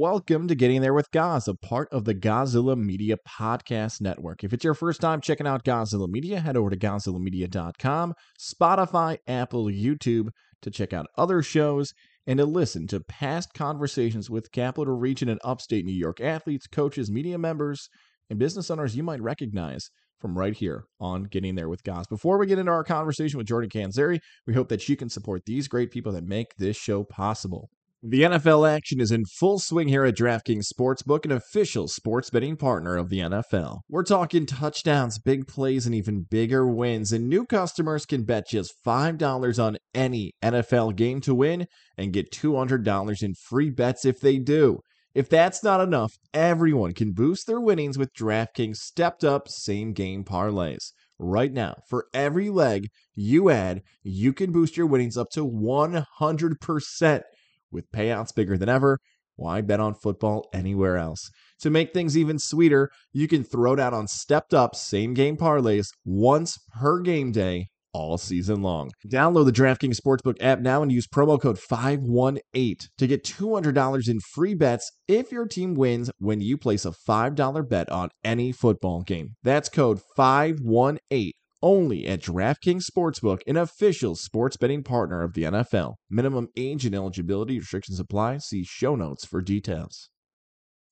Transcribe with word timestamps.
Welcome 0.00 0.46
to 0.46 0.54
Getting 0.54 0.80
There 0.80 0.94
with 0.94 1.10
Goz, 1.10 1.48
a 1.48 1.56
part 1.56 1.88
of 1.90 2.04
the 2.04 2.14
Godzilla 2.14 2.76
Media 2.76 3.16
Podcast 3.28 4.00
Network. 4.00 4.44
If 4.44 4.52
it's 4.52 4.62
your 4.62 4.74
first 4.74 5.00
time 5.00 5.20
checking 5.20 5.44
out 5.44 5.64
Godzilla 5.64 6.08
Media, 6.08 6.38
head 6.38 6.56
over 6.56 6.70
to 6.70 6.76
GodzillaMedia.com, 6.76 8.14
Spotify, 8.38 9.18
Apple, 9.26 9.64
YouTube 9.64 10.28
to 10.62 10.70
check 10.70 10.92
out 10.92 11.06
other 11.16 11.42
shows 11.42 11.94
and 12.28 12.38
to 12.38 12.44
listen 12.44 12.86
to 12.86 13.00
past 13.00 13.54
conversations 13.54 14.30
with 14.30 14.52
Capital 14.52 14.96
Region 14.96 15.28
and 15.28 15.40
upstate 15.42 15.84
New 15.84 15.90
York 15.90 16.20
athletes, 16.20 16.68
coaches, 16.68 17.10
media 17.10 17.36
members, 17.36 17.88
and 18.30 18.38
business 18.38 18.70
owners 18.70 18.94
you 18.94 19.02
might 19.02 19.20
recognize 19.20 19.90
from 20.20 20.38
right 20.38 20.54
here 20.54 20.84
on 21.00 21.24
Getting 21.24 21.56
There 21.56 21.68
with 21.68 21.82
Goz. 21.82 22.06
Before 22.06 22.38
we 22.38 22.46
get 22.46 22.60
into 22.60 22.70
our 22.70 22.84
conversation 22.84 23.36
with 23.36 23.48
Jordan 23.48 23.68
Canzeri, 23.68 24.20
we 24.46 24.54
hope 24.54 24.68
that 24.68 24.88
you 24.88 24.94
can 24.94 25.08
support 25.08 25.42
these 25.44 25.66
great 25.66 25.90
people 25.90 26.12
that 26.12 26.22
make 26.22 26.54
this 26.56 26.76
show 26.76 27.02
possible. 27.02 27.68
The 28.00 28.22
NFL 28.22 28.70
action 28.70 29.00
is 29.00 29.10
in 29.10 29.24
full 29.24 29.58
swing 29.58 29.88
here 29.88 30.04
at 30.04 30.14
DraftKings 30.14 30.72
Sportsbook, 30.72 31.24
an 31.24 31.32
official 31.32 31.88
sports 31.88 32.30
betting 32.30 32.54
partner 32.54 32.96
of 32.96 33.08
the 33.08 33.18
NFL. 33.18 33.80
We're 33.88 34.04
talking 34.04 34.46
touchdowns, 34.46 35.18
big 35.18 35.48
plays, 35.48 35.84
and 35.84 35.96
even 35.96 36.22
bigger 36.22 36.64
wins. 36.64 37.10
And 37.10 37.28
new 37.28 37.44
customers 37.44 38.06
can 38.06 38.22
bet 38.22 38.46
just 38.48 38.72
$5 38.86 39.60
on 39.60 39.78
any 39.94 40.30
NFL 40.44 40.94
game 40.94 41.20
to 41.22 41.34
win 41.34 41.66
and 41.96 42.12
get 42.12 42.30
$200 42.30 43.20
in 43.20 43.34
free 43.34 43.70
bets 43.70 44.04
if 44.04 44.20
they 44.20 44.38
do. 44.38 44.78
If 45.12 45.28
that's 45.28 45.64
not 45.64 45.80
enough, 45.80 46.12
everyone 46.32 46.94
can 46.94 47.14
boost 47.14 47.48
their 47.48 47.60
winnings 47.60 47.98
with 47.98 48.14
DraftKings 48.14 48.76
stepped 48.76 49.24
up 49.24 49.48
same 49.48 49.92
game 49.92 50.22
parlays. 50.22 50.92
Right 51.18 51.52
now, 51.52 51.74
for 51.88 52.06
every 52.14 52.48
leg 52.48 52.90
you 53.16 53.50
add, 53.50 53.82
you 54.04 54.32
can 54.32 54.52
boost 54.52 54.76
your 54.76 54.86
winnings 54.86 55.16
up 55.16 55.30
to 55.32 55.44
100% 55.44 57.22
with 57.70 57.90
payouts 57.90 58.34
bigger 58.34 58.56
than 58.56 58.68
ever. 58.68 58.98
Why 59.36 59.60
bet 59.60 59.78
on 59.78 59.94
football 59.94 60.48
anywhere 60.52 60.96
else? 60.96 61.30
To 61.60 61.70
make 61.70 61.92
things 61.92 62.18
even 62.18 62.38
sweeter, 62.38 62.90
you 63.12 63.28
can 63.28 63.44
throw 63.44 63.76
down 63.76 63.94
on 63.94 64.08
stepped 64.08 64.52
up 64.52 64.74
same 64.74 65.14
game 65.14 65.36
parlays 65.36 65.88
once 66.04 66.58
per 66.72 67.00
game 67.00 67.30
day 67.30 67.68
all 67.92 68.18
season 68.18 68.62
long. 68.62 68.90
Download 69.06 69.44
the 69.44 69.52
DraftKings 69.52 69.98
Sportsbook 69.98 70.36
app 70.40 70.60
now 70.60 70.82
and 70.82 70.92
use 70.92 71.06
promo 71.06 71.40
code 71.40 71.58
518 71.58 72.76
to 72.98 73.06
get 73.06 73.24
$200 73.24 74.08
in 74.08 74.20
free 74.20 74.54
bets 74.54 74.90
if 75.06 75.32
your 75.32 75.46
team 75.46 75.74
wins 75.74 76.10
when 76.18 76.40
you 76.40 76.56
place 76.56 76.84
a 76.84 76.92
$5 77.08 77.68
bet 77.68 77.88
on 77.90 78.10
any 78.24 78.52
football 78.52 79.02
game. 79.02 79.36
That's 79.42 79.68
code 79.68 80.00
518 80.16 81.32
only 81.62 82.06
at 82.06 82.22
DraftKings 82.22 82.84
Sportsbook, 82.84 83.40
an 83.46 83.56
official 83.56 84.14
sports 84.14 84.56
betting 84.56 84.82
partner 84.82 85.22
of 85.22 85.34
the 85.34 85.44
NFL. 85.44 85.94
Minimum 86.10 86.48
age 86.56 86.86
and 86.86 86.94
eligibility 86.94 87.58
restrictions 87.58 87.98
apply. 88.00 88.38
See 88.38 88.64
show 88.64 88.94
notes 88.94 89.24
for 89.24 89.40
details. 89.40 90.10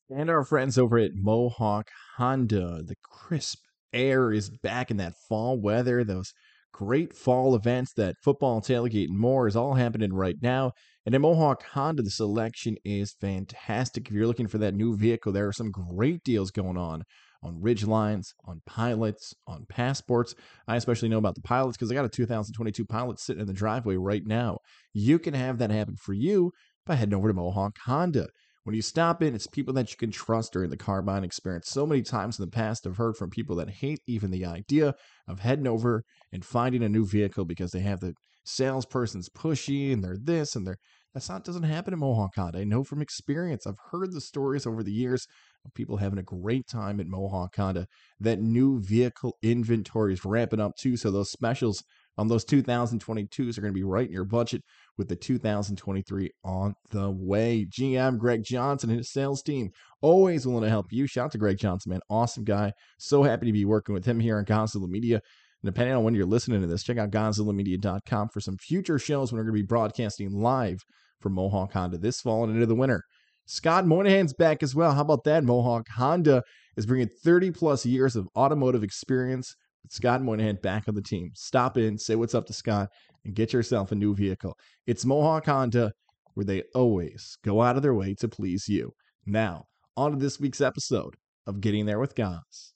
And 0.09 0.31
our 0.31 0.45
friends 0.45 0.79
over 0.79 0.99
at 0.99 1.13
Mohawk 1.15 1.89
Honda, 2.17 2.83
the 2.85 2.95
crisp 3.03 3.59
air 3.93 4.33
is 4.33 4.51
back 4.51 4.91
in 4.91 4.97
that 4.99 5.15
fall 5.29 5.61
weather. 5.61 6.05
Those 6.05 6.33
great 6.73 7.15
fall 7.15 7.55
events 7.55 7.93
that 7.95 8.17
football 8.23 8.61
tailgate 8.61 9.09
and 9.09 9.19
more 9.19 9.49
is 9.49 9.57
all 9.57 9.75
happening 9.75 10.13
right 10.13 10.37
now. 10.41 10.73
And 11.05 11.15
at 11.15 11.21
Mohawk 11.21 11.65
Honda, 11.73 12.03
the 12.03 12.11
selection 12.11 12.77
is 12.85 13.17
fantastic. 13.21 14.09
If 14.09 14.15
you're 14.15 14.27
looking 14.27 14.49
for 14.49 14.59
that 14.59 14.75
new 14.75 14.97
vehicle, 14.97 15.33
there 15.33 15.49
are 15.49 15.53
some 15.53 15.71
great 15.71 16.23
deals 16.25 16.51
going 16.51 16.77
on 16.77 17.03
on 17.47 17.61
Ridgelines, 17.61 18.35
on 18.45 18.61
pilots, 18.67 19.35
on 19.47 19.65
passports. 19.69 20.35
I 20.67 20.77
especially 20.77 21.09
know 21.09 21.19
about 21.19 21.37
the 21.37 21.43
pilots 21.43 21.77
because 21.77 21.91
I 21.91 21.95
got 21.95 22.05
a 22.05 22.11
2022 22.11 22.85
pilot 22.85 23.21
sitting 23.21 23.41
in 23.41 23.47
the 23.47 23.53
driveway 23.53 23.97
right 23.97 24.27
now. 24.27 24.59
You 24.93 25.19
can 25.19 25.35
have 25.35 25.59
that 25.59 25.71
happen 25.71 25.97
for 25.97 26.13
you 26.13 26.53
by 26.85 26.97
heading 26.97 27.15
over 27.15 27.29
to 27.29 27.35
Mohawk 27.35 27.79
Honda. 27.85 28.29
When 28.65 28.75
you 28.75 28.83
stop 28.83 29.23
in, 29.23 29.35
it's 29.37 29.47
people 29.47 29.73
that 29.75 29.93
you 29.93 29.97
can 29.97 30.11
trust 30.11 30.53
during 30.53 30.71
the 30.71 30.77
car 30.77 31.01
buying 31.01 31.23
experience. 31.23 31.69
So 31.71 31.87
many 31.87 32.03
times 32.03 32.39
in 32.39 32.45
the 32.45 32.51
past, 32.51 32.85
I've 32.85 32.97
heard 32.97 33.17
from 33.17 33.31
people 33.31 33.55
that 33.57 33.71
hate 33.71 34.01
even 34.09 34.33
the 34.33 34.45
idea 34.45 34.95
of 35.29 35.39
heading 35.39 35.69
over 35.69 36.03
and 36.33 36.45
finding 36.45 36.83
a 36.83 36.89
new 36.89 37.07
vehicle 37.07 37.45
because 37.45 37.71
they 37.71 37.81
have 37.81 38.01
the 38.01 38.15
salesperson's 38.45 39.29
pushy 39.29 39.93
and 39.93 40.03
they're 40.03 40.19
this 40.21 40.57
and 40.57 40.67
they're 40.67 40.79
that's 41.17 41.31
not 41.31 41.45
doesn't 41.45 41.63
happen 41.63 41.95
in 41.95 42.01
Mohawk 42.01 42.35
Honda. 42.37 42.59
I 42.59 42.65
know 42.65 42.85
from 42.85 43.01
experience. 43.01 43.67
I've 43.67 43.79
heard 43.91 44.13
the 44.13 44.21
stories 44.21 44.67
over 44.67 44.83
the 44.83 44.93
years 44.93 45.27
of 45.65 45.73
people 45.73 45.97
having 45.97 46.19
a 46.19 46.23
great 46.23 46.69
time 46.69 47.01
at 47.01 47.07
Mohawk 47.07 47.57
Honda. 47.57 47.81
Uh, 47.81 47.85
that 48.21 48.39
new 48.39 48.83
vehicle 48.83 49.39
inventory 49.43 50.13
is 50.13 50.27
ramping 50.27 50.61
up 50.61 50.73
too. 50.79 50.95
So 50.99 51.11
those 51.11 51.31
specials 51.31 51.83
on 52.19 52.29
those 52.29 52.45
2022s 52.45 53.57
are 53.57 53.63
going 53.63 53.73
to 53.73 53.79
be 53.79 53.83
right 53.83 54.07
in 54.07 54.13
your 54.13 54.27
budget 54.27 54.61
with 54.99 55.09
the 55.09 55.17
2023 55.17 56.31
on 56.45 56.75
the 56.91 57.11
way. 57.11 57.67
GM 57.67 58.19
Greg 58.19 58.43
Johnson 58.45 58.91
and 58.91 58.99
his 58.99 59.11
sales 59.11 59.43
team 59.43 59.71
always 60.03 60.47
willing 60.47 60.65
to 60.65 60.69
help 60.69 60.89
you. 60.91 61.07
Shout 61.07 61.27
out 61.27 61.33
to 61.33 61.39
Greg 61.39 61.57
Johnson, 61.57 61.93
man. 61.93 62.01
Awesome 62.11 62.45
guy. 62.45 62.75
So 62.99 63.23
happy 63.23 63.47
to 63.47 63.53
be 63.53 63.65
working 63.65 63.95
with 63.95 64.05
him 64.05 64.21
here 64.21 64.37
on 64.37 64.45
Godzilla 64.45 64.87
Media. 64.87 65.23
And 65.63 65.75
depending 65.75 65.97
on 65.97 66.05
when 66.05 66.15
you're 66.15 66.27
listening 66.27 66.61
to 66.61 66.67
this, 66.67 66.83
check 66.83 66.99
out 66.99 67.11
GodzillaMedia.com 67.11 68.29
for 68.29 68.41
some 68.41 68.59
future 68.59 68.99
shows 68.99 69.33
when 69.33 69.39
we're 69.39 69.45
going 69.45 69.57
to 69.57 69.63
be 69.63 69.67
broadcasting 69.67 70.31
live 70.31 70.85
from 71.21 71.33
Mohawk 71.33 71.73
Honda 71.73 71.99
this 71.99 72.21
fall 72.21 72.45
and 72.45 72.55
into 72.55 72.67
the 72.67 72.75
winter. 72.75 73.03
Scott 73.47 73.87
Moynihan's 73.87 74.33
back 74.35 74.63
as 74.63 74.75
well. 74.75 74.93
How 74.93 75.03
about 75.03 75.25
that? 75.25 75.45
Mohawk 75.45 75.89
Honda 75.89 76.43
is 76.77 76.87
bringing 76.87 77.09
30 77.23 77.53
plus 77.53 77.87
years 77.87 78.17
of 78.17 78.29
automotive 78.37 78.83
experience 78.83 79.55
with 79.83 79.93
Scott 79.93 80.23
Moynihan 80.23 80.59
back 80.63 80.89
on 80.89 80.95
the 80.95 81.03
team. 81.03 81.31
Stop 81.35 81.77
in, 81.77 81.97
say 81.97 82.17
what's 82.17 82.35
up 82.35 82.47
to 82.47 82.53
Scott, 82.53 82.89
and 83.25 83.35
get 83.35 83.53
yourself 83.53 83.93
a 83.93 83.95
new 83.95 84.15
vehicle. 84.15 84.57
It's 84.87 85.05
Mohawk 85.05 85.47
Honda, 85.47 85.93
where 86.35 86.45
they 86.45 86.65
always 86.75 87.39
go 87.45 87.63
out 87.63 87.77
of 87.77 87.83
their 87.83 87.95
way 87.95 88.15
to 88.15 88.29
please 88.29 88.69
you. 88.69 88.93
Now, 89.27 89.65
on 89.97 90.13
to 90.13 90.19
this 90.19 90.41
week's 90.41 90.61
episode 90.61 91.15
of 91.47 91.61
Getting 91.61 91.87
There 91.87 92.01
with 92.01 92.15
Goz. 92.15 92.73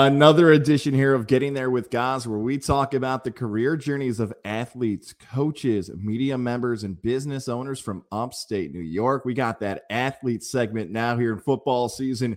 Another 0.00 0.52
edition 0.52 0.94
here 0.94 1.12
of 1.12 1.26
Getting 1.26 1.54
There 1.54 1.70
with 1.70 1.90
Goz, 1.90 2.24
where 2.24 2.38
we 2.38 2.56
talk 2.56 2.94
about 2.94 3.24
the 3.24 3.32
career 3.32 3.76
journeys 3.76 4.20
of 4.20 4.32
athletes, 4.44 5.12
coaches, 5.12 5.90
media 5.92 6.38
members, 6.38 6.84
and 6.84 7.02
business 7.02 7.48
owners 7.48 7.80
from 7.80 8.04
upstate 8.12 8.72
New 8.72 8.78
York. 8.78 9.24
We 9.24 9.34
got 9.34 9.58
that 9.58 9.82
athlete 9.90 10.44
segment 10.44 10.92
now 10.92 11.16
here 11.16 11.32
in 11.32 11.40
football 11.40 11.88
season. 11.88 12.36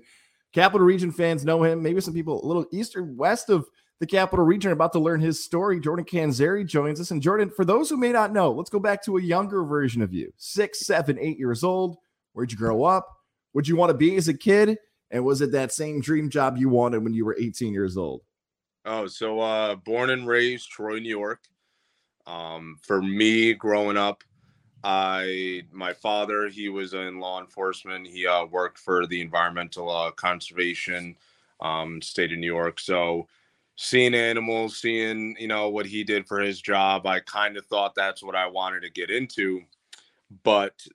Capital 0.53 0.87
Region 0.87 1.11
fans 1.11 1.45
know 1.45 1.61
him. 1.61 1.83
Maybe 1.83 2.01
some 2.01 2.15
people 2.15 2.43
a 2.43 2.47
little 2.47 2.65
east 2.71 2.95
or 2.95 3.03
west 3.03 3.51
of 3.51 3.67
the 3.99 4.07
Capital 4.07 4.43
Region 4.43 4.71
are 4.71 4.73
about 4.73 4.93
to 4.93 4.99
learn 4.99 5.21
his 5.21 5.43
story. 5.43 5.79
Jordan 5.79 6.05
Canzeri 6.05 6.65
joins 6.65 6.99
us. 6.99 7.11
And 7.11 7.21
Jordan, 7.21 7.51
for 7.55 7.63
those 7.63 7.91
who 7.91 7.97
may 7.97 8.11
not 8.11 8.33
know, 8.33 8.51
let's 8.51 8.71
go 8.71 8.79
back 8.79 9.03
to 9.03 9.17
a 9.17 9.21
younger 9.21 9.63
version 9.63 10.01
of 10.01 10.11
you 10.11 10.33
six, 10.35 10.79
seven, 10.87 11.19
eight 11.19 11.37
years 11.37 11.63
old. 11.63 11.97
Where'd 12.33 12.51
you 12.51 12.57
grow 12.57 12.85
up? 12.85 13.07
What'd 13.51 13.67
you 13.67 13.75
want 13.75 13.91
to 13.91 13.97
be 13.97 14.15
as 14.15 14.29
a 14.29 14.33
kid? 14.33 14.79
And 15.11 15.25
was 15.25 15.41
it 15.41 15.51
that 15.51 15.73
same 15.73 16.01
dream 16.01 16.29
job 16.29 16.57
you 16.57 16.69
wanted 16.69 17.03
when 17.03 17.13
you 17.13 17.25
were 17.25 17.35
18 17.37 17.73
years 17.73 17.97
old? 17.97 18.21
Oh, 18.85 19.07
so 19.07 19.39
uh 19.39 19.75
born 19.75 20.09
and 20.09 20.27
raised 20.27 20.69
Troy, 20.69 20.99
New 20.99 21.09
York. 21.09 21.43
Um 22.25 22.77
for 22.81 23.01
me 23.01 23.53
growing 23.53 23.97
up, 23.97 24.23
I 24.83 25.63
my 25.71 25.93
father, 25.93 26.49
he 26.49 26.69
was 26.69 26.93
in 26.93 27.19
law 27.19 27.41
enforcement. 27.41 28.07
He 28.07 28.27
uh 28.27 28.45
worked 28.45 28.79
for 28.79 29.07
the 29.07 29.21
environmental 29.21 29.89
uh 29.89 30.11
conservation 30.11 31.17
um 31.61 32.01
state 32.01 32.31
of 32.31 32.39
New 32.39 32.47
York. 32.47 32.79
So 32.79 33.27
seeing 33.77 34.15
animals, 34.15 34.79
seeing, 34.81 35.35
you 35.39 35.47
know, 35.47 35.69
what 35.69 35.85
he 35.87 36.03
did 36.03 36.27
for 36.27 36.39
his 36.39 36.61
job, 36.61 37.07
I 37.07 37.19
kind 37.21 37.57
of 37.57 37.65
thought 37.65 37.95
that's 37.95 38.23
what 38.23 38.35
I 38.35 38.47
wanted 38.47 38.81
to 38.83 38.89
get 38.91 39.09
into 39.11 39.63
but 40.43 40.85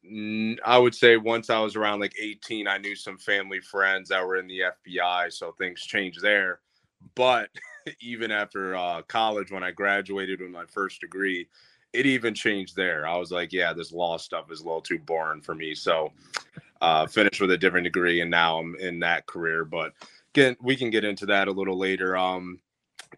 I 0.65 0.79
would 0.79 0.95
say 0.95 1.17
once 1.17 1.51
I 1.51 1.59
was 1.61 1.77
around 1.77 2.01
like 2.01 2.15
18, 2.19 2.67
I 2.67 2.79
knew 2.79 2.97
some 2.97 3.19
family 3.19 3.61
friends 3.61 4.09
that 4.09 4.27
were 4.27 4.37
in 4.37 4.47
the 4.47 4.63
FBI, 4.89 5.33
so 5.33 5.53
things 5.53 5.83
changed 5.83 6.23
there. 6.23 6.61
But 7.15 7.51
even 8.01 8.31
after 8.31 8.75
uh, 8.75 9.03
college, 9.03 9.51
when 9.51 9.63
I 9.63 9.73
graduated 9.73 10.41
with 10.41 10.51
my 10.51 10.65
first 10.67 11.01
degree, 11.01 11.49
it 11.93 12.07
even 12.07 12.35
changed 12.35 12.77
there. 12.77 13.07
I 13.07 13.17
was 13.17 13.31
like, 13.31 13.53
yeah, 13.53 13.73
this 13.73 13.93
law 13.93 14.17
stuff 14.17 14.51
is 14.51 14.61
a 14.61 14.65
little 14.65 14.81
too 14.81 14.99
boring 14.99 15.43
for 15.43 15.55
me. 15.55 15.75
So 15.75 16.13
uh, 16.81 17.07
finished 17.07 17.41
with 17.41 17.51
a 17.51 17.59
different 17.59 17.85
degree, 17.85 18.21
and 18.21 18.31
now 18.31 18.59
I'm 18.59 18.75
in 18.77 19.01
that 19.01 19.27
career. 19.27 19.65
But 19.65 19.93
again, 20.35 20.57
we 20.63 20.77
can 20.77 20.91
get 20.91 21.05
into 21.05 21.27
that 21.27 21.49
a 21.49 21.53
little 21.53 21.79
later. 21.79 22.17
Um, 22.17 22.61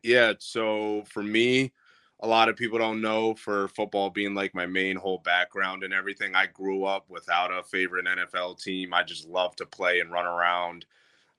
yeah, 0.03 0.35
so 0.39 1.05
for 1.09 1.23
me, 1.23 1.73
a 2.21 2.27
lot 2.27 2.49
of 2.49 2.57
people 2.57 2.79
don't 2.79 3.01
know 3.01 3.35
for 3.35 3.69
football 3.69 4.11
being 4.11 4.35
like 4.35 4.55
my 4.55 4.67
main 4.67 4.97
whole 4.97 5.19
background 5.19 5.85
and 5.85 5.95
everything. 5.95 6.35
I 6.35 6.47
grew 6.47 6.85
up 6.85 7.05
without 7.09 7.53
a 7.53 7.63
favorite 7.63 8.07
NFL 8.07 8.63
team. 8.63 8.93
I 8.93 9.05
just 9.05 9.29
love 9.29 9.55
to 9.57 9.67
play 9.67 10.01
and 10.01 10.11
run 10.11 10.27
around. 10.27 10.85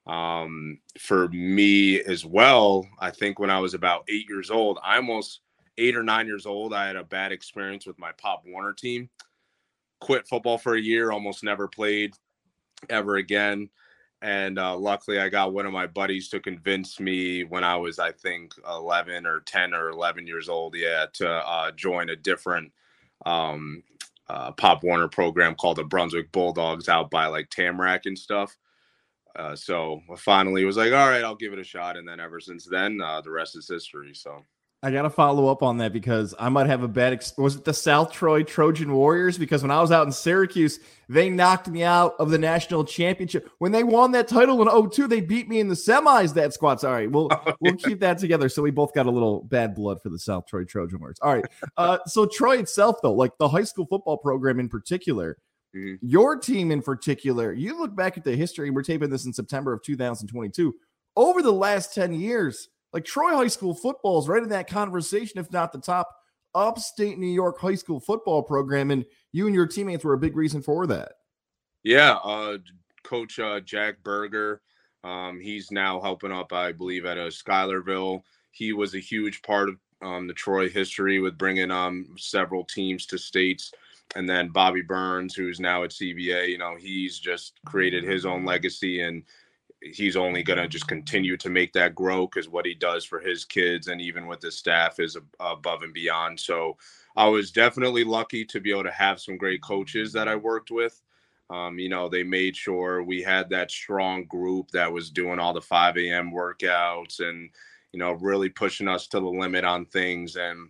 Um, 0.08 0.80
for 0.98 1.28
me 1.30 2.02
as 2.02 2.26
well, 2.26 2.88
I 3.00 3.12
think 3.12 3.40
when 3.40 3.50
I 3.50 3.60
was 3.60 3.74
about 3.74 4.06
eight 4.10 4.28
years 4.30 4.50
old, 4.50 4.80
I 4.84 4.96
almost 4.96 5.42
eight 5.78 5.96
or 5.96 6.04
nine 6.04 6.28
years 6.28 6.46
old, 6.46 6.74
I 6.74 6.88
had 6.88 6.96
a 6.96 7.04
bad 7.04 7.32
experience 7.32 7.86
with 7.86 8.00
my 8.00 8.12
Pop 8.14 8.44
Warner 8.46 8.74
team. 8.74 9.10
Quit 10.00 10.28
football 10.28 10.58
for 10.58 10.76
a 10.76 10.82
year, 10.82 11.12
almost 11.12 11.44
never 11.44 11.68
played 11.68 12.14
ever 12.90 13.18
again. 13.18 13.70
And 14.22 14.60
uh, 14.60 14.76
luckily, 14.78 15.20
I 15.20 15.30
got 15.30 15.54
one 15.54 15.66
of 15.66 15.72
my 15.72 15.88
buddies 15.88 16.28
to 16.30 16.42
convince 16.42 17.00
me 17.00 17.46
when 17.46 17.64
I 17.64 17.78
was, 17.78 18.00
I 18.00 18.12
think, 18.12 18.54
11 18.68 19.26
or 19.26 19.40
10 19.42 19.74
or 19.74 19.90
11 19.90 20.28
years 20.28 20.50
old, 20.50 20.76
yeah, 20.76 21.06
to 21.14 21.30
uh, 21.30 21.72
join 21.72 22.10
a 22.10 22.16
different 22.18 22.72
um, 23.26 23.82
uh, 24.28 24.52
Pop 24.52 24.84
Warner 24.84 25.08
program 25.08 25.56
called 25.56 25.78
the 25.78 25.86
Brunswick 25.86 26.32
Bulldogs 26.32 26.90
out 26.90 27.10
by 27.10 27.28
like 27.28 27.50
Tamarac 27.50 28.02
and 28.06 28.18
stuff. 28.18 28.58
Uh, 29.36 29.56
so 29.56 30.02
finally 30.18 30.66
was 30.66 30.76
like, 30.76 30.92
all 30.92 31.10
right, 31.10 31.24
I'll 31.24 31.36
give 31.36 31.54
it 31.54 31.60
a 31.60 31.64
shot. 31.64 31.96
And 31.96 32.08
then 32.08 32.20
ever 32.20 32.40
since 32.40 32.66
then, 32.66 33.00
uh, 33.02 33.22
the 33.22 33.32
rest 33.32 33.56
is 33.56 33.70
history. 33.70 34.14
So 34.14 34.44
I 34.82 34.92
got 34.92 35.02
to 35.02 35.10
follow 35.10 35.48
up 35.48 35.62
on 35.62 35.78
that 35.80 35.92
because 35.92 36.34
I 36.40 36.48
might 36.48 36.68
have 36.68 36.84
a 36.84 36.88
bad. 36.88 37.12
Ex- 37.12 37.38
was 37.38 37.58
it 37.58 37.66
the 37.66 37.74
South 37.74 38.14
Troy 38.14 38.44
Trojan 38.44 38.94
Warriors? 38.94 39.38
Because 39.38 39.62
when 39.62 39.72
I 39.72 39.82
was 39.82 39.92
out 39.92 40.08
in 40.08 40.14
Syracuse, 40.14 40.80
they 41.10 41.30
knocked 41.30 41.68
me 41.68 41.84
out 41.84 42.16
of 42.18 42.30
the 42.30 42.38
national 42.38 42.86
championship. 42.86 43.50
When 43.58 43.74
they 43.74 43.84
won 43.84 44.14
that 44.14 44.30
title 44.30 44.62
in 44.62 44.90
02, 44.90 45.08
they 45.08 45.20
beat 45.20 45.50
me 45.50 45.60
in 45.60 45.68
the 45.68 45.76
semis. 45.76 46.34
That 46.34 46.54
squad. 46.54 46.82
All 46.86 46.94
right, 46.94 47.12
we'll 47.12 47.28
oh, 47.32 47.54
we'll 47.60 47.76
keep 47.76 48.00
that 48.00 48.20
together. 48.20 48.48
So 48.48 48.62
we 48.62 48.72
both 48.72 48.94
got 48.94 49.06
a 49.06 49.12
little 49.12 49.44
bad 49.44 49.76
blood 49.76 50.02
for 50.02 50.08
the 50.08 50.20
South 50.20 50.46
Troy 50.48 50.64
Trojan 50.64 51.00
Warriors. 51.00 51.20
All 51.22 51.34
right. 51.34 51.46
Uh, 51.76 51.98
so 52.06 52.26
Troy 52.26 52.60
itself, 52.60 52.98
though, 53.04 53.14
like 53.14 53.38
the 53.38 53.50
high 53.50 53.66
school 53.66 53.86
football 53.86 54.18
program 54.18 54.62
in 54.62 54.70
particular, 54.70 55.38
mm-hmm. 55.76 55.96
your 56.02 56.38
team 56.38 56.72
in 56.72 56.82
particular, 56.82 57.52
you 57.52 57.78
look 57.78 57.98
back 57.98 58.18
at 58.18 58.24
the 58.24 58.34
history. 58.34 58.70
We're 58.70 58.84
taping 58.84 59.10
this 59.10 59.26
in 59.26 59.34
September 59.34 59.74
of 59.74 59.84
2022. 59.84 60.74
Over 61.18 61.42
the 61.42 61.52
last 61.52 61.94
10 61.94 62.14
years 62.14 62.70
like 62.94 63.06
Troy 63.06 63.32
High 63.32 63.48
School 63.48 63.74
football 63.74 64.20
is 64.20 64.28
right 64.28 64.44
in 64.44 64.50
that 64.50 64.70
conversation, 64.70 65.40
if 65.40 65.52
not 65.52 65.72
the 65.72 65.80
top 65.80 66.16
upstate 66.56 67.18
New 67.18 67.28
York 67.28 67.60
high 67.60 67.76
school 67.76 68.00
football 68.00 68.42
program. 68.42 68.92
And 68.92 69.06
you 69.32 69.46
and 69.46 69.56
your 69.56 69.68
teammates 69.68 70.04
were 70.04 70.14
a 70.14 70.20
big 70.20 70.36
reason 70.36 70.62
for 70.62 70.88
that. 70.88 71.14
Yeah. 71.84 72.14
Uh, 72.24 72.58
Coach 73.04 73.40
uh, 73.40 73.60
Jack 73.62 74.04
Berger, 74.04 74.62
um, 75.04 75.40
he's 75.40 75.72
now 75.72 76.02
helping 76.02 76.32
up, 76.32 76.52
I 76.52 76.72
believe, 76.72 77.06
at 77.06 77.18
a 77.18 77.28
uh, 77.28 77.30
Schuylerville. 77.30 78.24
He 78.52 78.74
was 78.74 78.96
a 78.96 79.00
huge 79.00 79.42
part 79.42 79.70
of 79.70 79.78
um, 80.02 80.28
the 80.28 80.34
Troy 80.34 80.70
history 80.70 81.20
with 81.20 81.38
bringing 81.38 81.72
um, 81.72 82.16
several 82.18 82.64
teams 82.66 83.06
to 83.08 83.18
states. 83.18 83.72
And 84.16 84.28
then 84.28 84.50
Bobby 84.50 84.82
Burns, 84.82 85.36
who's 85.36 85.60
now 85.60 85.84
at 85.84 85.92
CBA, 85.92 86.50
you 86.50 86.58
know, 86.58 86.76
he's 86.76 87.20
just 87.20 87.60
created 87.66 88.04
his 88.04 88.26
own 88.26 88.44
legacy 88.44 89.02
and 89.02 89.24
he's 89.82 90.16
only 90.16 90.44
going 90.44 90.60
to 90.60 90.68
just 90.68 90.88
continue 90.88 91.38
to 91.38 91.50
make 91.50 91.74
that 91.74 91.96
grow 91.96 92.28
because 92.28 92.50
what 92.50 92.66
he 92.66 92.74
does 92.74 93.06
for 93.06 93.20
his 93.20 93.46
kids 93.46 93.88
and 93.88 94.02
even 94.02 94.28
with 94.28 94.42
his 94.42 94.58
staff 94.58 95.00
is 95.00 95.18
above 95.40 95.84
and 95.84 95.94
beyond. 95.94 96.40
So 96.40 96.78
I 97.16 97.28
was 97.28 97.52
definitely 97.52 98.04
lucky 98.04 98.46
to 98.46 98.60
be 98.60 98.72
able 98.72 98.84
to 98.84 98.92
have 98.92 99.20
some 99.20 99.38
great 99.38 99.62
coaches 99.62 100.12
that 100.14 100.28
I 100.28 100.36
worked 100.36 100.72
with. 100.72 101.02
Um, 101.50 101.80
you 101.80 101.90
know, 101.90 102.10
they 102.10 102.24
made 102.24 102.56
sure 102.56 103.02
we 103.02 103.24
had 103.24 103.50
that 103.50 103.72
strong 103.72 104.26
group 104.26 104.70
that 104.72 104.92
was 104.92 105.10
doing 105.10 105.40
all 105.40 105.54
the 105.54 105.62
5 105.62 105.98
a.m. 105.98 106.32
workouts 106.32 107.22
and, 107.22 107.50
you 107.92 108.00
know, 108.00 108.12
really 108.12 108.50
pushing 108.50 108.88
us 108.88 109.08
to 109.08 109.20
the 109.20 109.26
limit 109.26 109.64
on 109.64 109.86
things. 109.86 110.36
And 110.36 110.70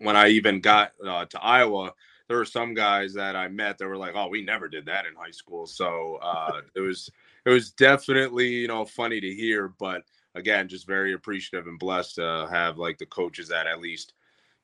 when 0.00 0.16
I 0.16 0.28
even 0.28 0.60
got 0.60 0.92
uh, 1.06 1.24
to 1.26 1.42
Iowa, 1.42 1.94
there 2.32 2.38
were 2.38 2.46
some 2.46 2.72
guys 2.72 3.12
that 3.12 3.36
I 3.36 3.48
met 3.48 3.76
that 3.76 3.86
were 3.86 3.98
like, 3.98 4.14
"Oh, 4.14 4.28
we 4.28 4.42
never 4.42 4.66
did 4.66 4.86
that 4.86 5.04
in 5.04 5.14
high 5.14 5.32
school." 5.32 5.66
So 5.66 6.18
uh, 6.22 6.62
it 6.74 6.80
was 6.80 7.10
it 7.44 7.50
was 7.50 7.72
definitely 7.72 8.48
you 8.48 8.68
know 8.68 8.86
funny 8.86 9.20
to 9.20 9.34
hear, 9.34 9.74
but 9.78 10.00
again, 10.34 10.66
just 10.66 10.86
very 10.86 11.12
appreciative 11.12 11.66
and 11.66 11.78
blessed 11.78 12.14
to 12.14 12.48
have 12.50 12.78
like 12.78 12.96
the 12.96 13.04
coaches 13.04 13.48
that 13.48 13.66
at 13.66 13.80
least 13.82 14.14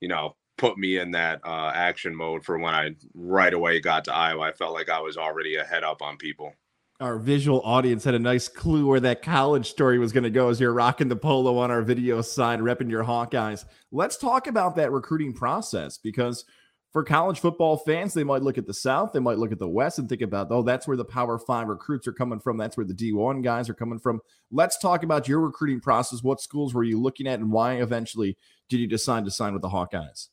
you 0.00 0.09
know 0.09 0.35
put 0.56 0.79
me 0.79 0.97
in 0.97 1.11
that 1.11 1.43
uh, 1.44 1.70
action 1.75 2.17
mode 2.17 2.43
for 2.43 2.59
when 2.59 2.75
I 2.75 2.94
right 3.12 3.53
away 3.53 3.81
got 3.81 4.06
to 4.06 4.14
Iowa. 4.14 4.44
I 4.44 4.53
felt 4.53 4.73
like 4.73 4.88
I 4.88 5.00
was 5.00 5.19
already 5.19 5.56
a 5.56 5.64
head 5.64 5.85
up 5.85 6.00
on 6.00 6.17
people. 6.17 6.55
Our 7.00 7.19
visual 7.19 7.61
audience 7.64 8.03
had 8.03 8.14
a 8.14 8.19
nice 8.19 8.49
clue 8.49 8.87
where 8.87 9.00
that 9.00 9.21
college 9.21 9.69
story 9.69 9.99
was 9.99 10.11
going 10.11 10.25
to 10.25 10.31
go 10.31 10.49
as 10.49 10.59
you're 10.59 10.73
rocking 10.73 11.09
the 11.09 11.17
polo 11.17 11.59
on 11.59 11.71
our 11.71 11.82
video 11.82 12.23
side, 12.23 12.61
repping 12.61 12.91
your 12.91 13.05
Hawkeyes. 13.05 13.67
Let's 13.93 14.17
talk 14.17 14.47
about 14.47 14.75
that 14.76 14.91
recruiting 14.91 15.35
process 15.35 15.99
because 15.99 16.47
for 16.93 17.05
college 17.05 17.40
football 17.40 17.76
fans, 17.76 18.14
they 18.14 18.25
might 18.25 18.43
look 18.43 18.56
at 18.56 18.67
the 18.67 18.75
South, 18.75 19.12
they 19.12 19.20
might 19.20 19.38
look 19.38 19.52
at 19.52 19.58
the 19.58 19.69
West 19.69 19.99
and 19.99 20.08
think 20.08 20.23
about, 20.23 20.49
oh, 20.50 20.62
that's 20.62 20.88
where 20.88 20.96
the 20.96 21.05
Power 21.05 21.38
Five 21.38 21.69
recruits 21.69 22.06
are 22.06 22.12
coming 22.12 22.40
from. 22.40 22.56
That's 22.56 22.76
where 22.76 22.87
the 22.87 22.94
D1 22.94 23.43
guys 23.43 23.69
are 23.69 23.75
coming 23.75 23.99
from. 23.99 24.20
Let's 24.50 24.79
talk 24.79 25.02
about 25.02 25.29
your 25.29 25.40
recruiting 25.40 25.81
process. 25.81 26.23
What 26.23 26.40
schools 26.40 26.73
were 26.73 26.85
you 26.85 26.99
looking 26.99 27.26
at, 27.26 27.40
and 27.40 27.52
why 27.52 27.75
eventually 27.75 28.37
did 28.69 28.81
you 28.81 28.87
decide 28.87 29.25
to 29.26 29.31
sign 29.31 29.52
with 29.52 29.62
the 29.62 29.69
Hawkeyes? 29.69 30.29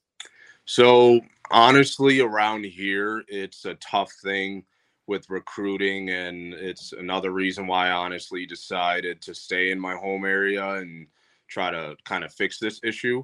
So, 0.63 1.19
honestly, 1.51 2.21
around 2.21 2.65
here, 2.65 3.23
it's 3.27 3.65
a 3.65 3.75
tough 3.75 4.11
thing 4.23 4.63
with 5.07 5.29
recruiting, 5.29 6.09
and 6.09 6.53
it's 6.53 6.93
another 6.93 7.31
reason 7.31 7.67
why 7.67 7.89
I 7.89 7.91
honestly 7.91 8.45
decided 8.45 9.21
to 9.23 9.35
stay 9.35 9.71
in 9.71 9.79
my 9.79 9.95
home 9.95 10.25
area 10.25 10.67
and 10.75 11.05
try 11.47 11.69
to 11.69 11.95
kind 12.05 12.23
of 12.23 12.33
fix 12.33 12.57
this 12.57 12.79
issue 12.83 13.23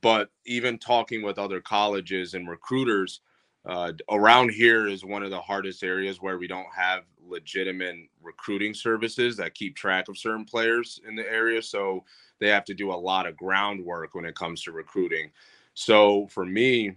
but 0.00 0.30
even 0.46 0.78
talking 0.78 1.22
with 1.22 1.38
other 1.38 1.60
colleges 1.60 2.34
and 2.34 2.48
recruiters 2.48 3.20
uh, 3.64 3.92
around 4.10 4.50
here 4.50 4.88
is 4.88 5.04
one 5.04 5.22
of 5.22 5.30
the 5.30 5.40
hardest 5.40 5.84
areas 5.84 6.20
where 6.20 6.38
we 6.38 6.48
don't 6.48 6.66
have 6.74 7.04
legitimate 7.24 7.96
recruiting 8.20 8.74
services 8.74 9.36
that 9.36 9.54
keep 9.54 9.76
track 9.76 10.08
of 10.08 10.18
certain 10.18 10.44
players 10.44 11.00
in 11.06 11.14
the 11.14 11.30
area. 11.30 11.62
So 11.62 12.04
they 12.40 12.48
have 12.48 12.64
to 12.64 12.74
do 12.74 12.90
a 12.90 12.94
lot 12.94 13.26
of 13.26 13.36
groundwork 13.36 14.14
when 14.14 14.24
it 14.24 14.34
comes 14.34 14.62
to 14.62 14.72
recruiting. 14.72 15.30
So 15.74 16.26
for 16.26 16.44
me, 16.44 16.96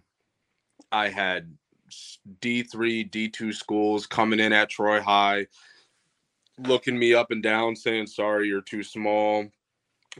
I 0.91 1.09
had 1.09 1.55
D3, 2.41 3.11
D2 3.11 3.53
schools 3.53 4.07
coming 4.07 4.39
in 4.39 4.51
at 4.51 4.69
Troy 4.69 4.99
High, 4.99 5.45
looking 6.57 6.97
me 6.97 7.13
up 7.13 7.29
and 7.31 7.43
down, 7.43 7.75
saying, 7.75 8.07
Sorry, 8.07 8.47
you're 8.47 8.61
too 8.61 8.83
small. 8.83 9.45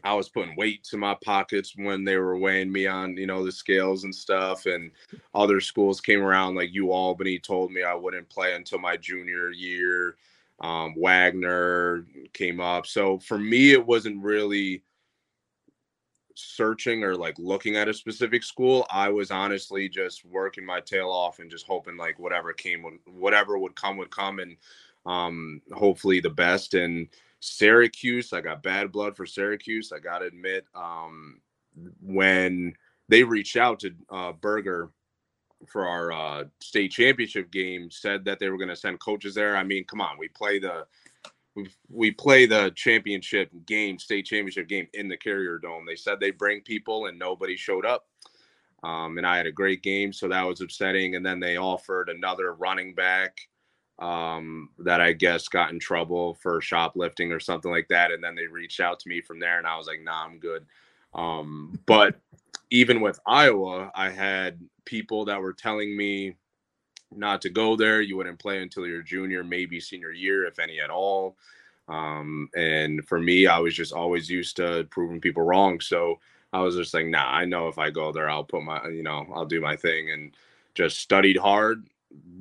I 0.03 0.13
was 0.13 0.29
putting 0.29 0.55
weights 0.55 0.93
in 0.93 0.99
my 0.99 1.15
pockets 1.23 1.73
when 1.75 2.03
they 2.03 2.17
were 2.17 2.37
weighing 2.37 2.71
me 2.71 2.87
on, 2.87 3.17
you 3.17 3.27
know, 3.27 3.45
the 3.45 3.51
scales 3.51 4.03
and 4.03 4.13
stuff. 4.13 4.65
And 4.65 4.91
other 5.33 5.61
schools 5.61 6.01
came 6.01 6.21
around, 6.21 6.55
like 6.55 6.73
U 6.73 6.91
Albany 6.91 7.39
told 7.39 7.71
me 7.71 7.83
I 7.83 7.93
wouldn't 7.93 8.29
play 8.29 8.55
until 8.55 8.79
my 8.79 8.97
junior 8.97 9.51
year. 9.51 10.17
Um, 10.59 10.95
Wagner 10.97 12.05
came 12.33 12.59
up. 12.59 12.87
So 12.87 13.19
for 13.19 13.37
me, 13.37 13.71
it 13.71 13.85
wasn't 13.85 14.23
really 14.23 14.83
searching 16.35 17.03
or 17.03 17.15
like 17.15 17.37
looking 17.39 17.75
at 17.77 17.87
a 17.87 17.93
specific 17.93 18.43
school. 18.43 18.85
I 18.91 19.09
was 19.09 19.31
honestly 19.31 19.89
just 19.89 20.25
working 20.25 20.65
my 20.65 20.81
tail 20.81 21.09
off 21.09 21.39
and 21.39 21.49
just 21.49 21.65
hoping 21.65 21.97
like 21.97 22.19
whatever 22.19 22.53
came, 22.53 22.99
whatever 23.05 23.57
would 23.57 23.75
come 23.75 23.97
would 23.97 24.11
come, 24.11 24.39
and 24.39 24.57
um, 25.05 25.61
hopefully 25.73 26.19
the 26.19 26.29
best. 26.29 26.73
And 26.73 27.07
Syracuse, 27.45 28.33
I 28.33 28.41
got 28.41 28.63
bad 28.63 28.91
blood 28.91 29.15
for 29.15 29.25
Syracuse. 29.25 29.91
I 29.91 29.99
got 29.99 30.19
to 30.19 30.25
admit, 30.25 30.65
um, 30.73 31.41
when 32.01 32.73
they 33.07 33.23
reached 33.23 33.55
out 33.55 33.79
to 33.81 33.93
uh, 34.09 34.31
Berger 34.31 34.89
for 35.67 35.87
our 35.87 36.11
uh, 36.11 36.43
state 36.59 36.91
championship 36.91 37.51
game, 37.51 37.91
said 37.91 38.25
that 38.25 38.39
they 38.39 38.49
were 38.49 38.57
going 38.57 38.69
to 38.69 38.75
send 38.75 38.99
coaches 38.99 39.35
there. 39.35 39.55
I 39.55 39.63
mean, 39.63 39.85
come 39.85 40.01
on, 40.01 40.17
we 40.17 40.27
play 40.27 40.57
the 40.57 40.87
we 41.89 42.11
play 42.11 42.45
the 42.45 42.71
championship 42.75 43.49
game, 43.65 43.97
state 43.97 44.25
championship 44.25 44.67
game 44.67 44.87
in 44.93 45.07
the 45.07 45.15
Carrier 45.15 45.57
Dome. 45.57 45.85
They 45.85 45.95
said 45.95 46.19
they 46.19 46.31
bring 46.31 46.61
people, 46.61 47.05
and 47.05 47.17
nobody 47.17 47.55
showed 47.55 47.85
up. 47.85 48.07
Um, 48.83 49.17
and 49.17 49.25
I 49.25 49.37
had 49.37 49.45
a 49.45 49.51
great 49.51 49.81
game, 49.81 50.11
so 50.11 50.27
that 50.27 50.43
was 50.43 50.61
upsetting. 50.61 51.15
And 51.15 51.25
then 51.25 51.39
they 51.39 51.57
offered 51.57 52.09
another 52.09 52.53
running 52.53 52.93
back 52.93 53.37
um, 53.99 54.69
that 54.79 55.01
I 55.01 55.13
guess 55.13 55.47
got 55.47 55.71
in 55.71 55.79
trouble 55.79 56.35
for 56.35 56.61
shoplifting 56.61 57.31
or 57.31 57.39
something 57.39 57.71
like 57.71 57.87
that. 57.89 58.11
And 58.11 58.23
then 58.23 58.35
they 58.35 58.47
reached 58.47 58.79
out 58.79 58.99
to 58.99 59.09
me 59.09 59.21
from 59.21 59.39
there, 59.39 59.57
and 59.57 59.67
I 59.67 59.77
was 59.77 59.87
like, 59.87 60.01
nah, 60.03 60.25
I'm 60.25 60.39
good. 60.39 60.65
Um, 61.13 61.79
but 61.85 62.19
even 62.71 63.01
with 63.01 63.19
Iowa, 63.25 63.91
I 63.95 64.09
had 64.09 64.59
people 64.85 65.25
that 65.25 65.41
were 65.41 65.53
telling 65.53 65.95
me 65.95 66.35
not 67.15 67.41
to 67.43 67.49
go 67.49 67.75
there. 67.75 68.01
You 68.01 68.17
wouldn't 68.17 68.39
play 68.39 68.61
until 68.61 68.85
your 68.85 69.01
junior, 69.01 69.43
maybe 69.43 69.79
senior 69.79 70.11
year, 70.11 70.45
if 70.45 70.59
any 70.59 70.79
at 70.79 70.89
all. 70.89 71.37
Um, 71.87 72.49
and 72.55 73.05
for 73.07 73.19
me, 73.19 73.47
I 73.47 73.59
was 73.59 73.75
just 73.75 73.93
always 73.93 74.29
used 74.29 74.55
to 74.57 74.87
proving 74.89 75.21
people 75.21 75.43
wrong. 75.43 75.79
So 75.79 76.19
I 76.51 76.61
was 76.61 76.75
just 76.75 76.93
like, 76.93 77.05
nah, 77.05 77.31
I 77.31 77.45
know 77.45 77.67
if 77.67 77.77
I 77.77 77.91
go 77.91 78.11
there, 78.11 78.29
I'll 78.29 78.43
put 78.43 78.63
my, 78.63 78.87
you 78.87 79.03
know, 79.03 79.25
I'll 79.33 79.45
do 79.45 79.61
my 79.61 79.75
thing 79.75 80.11
and 80.11 80.35
just 80.73 80.99
studied 80.99 81.37
hard 81.37 81.87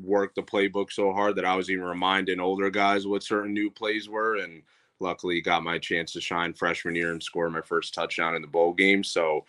worked 0.02 0.34
the 0.36 0.42
playbook 0.42 0.92
so 0.92 1.12
hard 1.12 1.36
that 1.36 1.44
I 1.44 1.56
was 1.56 1.70
even 1.70 1.84
reminding 1.84 2.40
older 2.40 2.70
guys 2.70 3.06
what 3.06 3.22
certain 3.22 3.54
new 3.54 3.70
plays 3.70 4.08
were. 4.08 4.36
And 4.36 4.62
luckily 5.00 5.40
got 5.40 5.62
my 5.62 5.78
chance 5.78 6.12
to 6.12 6.20
shine 6.20 6.52
freshman 6.52 6.94
year 6.94 7.12
and 7.12 7.22
score 7.22 7.50
my 7.50 7.60
first 7.60 7.94
touchdown 7.94 8.34
in 8.34 8.42
the 8.42 8.48
bowl 8.48 8.72
game. 8.72 9.04
So 9.04 9.44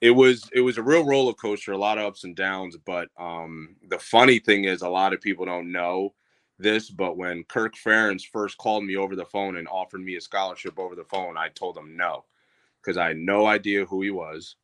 it 0.00 0.10
was 0.10 0.48
it 0.52 0.60
was 0.60 0.78
a 0.78 0.82
real 0.82 1.04
roller 1.04 1.32
coaster, 1.32 1.72
a 1.72 1.78
lot 1.78 1.98
of 1.98 2.04
ups 2.04 2.24
and 2.24 2.36
downs. 2.36 2.76
But 2.76 3.08
um, 3.18 3.76
the 3.88 3.98
funny 3.98 4.38
thing 4.38 4.64
is, 4.64 4.82
a 4.82 4.88
lot 4.88 5.12
of 5.12 5.20
people 5.20 5.44
don't 5.44 5.72
know 5.72 6.14
this, 6.58 6.90
but 6.90 7.16
when 7.16 7.44
Kirk 7.44 7.74
Ferentz 7.74 8.24
first 8.24 8.58
called 8.58 8.84
me 8.84 8.96
over 8.96 9.16
the 9.16 9.24
phone 9.24 9.56
and 9.56 9.68
offered 9.68 10.02
me 10.02 10.16
a 10.16 10.20
scholarship 10.20 10.78
over 10.78 10.94
the 10.94 11.04
phone, 11.04 11.36
I 11.36 11.48
told 11.48 11.76
him 11.76 11.96
no 11.96 12.24
because 12.80 12.96
I 12.96 13.08
had 13.08 13.18
no 13.18 13.46
idea 13.46 13.84
who 13.84 14.02
he 14.02 14.10
was, 14.10 14.56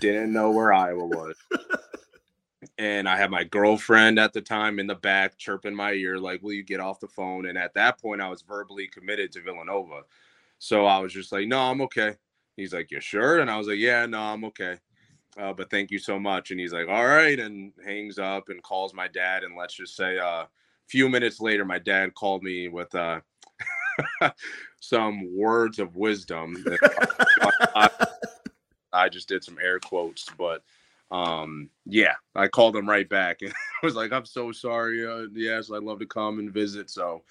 didn't 0.00 0.32
know 0.32 0.50
where 0.50 0.72
Iowa 0.72 1.06
was. 1.06 1.36
and 2.78 3.08
I 3.08 3.16
had 3.16 3.30
my 3.30 3.44
girlfriend 3.44 4.18
at 4.18 4.32
the 4.32 4.40
time 4.40 4.78
in 4.78 4.86
the 4.86 4.94
back 4.94 5.38
chirping 5.38 5.74
my 5.74 5.92
ear, 5.92 6.18
like, 6.18 6.42
Will 6.42 6.52
you 6.52 6.62
get 6.62 6.80
off 6.80 7.00
the 7.00 7.08
phone? 7.08 7.46
And 7.46 7.56
at 7.56 7.74
that 7.74 8.00
point, 8.00 8.20
I 8.20 8.28
was 8.28 8.42
verbally 8.42 8.86
committed 8.86 9.32
to 9.32 9.42
Villanova. 9.42 10.02
So 10.58 10.84
I 10.84 10.98
was 10.98 11.12
just 11.12 11.32
like, 11.32 11.48
No, 11.48 11.60
I'm 11.60 11.80
okay. 11.82 12.14
He's 12.56 12.74
like, 12.74 12.90
You 12.90 13.00
sure? 13.00 13.38
And 13.40 13.50
I 13.50 13.56
was 13.56 13.66
like, 13.66 13.78
Yeah, 13.78 14.04
no, 14.06 14.20
I'm 14.20 14.44
okay. 14.46 14.76
Uh, 15.38 15.52
but 15.52 15.70
thank 15.70 15.90
you 15.90 15.98
so 15.98 16.18
much. 16.18 16.50
And 16.50 16.60
he's 16.60 16.72
like, 16.72 16.88
All 16.88 17.06
right. 17.06 17.38
And 17.38 17.72
hangs 17.84 18.18
up 18.18 18.48
and 18.48 18.62
calls 18.62 18.92
my 18.92 19.08
dad. 19.08 19.42
And 19.42 19.56
let's 19.56 19.74
just 19.74 19.96
say, 19.96 20.18
uh, 20.18 20.44
a 20.44 20.48
few 20.88 21.08
minutes 21.08 21.40
later, 21.40 21.64
my 21.64 21.78
dad 21.78 22.14
called 22.14 22.42
me 22.42 22.68
with 22.68 22.94
uh, 22.94 23.20
some 24.80 25.34
words 25.36 25.78
of 25.78 25.96
wisdom. 25.96 26.64
I, 27.74 27.90
I 28.92 29.08
just 29.08 29.28
did 29.28 29.42
some 29.42 29.58
air 29.60 29.80
quotes, 29.80 30.26
but 30.38 30.62
um 31.12 31.70
yeah 31.84 32.14
i 32.34 32.48
called 32.48 32.74
him 32.74 32.88
right 32.88 33.08
back 33.08 33.42
and 33.42 33.52
was 33.82 33.94
like 33.94 34.12
i'm 34.12 34.24
so 34.24 34.50
sorry 34.50 35.06
uh, 35.06 35.26
yes 35.32 35.70
i'd 35.70 35.82
love 35.82 36.00
to 36.00 36.06
come 36.06 36.38
and 36.40 36.52
visit. 36.52 36.90
So 36.90 37.22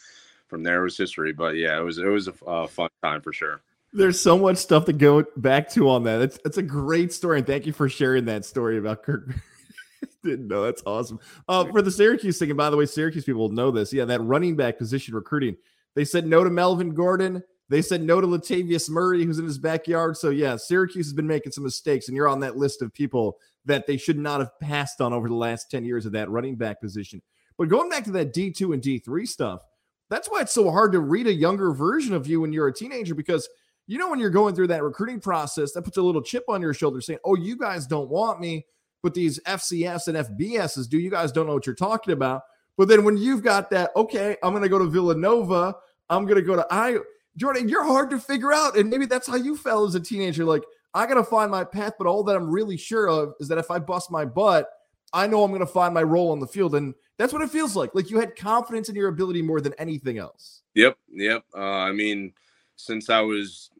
from 0.47 0.63
there 0.63 0.81
it 0.81 0.83
was 0.83 0.97
history 0.97 1.33
but 1.33 1.55
yeah 1.55 1.77
it 1.77 1.81
was 1.81 1.97
it 1.97 2.05
was 2.05 2.27
a, 2.27 2.33
a 2.45 2.67
fun 2.67 2.89
time 3.03 3.21
for 3.21 3.33
sure. 3.33 3.61
There's 3.91 4.19
so 4.19 4.37
much 4.37 4.57
stuff 4.57 4.85
to 4.85 4.93
go 4.93 5.23
back 5.37 5.69
to 5.69 5.89
on 5.89 6.03
that. 6.03 6.21
It's, 6.21 6.37
it's 6.43 6.57
a 6.57 6.61
great 6.61 7.13
story 7.13 7.37
and 7.37 7.47
thank 7.47 7.65
you 7.65 7.71
for 7.71 7.87
sharing 7.87 8.25
that 8.25 8.45
story 8.45 8.77
about 8.77 9.03
kirk 9.03 9.29
didn't 10.23 10.47
know 10.47 10.63
that's 10.63 10.83
awesome. 10.85 11.19
Uh, 11.47 11.65
for 11.65 11.81
the 11.81 11.91
syracuse 11.91 12.39
thing 12.39 12.49
and 12.49 12.57
by 12.57 12.69
the 12.69 12.77
way 12.77 12.85
syracuse 12.85 13.25
people 13.25 13.49
know 13.49 13.71
this 13.71 13.93
yeah 13.93 14.05
that 14.05 14.21
running 14.21 14.55
back 14.55 14.77
position 14.77 15.15
recruiting 15.15 15.55
they 15.93 16.03
said 16.03 16.25
no 16.25 16.43
to 16.43 16.49
melvin 16.49 16.93
gordon 16.93 17.43
they 17.69 17.81
said 17.81 18.03
no 18.03 18.21
to 18.21 18.27
Latavius 18.27 18.89
Murray, 18.89 19.23
who's 19.23 19.39
in 19.39 19.45
his 19.45 19.57
backyard. 19.57 20.17
So, 20.17 20.29
yeah, 20.29 20.55
Syracuse 20.55 21.07
has 21.07 21.13
been 21.13 21.27
making 21.27 21.51
some 21.51 21.63
mistakes, 21.63 22.07
and 22.07 22.15
you're 22.15 22.27
on 22.27 22.39
that 22.41 22.57
list 22.57 22.81
of 22.81 22.93
people 22.93 23.37
that 23.65 23.87
they 23.87 23.97
should 23.97 24.19
not 24.19 24.39
have 24.39 24.59
passed 24.59 25.01
on 25.01 25.13
over 25.13 25.27
the 25.27 25.35
last 25.35 25.71
10 25.71 25.83
years 25.83 26.05
of 26.05 26.11
that 26.11 26.29
running 26.29 26.55
back 26.55 26.79
position. 26.79 27.21
But 27.57 27.69
going 27.69 27.89
back 27.89 28.03
to 28.03 28.11
that 28.11 28.33
D2 28.33 28.73
and 28.73 28.83
D3 28.83 29.27
stuff, 29.27 29.61
that's 30.09 30.29
why 30.29 30.41
it's 30.41 30.53
so 30.53 30.69
hard 30.69 30.91
to 30.91 30.99
read 30.99 31.27
a 31.27 31.33
younger 31.33 31.71
version 31.71 32.13
of 32.13 32.27
you 32.27 32.41
when 32.41 32.53
you're 32.53 32.67
a 32.67 32.73
teenager 32.73 33.15
because 33.15 33.49
you 33.87 33.97
know 33.97 34.09
when 34.09 34.19
you're 34.19 34.29
going 34.29 34.55
through 34.55 34.67
that 34.67 34.83
recruiting 34.83 35.19
process, 35.19 35.71
that 35.73 35.83
puts 35.83 35.97
a 35.97 36.01
little 36.01 36.21
chip 36.21 36.43
on 36.47 36.61
your 36.61 36.73
shoulder 36.73 37.01
saying, 37.01 37.19
"Oh, 37.23 37.35
you 37.35 37.55
guys 37.55 37.85
don't 37.85 38.09
want 38.09 38.39
me, 38.39 38.65
but 39.03 39.13
these 39.13 39.39
FCS 39.45 40.07
and 40.07 40.17
FBSs 40.17 40.89
do. 40.89 40.99
You 40.99 41.11
guys 41.11 41.31
don't 41.31 41.47
know 41.47 41.53
what 41.53 41.65
you're 41.65 41.75
talking 41.75 42.13
about." 42.13 42.41
But 42.77 42.87
then 42.87 43.03
when 43.03 43.15
you've 43.15 43.43
got 43.43 43.69
that, 43.71 43.91
okay, 43.95 44.37
I'm 44.43 44.51
going 44.51 44.63
to 44.63 44.69
go 44.69 44.79
to 44.79 44.85
Villanova, 44.85 45.75
I'm 46.09 46.25
going 46.25 46.35
to 46.35 46.41
go 46.41 46.55
to 46.55 46.67
Iowa. 46.71 47.03
Jordan, 47.37 47.67
you're 47.67 47.83
hard 47.83 48.09
to 48.11 48.19
figure 48.19 48.53
out, 48.53 48.77
and 48.77 48.89
maybe 48.89 49.05
that's 49.05 49.27
how 49.27 49.35
you 49.35 49.57
felt 49.57 49.89
as 49.89 49.95
a 49.95 49.99
teenager. 49.99 50.45
Like 50.45 50.63
I 50.95 51.05
got 51.05 51.15
to 51.15 51.23
find 51.23 51.51
my 51.51 51.65
path, 51.65 51.93
but 51.97 52.07
all 52.07 52.23
that 52.23 52.37
I'm 52.37 52.49
really 52.49 52.77
sure 52.77 53.09
of 53.09 53.33
is 53.41 53.49
that 53.49 53.57
if 53.57 53.69
I 53.69 53.79
bust 53.79 54.09
my 54.09 54.23
butt, 54.23 54.69
I 55.11 55.27
know 55.27 55.43
I'm 55.43 55.51
going 55.51 55.59
to 55.59 55.67
find 55.67 55.93
my 55.93 56.03
role 56.03 56.31
on 56.31 56.39
the 56.39 56.47
field. 56.47 56.73
And 56.73 56.93
that's 57.17 57.33
what 57.33 57.41
it 57.41 57.49
feels 57.49 57.75
like. 57.75 57.93
Like 57.93 58.09
you 58.09 58.19
had 58.19 58.35
confidence 58.37 58.87
in 58.87 58.95
your 58.95 59.09
ability 59.09 59.41
more 59.41 59.59
than 59.59 59.73
anything 59.77 60.17
else. 60.17 60.63
Yep. 60.73 60.97
Yep. 61.11 61.43
Uh, 61.53 61.59
I 61.59 61.91
mean, 61.91 62.33
since 62.77 63.09
I 63.09 63.19
was 63.19 63.71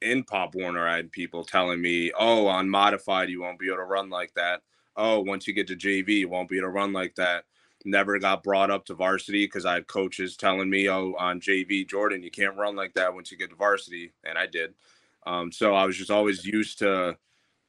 in 0.00 0.22
Pop 0.22 0.54
Warner, 0.54 0.86
I 0.86 0.96
had 0.96 1.10
people 1.10 1.44
telling 1.44 1.80
me, 1.80 2.12
oh, 2.16 2.46
on 2.46 2.70
modified, 2.70 3.30
you 3.30 3.42
won't 3.42 3.58
be 3.58 3.66
able 3.66 3.78
to 3.78 3.84
run 3.84 4.08
like 4.08 4.32
that. 4.34 4.62
Oh, 4.96 5.20
once 5.20 5.48
you 5.48 5.54
get 5.54 5.66
to 5.68 5.76
JV, 5.76 6.10
you 6.10 6.28
won't 6.28 6.48
be 6.48 6.58
able 6.58 6.68
to 6.68 6.72
run 6.72 6.92
like 6.92 7.16
that. 7.16 7.44
Never 7.84 8.18
got 8.18 8.42
brought 8.42 8.70
up 8.70 8.86
to 8.86 8.94
varsity 8.94 9.46
because 9.46 9.66
I 9.66 9.74
had 9.74 9.86
coaches 9.88 10.36
telling 10.36 10.70
me, 10.70 10.88
oh, 10.90 11.14
on 11.18 11.40
JV, 11.40 11.88
Jordan, 11.88 12.22
you 12.22 12.30
can't 12.30 12.56
run 12.56 12.76
like 12.76 12.94
that 12.94 13.14
once 13.14 13.30
you 13.30 13.38
get 13.38 13.50
to 13.50 13.56
varsity. 13.56 14.12
And 14.24 14.38
I 14.38 14.46
did. 14.46 14.74
Um, 15.26 15.52
so 15.52 15.74
I 15.74 15.86
was 15.86 15.96
just 15.96 16.10
always 16.10 16.44
used 16.46 16.78
to 16.80 17.16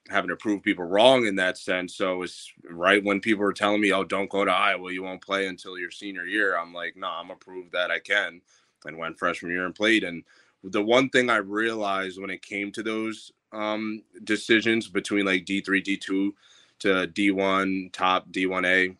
having 0.10 0.30
to 0.30 0.36
prove 0.36 0.64
people 0.64 0.86
wrong 0.86 1.26
in 1.26 1.36
that 1.38 1.58
sense. 1.58 1.96
So 1.96 2.22
it's 2.24 2.52
right 2.70 3.04
when 3.04 3.22
people 3.22 3.44
were 3.44 3.54
telling 3.54 3.82
me, 3.82 3.92
"Oh, 3.92 4.04
don't 4.04 4.30
go 4.30 4.46
to 4.46 4.52
Iowa, 4.52 4.92
you 4.92 5.04
won't 5.04 5.22
play 5.24 5.48
until 5.48 5.78
your 5.80 5.92
senior 5.92 6.26
year." 6.26 6.58
I'm 6.58 6.74
like, 6.74 6.96
"No, 6.96 7.08
nah, 7.08 7.20
I'm 7.22 7.28
gonna 7.28 7.40
prove 7.40 7.72
that 7.72 7.92
I 7.92 8.00
can." 8.00 8.42
And 8.86 8.98
went 8.98 9.18
freshman 9.18 9.52
year 9.52 9.66
and 9.66 9.76
played. 9.76 10.04
And 10.04 10.24
the 10.64 10.84
one 10.84 11.10
thing 11.10 11.30
I 11.30 11.38
realized 11.38 12.22
when 12.22 12.30
it 12.30 12.44
came 12.44 12.72
to 12.74 12.84
those 12.84 13.32
um, 13.52 14.04
decisions 14.24 14.88
between 14.90 15.26
like 15.26 15.46
D3, 15.46 15.82
D2 15.84 16.34
to 16.80 17.08
D1, 17.08 17.92
top 17.94 18.30
D1A, 18.32 18.96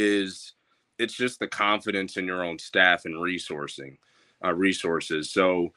is 0.00 0.54
it's 0.98 1.14
just 1.14 1.38
the 1.38 1.48
confidence 1.48 2.16
in 2.16 2.26
your 2.26 2.44
own 2.44 2.58
staff 2.58 3.04
and 3.04 3.14
resourcing, 3.14 3.96
uh, 4.44 4.52
resources. 4.52 5.30
So 5.30 5.72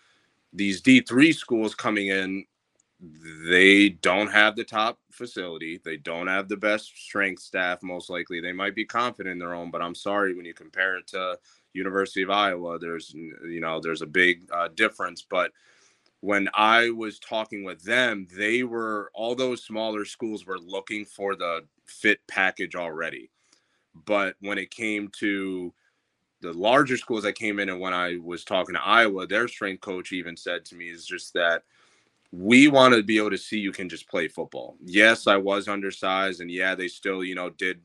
these 0.52 0.82
D3 0.82 1.34
schools 1.34 1.76
coming 1.76 2.08
in, 2.08 2.46
they 3.50 3.90
don't 3.90 4.32
have 4.32 4.56
the 4.56 4.64
top 4.64 5.00
facility. 5.12 5.80
They 5.84 5.98
don't 5.98 6.28
have 6.28 6.48
the 6.48 6.58
best 6.58 6.88
strength 6.96 7.42
staff, 7.42 7.84
most 7.84 8.10
likely. 8.10 8.40
They 8.40 8.54
might 8.54 8.76
be 8.76 8.86
confident 8.86 9.34
in 9.34 9.40
their 9.40 9.54
own, 9.54 9.72
but 9.72 9.82
I'm 9.82 9.96
sorry 9.96 10.36
when 10.36 10.46
you 10.46 10.54
compare 10.54 10.98
it 10.98 11.08
to 11.08 11.38
University 11.74 12.22
of 12.22 12.30
Iowa, 12.30 12.80
there's, 12.80 13.14
you 13.14 13.60
know, 13.60 13.80
there's 13.80 14.02
a 14.02 14.08
big 14.08 14.44
uh, 14.54 14.70
difference. 14.76 15.26
But 15.28 15.52
when 16.22 16.48
I 16.54 16.92
was 16.92 17.20
talking 17.20 17.64
with 17.64 17.84
them, 17.84 18.28
they 18.38 18.64
were, 18.64 19.12
all 19.14 19.36
those 19.36 19.64
smaller 19.64 20.06
schools 20.06 20.46
were 20.46 20.60
looking 20.60 21.04
for 21.04 21.36
the 21.36 21.66
fit 21.86 22.20
package 22.28 22.76
already. 22.76 23.30
But 24.06 24.36
when 24.40 24.58
it 24.58 24.72
came 24.72 25.10
to 25.20 25.74
the 26.42 26.54
larger 26.54 26.98
schools 26.98 27.24
that 27.24 27.34
came 27.34 27.60
in 27.60 27.70
and 27.70 27.80
when 27.80 27.94
I 27.94 28.18
was 28.18 28.44
talking 28.44 28.76
to 28.76 28.82
Iowa, 28.82 29.28
their 29.28 29.48
strength 29.48 29.82
coach 29.82 30.12
even 30.12 30.36
said 30.36 30.66
to 30.66 30.76
me 30.76 30.90
is 30.90 31.06
just 31.06 31.34
that 31.34 31.64
we 32.32 32.68
want 32.68 32.96
to 32.96 33.04
be 33.04 33.18
able 33.18 33.30
to 33.30 33.38
see 33.38 33.60
you 33.60 33.72
can 33.72 33.88
just 33.88 34.10
play 34.10 34.28
football. 34.28 34.76
Yes, 34.84 35.28
I 35.28 35.38
was 35.38 35.68
undersized, 35.68 36.42
and 36.42 36.50
yeah, 36.50 36.74
they 36.74 36.88
still, 36.88 37.24
you 37.24 37.36
know, 37.36 37.52
did 37.52 37.80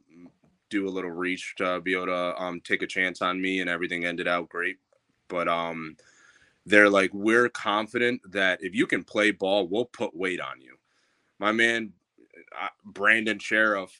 do 0.71 0.89
a 0.89 0.91
little 0.91 1.11
reach 1.11 1.55
to 1.57 1.81
be 1.81 1.95
able 1.95 2.07
to 2.07 2.43
um, 2.43 2.61
take 2.63 2.83
a 2.83 2.87
chance 2.87 3.21
on 3.21 3.41
me, 3.41 3.61
and 3.61 3.69
everything 3.69 4.05
ended 4.05 4.27
out 4.27 4.49
great. 4.49 4.79
But 5.29 5.49
um, 5.49 5.97
they're 6.65 6.89
like, 6.89 7.13
we're 7.13 7.51
confident 7.51 8.23
that 8.33 8.63
if 8.63 8.75
you 8.75 8.87
can 8.87 9.05
play 9.05 9.31
ball, 9.31 9.69
we'll 9.69 9.85
put 9.85 10.17
weight 10.17 10.41
on 10.41 10.61
you. 10.61 10.77
My 11.39 11.53
man, 11.53 11.93
uh, 12.61 12.69
Brandon 12.85 13.39
Scherff, 13.39 13.91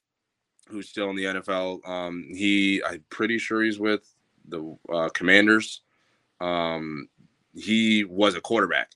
who's 0.69 0.89
still 0.89 1.11
in 1.11 1.17
the 1.17 1.25
NFL, 1.25 1.89
um, 1.89 2.29
he, 2.31 2.83
I'm 2.85 3.05
pretty 3.11 3.39
sure 3.39 3.63
he's 3.63 3.79
with 3.79 4.09
the 4.49 4.77
uh, 4.93 5.09
Commanders. 5.11 5.83
Um, 6.41 7.09
he 7.55 8.05
was 8.05 8.35
a 8.35 8.41
quarterback, 8.41 8.93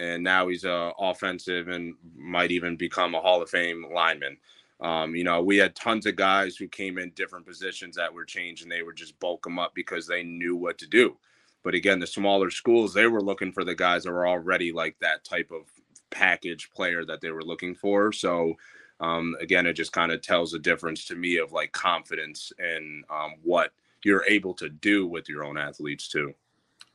and 0.00 0.22
now 0.22 0.48
he's 0.48 0.64
a 0.64 0.92
offensive 0.98 1.68
and 1.68 1.94
might 2.16 2.50
even 2.50 2.76
become 2.76 3.14
a 3.14 3.20
Hall 3.20 3.42
of 3.42 3.50
Fame 3.50 3.86
lineman. 3.94 4.38
Um, 4.80 5.14
you 5.14 5.22
know, 5.22 5.42
we 5.42 5.58
had 5.58 5.76
tons 5.76 6.06
of 6.06 6.16
guys 6.16 6.56
who 6.56 6.66
came 6.66 6.98
in 6.98 7.10
different 7.10 7.46
positions 7.46 7.96
that 7.96 8.12
were 8.12 8.24
changed, 8.24 8.62
and 8.62 8.72
they 8.72 8.82
would 8.82 8.96
just 8.96 9.18
bulk 9.20 9.44
them 9.44 9.58
up 9.58 9.72
because 9.74 10.06
they 10.06 10.22
knew 10.22 10.56
what 10.56 10.78
to 10.78 10.86
do. 10.86 11.16
But 11.62 11.74
again, 11.74 12.00
the 12.00 12.06
smaller 12.06 12.50
schools, 12.50 12.92
they 12.92 13.06
were 13.06 13.22
looking 13.22 13.52
for 13.52 13.64
the 13.64 13.76
guys 13.76 14.02
that 14.02 14.12
were 14.12 14.26
already 14.26 14.72
like 14.72 14.96
that 15.00 15.24
type 15.24 15.52
of 15.52 15.70
package 16.10 16.70
player 16.74 17.04
that 17.04 17.20
they 17.20 17.30
were 17.30 17.44
looking 17.44 17.74
for. 17.74 18.12
So, 18.12 18.54
um, 19.02 19.36
again, 19.40 19.66
it 19.66 19.74
just 19.74 19.92
kind 19.92 20.12
of 20.12 20.22
tells 20.22 20.54
a 20.54 20.58
difference 20.58 21.04
to 21.06 21.16
me 21.16 21.36
of 21.36 21.52
like 21.52 21.72
confidence 21.72 22.52
and 22.58 23.04
um, 23.10 23.34
what 23.42 23.72
you're 24.04 24.24
able 24.28 24.54
to 24.54 24.68
do 24.68 25.06
with 25.06 25.28
your 25.28 25.44
own 25.44 25.58
athletes 25.58 26.08
too. 26.08 26.32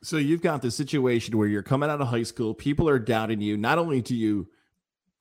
So 0.02 0.16
you've 0.16 0.42
got 0.42 0.62
the 0.62 0.70
situation 0.70 1.36
where 1.36 1.48
you're 1.48 1.62
coming 1.62 1.90
out 1.90 2.00
of 2.00 2.08
high 2.08 2.22
school, 2.22 2.54
people 2.54 2.88
are 2.88 2.98
doubting 2.98 3.40
you. 3.40 3.56
Not 3.56 3.78
only 3.78 4.00
do 4.00 4.16
you 4.16 4.48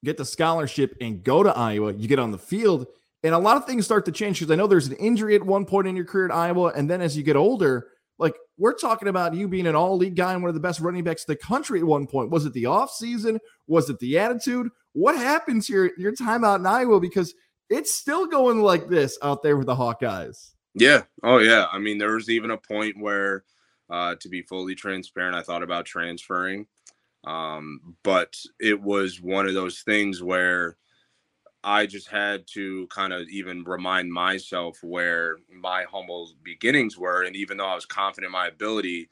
get 0.06 0.18
the 0.18 0.26
scholarship 0.26 0.96
and 1.02 1.24
go 1.24 1.44
to 1.44 1.56
Iowa, 1.56 1.94
you 1.94 2.08
get 2.08 2.20
on 2.20 2.32
the 2.32 2.38
field, 2.38 2.88
and 3.24 3.34
a 3.34 3.40
lot 3.40 3.58
of 3.58 3.66
things 3.66 3.84
start 3.84 4.06
to 4.06 4.12
change 4.12 4.40
because 4.40 4.52
I 4.52 4.56
know 4.56 4.68
there's 4.68 4.88
an 4.88 4.96
injury 4.96 5.36
at 5.36 5.44
one 5.44 5.66
point 5.66 5.88
in 5.88 5.96
your 5.96 6.06
career 6.06 6.28
at 6.28 6.34
Iowa, 6.34 6.72
and 6.76 6.90
then 6.90 7.02
as 7.02 7.18
you 7.18 7.24
get 7.24 7.36
older, 7.36 7.88
like 8.20 8.36
we're 8.58 8.74
talking 8.74 9.08
about 9.08 9.34
you 9.34 9.48
being 9.48 9.68
an 9.68 9.76
all-league 9.76 10.16
guy 10.16 10.34
and 10.34 10.42
one 10.42 10.50
of 10.50 10.56
the 10.56 10.62
best 10.62 10.80
running 10.80 11.04
backs 11.04 11.26
in 11.28 11.34
the 11.34 11.38
country 11.38 11.80
at 11.80 11.86
one 11.86 12.08
point. 12.08 12.30
Was 12.30 12.46
it 12.46 12.54
the 12.54 12.68
off 12.68 12.92
season? 12.92 13.40
Was 13.68 13.90
it 13.90 14.00
the 14.00 14.18
attitude? 14.18 14.70
What 14.98 15.16
happens 15.16 15.68
here 15.68 15.92
your 15.96 16.12
time 16.12 16.44
out 16.44 16.60
in 16.60 16.66
Iowa? 16.66 17.00
Because 17.00 17.36
it's 17.70 17.94
still 17.94 18.26
going 18.26 18.64
like 18.64 18.90
this 18.90 19.16
out 19.22 19.44
there 19.44 19.56
with 19.56 19.68
the 19.68 19.76
Hawkeyes. 19.76 20.54
Yeah. 20.74 21.04
Oh, 21.22 21.38
yeah. 21.38 21.68
I 21.72 21.78
mean, 21.78 22.00
there 22.00 22.16
was 22.16 22.32
even 22.32 22.50
a 22.50 22.58
point 22.58 23.00
where, 23.00 23.44
uh, 23.92 24.16
to 24.20 24.28
be 24.28 24.42
fully 24.42 24.74
transparent, 24.74 25.36
I 25.36 25.44
thought 25.44 25.62
about 25.62 25.86
transferring. 25.86 26.66
Um, 27.28 27.96
but 28.04 28.36
it 28.60 28.82
was 28.82 29.22
one 29.22 29.48
of 29.48 29.54
those 29.54 29.82
things 29.82 30.24
where 30.24 30.78
I 31.64 31.86
just 31.86 32.08
had 32.08 32.46
to 32.54 32.88
kind 32.88 33.14
of 33.14 33.30
even 33.30 33.66
remind 33.66 34.12
myself 34.12 34.80
where 34.82 35.38
my 35.54 35.84
humble 35.84 36.32
beginnings 36.42 36.98
were. 36.98 37.22
And 37.22 37.36
even 37.36 37.58
though 37.58 37.68
I 37.68 37.76
was 37.76 37.86
confident 37.86 38.30
in 38.30 38.32
my 38.32 38.48
ability, 38.48 39.12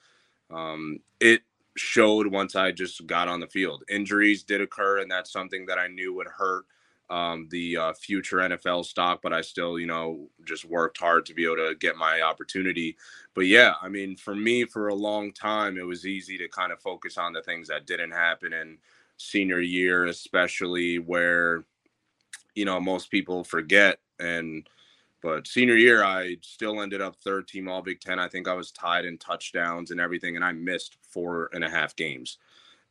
um, 0.50 0.98
it 1.20 1.44
showed 1.76 2.28
once 2.28 2.56
I 2.56 2.72
just 2.72 3.06
got 3.06 3.28
on 3.28 3.40
the 3.40 3.48
field. 3.48 3.84
Injuries 3.90 4.44
did 4.44 4.62
occur, 4.62 5.00
and 5.00 5.12
that's 5.12 5.32
something 5.32 5.66
that 5.66 5.78
I 5.78 5.88
knew 5.88 6.14
would 6.14 6.28
hurt 6.28 6.66
um, 7.10 7.48
the 7.52 7.78
uh, 7.78 7.94
future 7.94 8.38
NFL 8.38 8.86
stock, 8.86 9.22
but 9.22 9.34
I 9.34 9.42
still, 9.42 9.78
you 9.78 9.86
know, 9.86 10.28
just 10.46 10.66
worked 10.66 10.98
hard 10.98 11.26
to 11.28 11.34
be 11.34 11.46
able 11.46 11.58
to 11.58 11.76
get 11.80 11.98
my 11.98 12.22
opportunity. 12.22 12.98
But 13.34 13.46
yeah, 13.46 13.74
I 13.82 13.90
mean, 13.90 14.16
for 14.16 14.36
me, 14.36 14.66
for 14.66 14.88
a 14.88 14.96
long 14.96 15.32
time, 15.32 15.78
it 15.78 15.86
was 15.86 16.08
easy 16.08 16.38
to 16.40 16.48
kind 16.48 16.72
of 16.72 16.80
focus 16.80 17.18
on 17.18 17.34
the 17.34 17.44
things 17.44 17.68
that 17.68 17.86
didn't 17.86 18.12
happen 18.12 18.54
in 18.54 18.78
senior 19.18 19.60
year, 19.60 20.06
especially 20.06 20.98
where, 20.98 21.66
you 22.56 22.66
know, 22.66 22.80
most 22.80 23.12
people 23.12 23.44
forget. 23.44 24.00
And, 24.20 24.68
but 25.26 25.48
senior 25.48 25.76
year, 25.76 26.04
I 26.04 26.38
still 26.42 26.84
ended 26.84 27.02
up 27.02 27.16
third 27.16 27.48
team 27.48 27.68
All 27.68 27.82
Big 27.82 28.00
Ten. 28.00 28.20
I 28.20 28.28
think 28.28 28.48
I 28.48 28.54
was 28.54 28.70
tied 28.70 29.06
in 29.06 29.18
touchdowns 29.18 29.90
and 29.90 30.00
everything, 30.00 30.36
and 30.36 30.46
I 30.46 30.52
missed 30.52 30.98
four 31.10 31.50
and 31.52 31.64
a 31.64 31.70
half 31.70 31.96
games. 31.96 32.38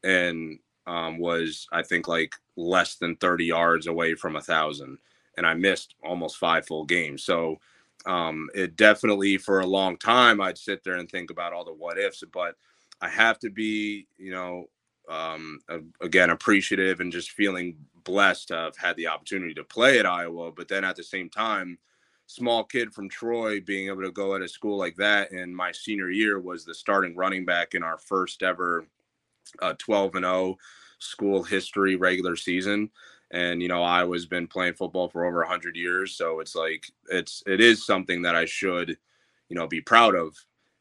And 0.02 0.58
um, 0.84 1.18
was 1.18 1.68
I 1.70 1.84
think 1.84 2.08
like 2.08 2.34
less 2.56 2.96
than 2.96 3.14
30 3.16 3.44
yards 3.44 3.86
away 3.86 4.16
from 4.16 4.34
a 4.34 4.40
thousand, 4.42 4.98
and 5.36 5.46
I 5.46 5.54
missed 5.54 5.94
almost 6.02 6.36
five 6.36 6.66
full 6.66 6.84
games. 6.84 7.22
So 7.22 7.60
um, 8.04 8.50
it 8.52 8.74
definitely 8.74 9.38
for 9.38 9.60
a 9.60 9.66
long 9.66 9.96
time 9.96 10.40
I'd 10.40 10.58
sit 10.58 10.82
there 10.82 10.96
and 10.96 11.08
think 11.08 11.30
about 11.30 11.52
all 11.52 11.64
the 11.64 11.72
what 11.72 12.00
ifs, 12.00 12.24
but 12.32 12.56
I 13.00 13.10
have 13.10 13.38
to 13.38 13.50
be, 13.50 14.08
you 14.18 14.32
know, 14.32 14.64
um, 15.08 15.60
again 16.00 16.30
appreciative 16.30 16.98
and 16.98 17.12
just 17.12 17.30
feeling 17.30 17.76
blessed 18.02 18.48
to 18.48 18.54
have 18.56 18.76
had 18.76 18.96
the 18.96 19.06
opportunity 19.06 19.54
to 19.54 19.62
play 19.62 20.00
at 20.00 20.06
Iowa. 20.06 20.50
But 20.50 20.66
then 20.66 20.82
at 20.82 20.96
the 20.96 21.04
same 21.04 21.30
time, 21.30 21.78
small 22.26 22.64
kid 22.64 22.92
from 22.92 23.08
Troy 23.08 23.60
being 23.60 23.88
able 23.88 24.02
to 24.02 24.10
go 24.10 24.34
at 24.34 24.42
a 24.42 24.48
school 24.48 24.78
like 24.78 24.96
that 24.96 25.32
in 25.32 25.54
my 25.54 25.72
senior 25.72 26.10
year 26.10 26.40
was 26.40 26.64
the 26.64 26.74
starting 26.74 27.16
running 27.16 27.44
back 27.44 27.74
in 27.74 27.82
our 27.82 27.98
first 27.98 28.42
ever 28.42 28.86
uh, 29.60 29.74
12 29.78 30.14
and 30.16 30.24
0 30.24 30.56
school 30.98 31.42
history 31.42 31.96
regular 31.96 32.36
season. 32.36 32.90
And 33.30 33.60
you 33.60 33.68
know 33.68 33.82
iowa's 33.82 34.26
been 34.26 34.46
playing 34.46 34.74
football 34.74 35.08
for 35.08 35.24
over 35.24 35.38
100 35.38 35.76
years 35.76 36.16
so 36.16 36.40
it's 36.40 36.54
like 36.54 36.86
it's 37.10 37.42
it 37.46 37.60
is 37.60 37.84
something 37.84 38.22
that 38.22 38.36
i 38.36 38.44
should 38.44 38.96
you 39.48 39.56
know 39.56 39.66
be 39.66 39.80
proud 39.80 40.14
of. 40.14 40.36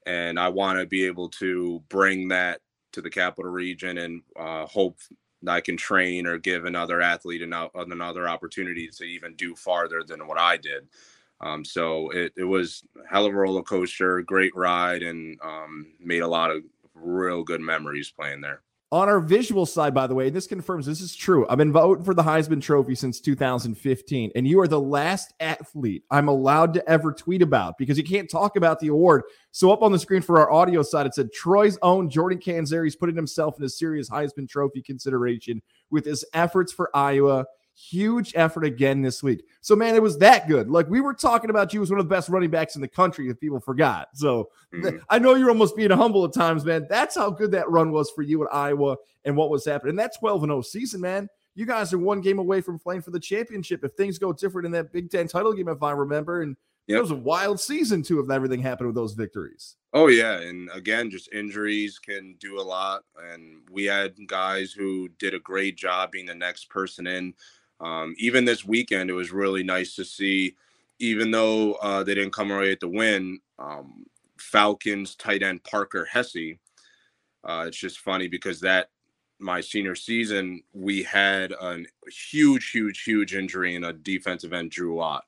And 0.06 0.40
i 0.40 0.50
want 0.50 0.80
to 0.80 0.86
be 0.86 1.06
able 1.06 1.30
to 1.30 1.82
bring 1.90 2.28
that 2.30 2.62
to 2.92 3.02
the 3.02 3.10
capital 3.10 3.52
region 3.52 3.98
and 3.98 4.22
uh, 4.40 4.66
hope 4.68 4.98
that 5.42 5.52
i 5.52 5.62
can 5.62 5.78
train 5.78 6.28
or 6.28 6.38
give 6.38 6.66
another 6.66 7.02
athlete 7.02 7.42
another 7.42 8.28
opportunity 8.30 8.88
to 8.88 9.04
even 9.04 9.36
do 9.36 9.56
farther 9.56 10.04
than 10.04 10.28
what 10.28 10.38
i 10.38 10.56
did 10.56 10.88
um, 11.44 11.66
so 11.66 12.10
it, 12.12 12.34
it 12.38 12.44
was 12.44 12.84
hell 13.10 13.26
of 13.26 13.34
a 13.34 13.36
roller 13.36 13.64
coaster 13.64 14.22
great 14.22 14.56
ride 14.56 15.04
and 15.04 15.38
um, 15.44 15.88
made 16.00 16.22
a 16.22 16.28
lot 16.28 16.52
of 16.52 16.64
real 16.96 17.44
good 17.44 17.62
memories 17.62 18.12
playing 18.12 18.42
there. 18.42 18.62
On 18.92 19.10
our 19.10 19.20
visual 19.20 19.66
side, 19.66 19.92
by 19.92 20.06
the 20.06 20.14
way, 20.14 20.30
this 20.30 20.46
confirms 20.46 20.86
this 20.86 21.02
is 21.02 21.16
true. 21.16 21.48
I've 21.50 21.58
been 21.58 21.72
voting 21.72 22.04
for 22.04 22.14
the 22.14 22.22
Heisman 22.22 22.62
Trophy 22.62 22.94
since 22.94 23.20
2015, 23.20 24.32
and 24.36 24.48
you 24.48 24.60
are 24.60 24.68
the 24.68 24.80
last 24.80 25.34
athlete 25.40 26.04
I'm 26.12 26.28
allowed 26.28 26.76
to 26.76 26.88
ever 26.88 27.12
tweet 27.12 27.42
about 27.42 27.80
because 27.80 27.98
you 27.98 28.04
can't 28.04 28.30
talk 28.30 28.56
about 28.56 28.80
the 28.80 28.90
award. 28.90 29.24
So, 29.50 29.72
up 29.72 29.82
on 29.82 29.92
the 29.92 29.98
screen 29.98 30.22
for 30.22 30.40
our 30.40 30.52
audio 30.52 30.84
side, 30.84 31.08
it 31.08 31.16
said 31.16 31.34
Troy's 31.34 31.80
own 31.82 32.08
Jordan 32.08 32.38
Canzeri's 32.38 32.96
putting 32.96 33.16
himself 33.16 33.58
in 33.58 33.66
a 33.66 33.70
serious 33.70 34.12
Heisman 34.12 34.48
Trophy 34.48 34.84
consideration 34.84 35.64
with 35.90 36.06
his 36.06 36.24
efforts 36.36 36.72
for 36.72 36.96
Iowa 36.96 37.48
Huge 37.76 38.34
effort 38.36 38.66
again 38.66 39.02
this 39.02 39.24
week. 39.24 39.44
So, 39.62 39.76
man, 39.76 39.96
it 39.96 40.02
was 40.02 40.18
that 40.20 40.48
good. 40.48 40.70
Like 40.70 40.88
we 40.90 41.02
were 41.02 41.14
talking 41.14 41.50
about 41.50 41.74
you 41.74 41.82
as 41.82 41.90
one 41.90 42.00
of 42.00 42.06
the 42.08 42.14
best 42.14 42.30
running 42.30 42.50
backs 42.50 42.76
in 42.76 42.82
the 42.82 42.88
country, 42.88 43.30
if 43.30 43.40
people 43.40 43.60
forgot. 43.60 44.10
So, 44.14 44.50
mm-hmm. 44.74 44.98
I 45.10 45.20
know 45.20 45.36
you're 45.36 45.50
almost 45.50 45.76
being 45.76 45.92
humble 45.92 46.26
at 46.26 46.34
times, 46.34 46.66
man. 46.66 46.86
That's 46.90 47.16
how 47.16 47.30
good 47.30 47.52
that 47.52 47.70
run 47.70 47.92
was 47.92 48.12
for 48.12 48.22
you 48.22 48.44
at 48.44 48.54
Iowa 48.54 48.98
and 49.26 49.36
what 49.36 49.50
was 49.50 49.66
happening. 49.66 49.92
And 49.92 50.00
that 50.00 50.18
12 50.20 50.44
and 50.44 50.52
0 50.52 50.62
season, 50.62 51.02
man. 51.02 51.30
You 51.56 51.68
guys 51.68 51.94
are 51.94 52.00
one 52.00 52.22
game 52.22 52.40
away 52.40 52.62
from 52.62 52.80
playing 52.80 53.04
for 53.04 53.12
the 53.12 53.20
championship. 53.20 53.84
If 53.84 53.94
things 53.94 54.18
go 54.18 54.34
different 54.34 54.66
in 54.66 54.72
that 54.72 54.92
Big 54.92 55.12
Ten 55.12 55.28
title 55.28 55.54
game, 55.54 55.68
if 55.68 55.84
I 55.84 55.92
remember, 55.92 56.42
and 56.42 56.58
Yep. 56.88 56.98
It 56.98 57.02
was 57.02 57.12
a 57.12 57.16
wild 57.16 57.62
season 57.62 58.04
too 58.04 58.20
if 58.20 58.30
everything 58.30 58.62
happened 58.62 58.88
with 58.88 58.96
those 58.96 59.14
victories. 59.14 59.78
Oh 59.94 60.08
yeah, 60.08 60.40
and 60.40 60.70
again, 60.74 61.10
just 61.10 61.32
injuries 61.32 61.98
can 61.98 62.36
do 62.40 62.60
a 62.60 62.62
lot. 62.62 63.04
And 63.32 63.62
we 63.72 63.86
had 63.86 64.16
guys 64.28 64.74
who 64.74 65.08
did 65.18 65.34
a 65.34 65.40
great 65.40 65.78
job 65.78 66.12
being 66.12 66.26
the 66.26 66.36
next 66.36 66.70
person 66.70 67.08
in. 67.08 67.34
Um, 67.80 68.16
even 68.18 68.46
this 68.46 68.66
weekend, 68.66 69.10
it 69.10 69.14
was 69.14 69.32
really 69.32 69.64
nice 69.64 69.96
to 69.96 70.06
see, 70.06 70.56
even 71.00 71.32
though 71.32 71.74
uh, 71.74 72.04
they 72.04 72.16
didn't 72.16 72.34
come 72.34 72.52
away 72.52 72.72
at 72.72 72.80
the 72.80 72.88
win, 72.88 73.40
um, 73.60 74.06
Falcons 74.40 75.16
tight 75.16 75.44
end 75.44 75.64
Parker 75.64 76.06
Hesse. 76.06 76.58
Uh, 77.44 77.66
it's 77.68 77.78
just 77.78 78.00
funny 78.00 78.28
because 78.28 78.60
that 78.62 78.90
my 79.40 79.60
senior 79.60 79.96
season, 79.96 80.62
we 80.74 81.04
had 81.04 81.52
a 81.52 81.80
huge, 82.32 82.72
huge, 82.72 83.04
huge 83.04 83.36
injury 83.36 83.76
in 83.76 83.84
a 83.84 83.94
defensive 83.94 84.54
end, 84.54 84.72
Drew 84.72 85.00
Ott. 85.00 85.24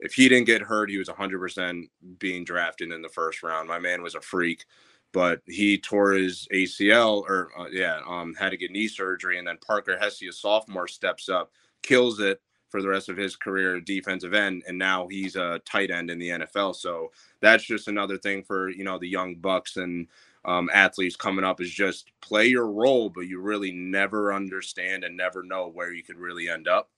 If 0.00 0.14
he 0.14 0.28
didn't 0.28 0.46
get 0.46 0.62
hurt, 0.62 0.90
he 0.90 0.98
was 0.98 1.08
100% 1.08 1.88
being 2.18 2.44
drafted 2.44 2.90
in 2.90 3.02
the 3.02 3.08
first 3.08 3.42
round. 3.42 3.68
My 3.68 3.78
man 3.78 4.02
was 4.02 4.14
a 4.14 4.20
freak, 4.20 4.64
but 5.12 5.42
he 5.46 5.78
tore 5.78 6.12
his 6.12 6.48
ACL 6.52 7.22
or, 7.28 7.50
uh, 7.58 7.66
yeah, 7.70 8.00
um, 8.08 8.34
had 8.34 8.50
to 8.50 8.56
get 8.56 8.70
knee 8.70 8.88
surgery. 8.88 9.38
And 9.38 9.46
then 9.46 9.58
Parker 9.64 9.98
Hesse, 9.98 10.22
a 10.22 10.32
sophomore, 10.32 10.88
steps 10.88 11.28
up 11.28 11.52
kills 11.82 12.20
it 12.20 12.40
for 12.68 12.80
the 12.82 12.88
rest 12.88 13.08
of 13.08 13.16
his 13.16 13.36
career 13.36 13.80
defensive 13.80 14.32
end 14.32 14.62
and 14.68 14.78
now 14.78 15.08
he's 15.08 15.36
a 15.36 15.60
tight 15.64 15.90
end 15.90 16.10
in 16.10 16.18
the 16.18 16.28
NFL 16.30 16.74
so 16.74 17.10
that's 17.40 17.64
just 17.64 17.88
another 17.88 18.16
thing 18.16 18.42
for 18.42 18.68
you 18.68 18.84
know 18.84 18.98
the 18.98 19.08
young 19.08 19.34
bucks 19.36 19.76
and 19.76 20.06
um, 20.44 20.70
athletes 20.72 21.16
coming 21.16 21.44
up 21.44 21.60
is 21.60 21.70
just 21.70 22.10
play 22.20 22.46
your 22.46 22.70
role 22.70 23.10
but 23.10 23.22
you 23.22 23.40
really 23.40 23.72
never 23.72 24.32
understand 24.32 25.04
and 25.04 25.16
never 25.16 25.42
know 25.42 25.68
where 25.68 25.92
you 25.92 26.02
could 26.02 26.16
really 26.16 26.48
end 26.48 26.68
up. 26.68 26.90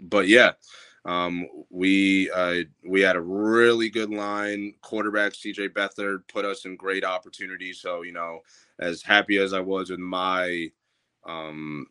But 0.00 0.28
yeah 0.28 0.52
um, 1.04 1.46
we 1.70 2.30
uh, 2.30 2.62
we 2.84 3.00
had 3.00 3.16
a 3.16 3.20
really 3.20 3.90
good 3.90 4.10
line. 4.10 4.74
Quarterback 4.82 5.32
CJ 5.32 5.70
Beathard 5.70 6.22
put 6.28 6.44
us 6.44 6.64
in 6.64 6.76
great 6.76 7.04
opportunities. 7.04 7.80
So 7.80 8.02
you 8.02 8.12
know 8.12 8.40
as 8.78 9.02
happy 9.02 9.38
as 9.38 9.52
I 9.52 9.60
was 9.60 9.90
with 9.90 9.98
my 9.98 10.70
um, 11.24 11.86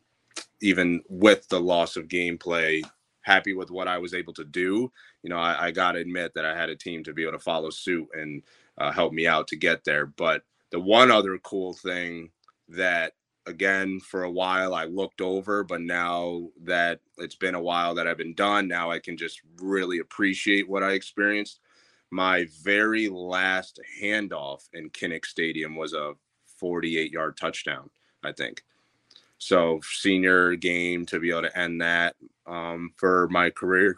even 0.62 1.02
with 1.08 1.48
the 1.48 1.60
loss 1.60 1.96
of 1.96 2.08
gameplay, 2.08 2.82
happy 3.22 3.52
with 3.52 3.70
what 3.70 3.88
I 3.88 3.98
was 3.98 4.14
able 4.14 4.32
to 4.34 4.44
do. 4.44 4.90
You 5.22 5.30
know, 5.30 5.38
I, 5.38 5.66
I 5.66 5.70
got 5.72 5.92
to 5.92 5.98
admit 6.00 6.32
that 6.34 6.46
I 6.46 6.56
had 6.56 6.70
a 6.70 6.76
team 6.76 7.04
to 7.04 7.12
be 7.12 7.22
able 7.22 7.32
to 7.32 7.38
follow 7.38 7.70
suit 7.70 8.08
and 8.14 8.42
uh, 8.78 8.92
help 8.92 9.12
me 9.12 9.26
out 9.26 9.48
to 9.48 9.56
get 9.56 9.84
there. 9.84 10.06
But 10.06 10.42
the 10.70 10.80
one 10.80 11.10
other 11.10 11.38
cool 11.38 11.74
thing 11.74 12.30
that, 12.68 13.12
again, 13.46 14.00
for 14.00 14.22
a 14.22 14.30
while 14.30 14.74
I 14.74 14.84
looked 14.84 15.20
over, 15.20 15.64
but 15.64 15.80
now 15.80 16.48
that 16.64 17.00
it's 17.18 17.36
been 17.36 17.54
a 17.56 17.62
while 17.62 17.94
that 17.96 18.06
I've 18.06 18.18
been 18.18 18.34
done, 18.34 18.68
now 18.68 18.90
I 18.90 19.00
can 19.00 19.16
just 19.16 19.42
really 19.60 19.98
appreciate 19.98 20.68
what 20.68 20.82
I 20.82 20.92
experienced. 20.92 21.60
My 22.10 22.46
very 22.62 23.08
last 23.08 23.80
handoff 24.00 24.68
in 24.74 24.90
Kinnick 24.90 25.24
Stadium 25.24 25.76
was 25.76 25.92
a 25.92 26.12
48 26.58 27.10
yard 27.10 27.36
touchdown, 27.36 27.90
I 28.22 28.32
think. 28.32 28.62
So 29.42 29.80
senior 29.82 30.54
game 30.54 31.04
to 31.06 31.18
be 31.18 31.30
able 31.30 31.42
to 31.42 31.58
end 31.58 31.80
that 31.80 32.14
um, 32.46 32.92
for 32.96 33.28
my 33.28 33.50
career 33.50 33.96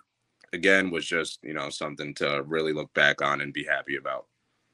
again 0.54 0.90
was 0.90 1.04
just 1.04 1.40
you 1.42 1.52
know 1.52 1.68
something 1.68 2.14
to 2.14 2.42
really 2.46 2.72
look 2.72 2.92
back 2.94 3.20
on 3.20 3.42
and 3.42 3.52
be 3.52 3.64
happy 3.64 3.96
about. 3.96 4.24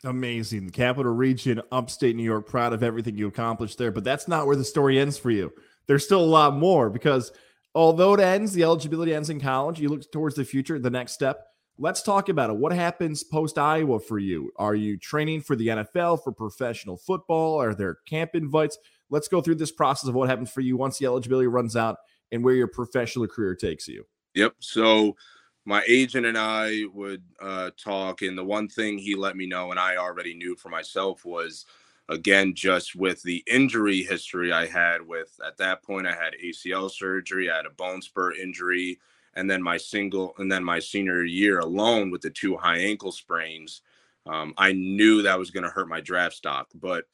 Amazing, 0.05 0.67
the 0.67 0.73
Capital 0.73 1.13
Region, 1.13 1.61
upstate 1.73 2.15
New 2.15 2.23
York, 2.23 2.47
proud 2.47 2.73
of 2.73 2.85
everything 2.85 3.19
you 3.19 3.27
accomplished 3.27 3.79
there. 3.79 3.91
But 3.91 4.05
that's 4.05 4.29
not 4.29 4.47
where 4.47 4.55
the 4.55 4.65
story 4.65 5.01
ends 5.01 5.19
for 5.19 5.31
you. 5.33 5.53
There's 5.89 6.05
still 6.05 6.21
a 6.21 6.25
lot 6.25 6.55
more 6.55 6.89
because 6.89 7.33
although 7.75 8.15
it 8.15 8.21
ends, 8.21 8.53
the 8.53 8.63
eligibility 8.63 9.13
ends 9.13 9.29
in 9.29 9.41
college. 9.41 9.81
You 9.81 9.89
look 9.89 10.11
towards 10.13 10.37
the 10.37 10.45
future, 10.45 10.79
the 10.79 10.89
next 10.89 11.13
step. 11.15 11.49
Let's 11.79 12.03
talk 12.03 12.29
about 12.29 12.51
it. 12.51 12.57
What 12.57 12.73
happens 12.73 13.25
post 13.25 13.59
Iowa 13.59 13.99
for 13.99 14.19
you? 14.21 14.53
Are 14.57 14.77
you 14.77 14.99
training 14.99 15.41
for 15.41 15.57
the 15.57 15.67
NFL, 15.67 16.23
for 16.23 16.31
professional 16.31 16.97
football? 16.97 17.61
Are 17.61 17.75
there 17.75 17.99
camp 18.07 18.31
invites? 18.35 18.79
Let's 19.11 19.29
go 19.29 19.41
through 19.41 19.57
this 19.57 19.73
process 19.73 20.09
of 20.09 20.15
what 20.15 20.29
happens 20.29 20.51
for 20.51 20.61
you 20.61 20.77
once 20.77 20.99
the 20.99 21.07
eligibility 21.07 21.49
runs 21.49 21.77
out 21.77 21.99
and 22.33 22.45
where 22.45 22.55
your 22.55 22.69
professional 22.69 23.27
career 23.27 23.55
takes 23.55 23.89
you. 23.89 24.07
Yep. 24.35 24.55
So 24.61 25.17
my 25.65 25.83
agent 25.87 26.27
and 26.27 26.39
I 26.39 26.85
would 26.93 27.23
uh, 27.41 27.71
talk, 27.77 28.23
and 28.23 28.37
the 28.37 28.45
one 28.45 28.69
thing 28.69 28.99
he 28.99 29.15
let 29.15 29.37
me 29.37 29.47
know, 29.47 29.71
and 29.71 29.81
I 29.81 29.97
already 29.97 30.35
knew 30.35 30.57
for 30.57 30.69
myself, 30.69 31.25
was 31.25 31.67
again 32.09 32.55
just 32.55 32.97
with 32.97 33.23
the 33.23 33.43
injury 33.47 34.03
history 34.03 34.53
I 34.53 34.67
had. 34.67 35.07
With 35.07 35.39
at 35.45 35.57
that 35.59 35.83
point, 35.83 36.07
I 36.07 36.13
had 36.13 36.35
ACL 36.43 36.91
surgery, 36.91 37.51
I 37.51 37.57
had 37.57 37.67
a 37.67 37.71
bone 37.71 38.03
spur 38.03 38.33
injury, 38.33 38.99
and 39.35 39.51
then 39.51 39.63
my 39.63 39.77
single, 39.77 40.35
and 40.39 40.51
then 40.51 40.65
my 40.65 40.79
senior 40.79 41.25
year 41.25 41.59
alone 41.59 42.11
with 42.11 42.23
the 42.23 42.31
two 42.31 42.57
high 42.57 42.79
ankle 42.79 43.13
sprains. 43.13 43.83
Um, 44.27 44.55
I 44.57 44.73
knew 44.73 45.23
that 45.23 45.39
was 45.39 45.51
going 45.51 45.65
to 45.65 45.71
hurt 45.71 45.89
my 45.89 46.01
draft 46.01 46.37
stock, 46.37 46.69
but 46.75 47.05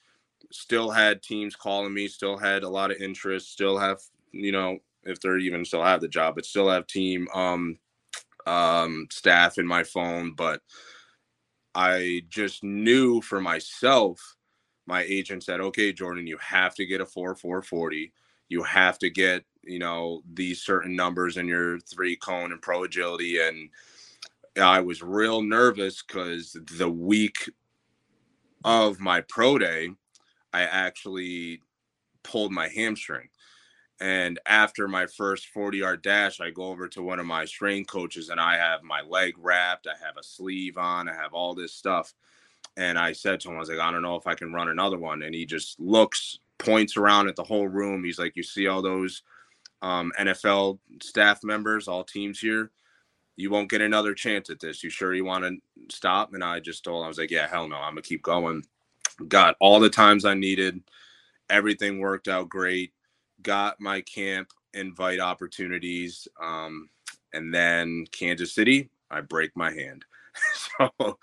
still 0.52 0.90
had 0.90 1.22
teams 1.22 1.56
calling 1.56 1.92
me, 1.94 2.08
still 2.08 2.36
had 2.36 2.62
a 2.62 2.68
lot 2.68 2.90
of 2.90 2.98
interest, 2.98 3.52
still 3.52 3.78
have, 3.78 4.00
you 4.32 4.52
know, 4.52 4.78
if 5.04 5.20
they're 5.20 5.38
even 5.38 5.64
still 5.64 5.84
have 5.84 6.00
the 6.00 6.08
job, 6.08 6.34
but 6.34 6.46
still 6.46 6.68
have 6.68 6.86
team 6.86 7.28
um 7.34 7.78
um 8.46 9.06
staff 9.10 9.58
in 9.58 9.66
my 9.66 9.82
phone. 9.84 10.32
But 10.34 10.62
I 11.74 12.22
just 12.28 12.64
knew 12.64 13.20
for 13.20 13.40
myself, 13.40 14.36
my 14.86 15.02
agent 15.02 15.42
said, 15.44 15.60
okay, 15.60 15.92
Jordan, 15.92 16.26
you 16.26 16.38
have 16.38 16.74
to 16.76 16.86
get 16.86 17.00
a 17.00 17.06
4 17.06 17.34
440. 17.34 18.12
you 18.48 18.62
have 18.62 18.98
to 19.00 19.10
get 19.10 19.44
you 19.62 19.78
know 19.78 20.22
these 20.32 20.62
certain 20.62 20.94
numbers 20.94 21.36
in 21.36 21.46
your 21.48 21.78
three 21.80 22.16
cone 22.16 22.52
and 22.52 22.62
pro 22.62 22.84
agility 22.84 23.40
and 23.40 23.68
i 24.62 24.80
was 24.80 25.02
real 25.02 25.42
nervous 25.42 26.02
because 26.02 26.56
the 26.78 26.88
week 26.88 27.50
of 28.64 29.00
my 29.00 29.20
pro 29.22 29.58
day 29.58 29.90
i 30.60 30.62
actually 30.62 31.60
pulled 32.22 32.52
my 32.52 32.68
hamstring 32.68 33.28
and 34.00 34.38
after 34.46 34.88
my 34.88 35.06
first 35.06 35.46
40 35.48 35.78
yard 35.78 36.02
dash 36.02 36.40
i 36.40 36.50
go 36.50 36.64
over 36.64 36.88
to 36.88 37.02
one 37.02 37.18
of 37.18 37.26
my 37.26 37.44
strength 37.44 37.90
coaches 37.90 38.28
and 38.28 38.40
i 38.40 38.56
have 38.56 38.82
my 38.82 39.00
leg 39.02 39.34
wrapped 39.38 39.86
i 39.86 40.04
have 40.04 40.16
a 40.18 40.22
sleeve 40.22 40.76
on 40.76 41.08
i 41.08 41.14
have 41.14 41.32
all 41.32 41.54
this 41.54 41.72
stuff 41.72 42.14
and 42.76 42.98
i 42.98 43.12
said 43.12 43.40
to 43.40 43.48
him 43.48 43.56
i 43.56 43.60
was 43.60 43.68
like 43.68 43.78
i 43.78 43.90
don't 43.90 44.02
know 44.02 44.16
if 44.16 44.26
i 44.26 44.34
can 44.34 44.52
run 44.52 44.68
another 44.68 44.98
one 44.98 45.22
and 45.22 45.34
he 45.34 45.46
just 45.46 45.78
looks 45.80 46.38
points 46.58 46.96
around 46.96 47.28
at 47.28 47.36
the 47.36 47.44
whole 47.44 47.68
room 47.68 48.04
he's 48.04 48.18
like 48.18 48.36
you 48.36 48.42
see 48.42 48.66
all 48.66 48.82
those 48.82 49.22
um, 49.82 50.12
NFL 50.18 50.78
staff 51.02 51.44
members, 51.44 51.88
all 51.88 52.04
teams 52.04 52.40
here, 52.40 52.70
you 53.36 53.50
won't 53.50 53.70
get 53.70 53.80
another 53.80 54.14
chance 54.14 54.50
at 54.50 54.60
this. 54.60 54.82
You 54.82 54.90
sure 54.90 55.14
you 55.14 55.24
want 55.24 55.44
to 55.44 55.56
stop? 55.94 56.34
And 56.34 56.42
I 56.42 56.60
just 56.60 56.84
told, 56.84 57.02
him, 57.02 57.04
I 57.04 57.08
was 57.08 57.18
like, 57.18 57.30
yeah, 57.30 57.46
hell 57.46 57.68
no, 57.68 57.76
I'm 57.76 57.92
gonna 57.92 58.02
keep 58.02 58.22
going. 58.22 58.64
Got 59.28 59.56
all 59.60 59.80
the 59.80 59.90
times 59.90 60.24
I 60.24 60.34
needed. 60.34 60.82
Everything 61.48 62.00
worked 62.00 62.28
out 62.28 62.48
great. 62.48 62.92
Got 63.42 63.80
my 63.80 64.00
camp 64.02 64.50
invite 64.74 65.20
opportunities. 65.20 66.28
Um, 66.42 66.88
and 67.32 67.52
then 67.52 68.04
Kansas 68.12 68.52
City, 68.52 68.90
I 69.10 69.20
break 69.20 69.50
my 69.56 69.72
hand. 69.72 70.04
so, 70.54 71.18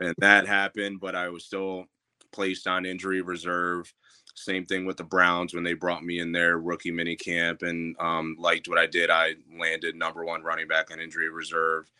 and 0.00 0.14
that 0.18 0.46
happened, 0.46 1.00
but 1.00 1.14
I 1.14 1.28
was 1.28 1.44
still 1.44 1.86
placed 2.32 2.66
on 2.66 2.86
injury 2.86 3.22
reserve. 3.22 3.92
Same 4.34 4.64
thing 4.64 4.86
with 4.86 4.96
the 4.96 5.04
Browns 5.04 5.54
when 5.54 5.64
they 5.64 5.74
brought 5.74 6.04
me 6.04 6.20
in 6.20 6.32
their 6.32 6.58
rookie 6.58 6.90
mini 6.90 7.16
camp 7.16 7.62
and 7.62 7.96
um, 7.98 8.36
liked 8.38 8.68
what 8.68 8.78
I 8.78 8.86
did. 8.86 9.10
I 9.10 9.34
landed 9.58 9.96
number 9.96 10.24
one 10.24 10.42
running 10.42 10.68
back 10.68 10.90
on 10.90 11.00
injury 11.00 11.28
reserve, 11.28 11.90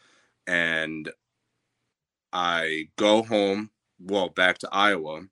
and 0.47 1.11
I 2.33 2.89
go 2.97 3.23
home. 3.23 3.71
Well, 4.03 4.29
back 4.31 4.59
to 4.59 4.69
Iowa. 4.73 5.23